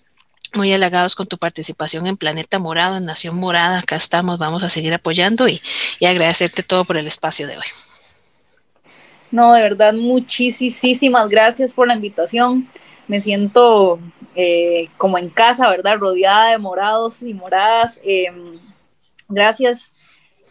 [0.54, 3.78] muy halagados con tu participación en Planeta Morado, en Nación Morada.
[3.80, 5.60] Acá estamos, vamos a seguir apoyando y,
[5.98, 7.66] y agradecerte todo por el espacio de hoy.
[9.30, 12.68] No, de verdad, muchísimas gracias por la invitación.
[13.06, 13.98] Me siento
[14.34, 15.98] eh, como en casa, ¿verdad?
[15.98, 18.00] Rodeada de morados y moradas.
[18.04, 18.50] Em,
[19.28, 19.92] gracias.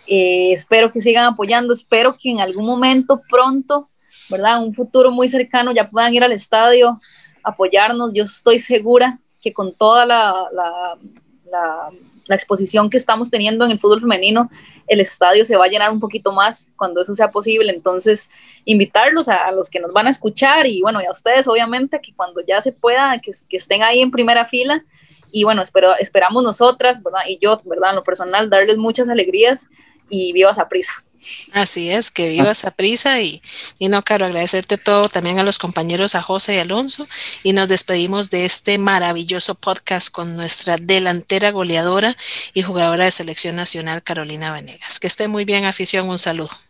[0.07, 1.73] Eh, espero que sigan apoyando.
[1.73, 3.89] Espero que en algún momento pronto,
[4.29, 4.63] ¿verdad?
[4.63, 6.97] Un futuro muy cercano ya puedan ir al estadio,
[7.43, 8.11] apoyarnos.
[8.13, 10.33] Yo estoy segura que con toda la,
[12.35, 14.49] exposición que estamos teniendo en el fútbol femenino,
[14.87, 17.71] el estadio se va a llenar un poquito más cuando eso sea posible.
[17.71, 18.29] Entonces,
[18.65, 22.13] invitarlos a, los que nos van a escuchar y bueno, y a ustedes obviamente que
[22.13, 24.83] cuando ya se pueda, que, estén ahí en primera fila.
[25.31, 27.21] Y bueno, espero, esperamos nosotras, ¿verdad?
[27.27, 27.91] Y yo, ¿verdad?
[27.91, 29.67] En lo personal, darles muchas alegrías
[30.09, 31.03] y viva esa prisa.
[31.53, 33.41] Así es, que vivas a prisa y,
[33.79, 37.07] y no, quiero agradecerte todo también a los compañeros, a José y Alonso,
[37.43, 42.17] y nos despedimos de este maravilloso podcast con nuestra delantera goleadora
[42.53, 44.99] y jugadora de selección nacional, Carolina Venegas.
[44.99, 46.66] Que esté muy bien, afición, un saludo.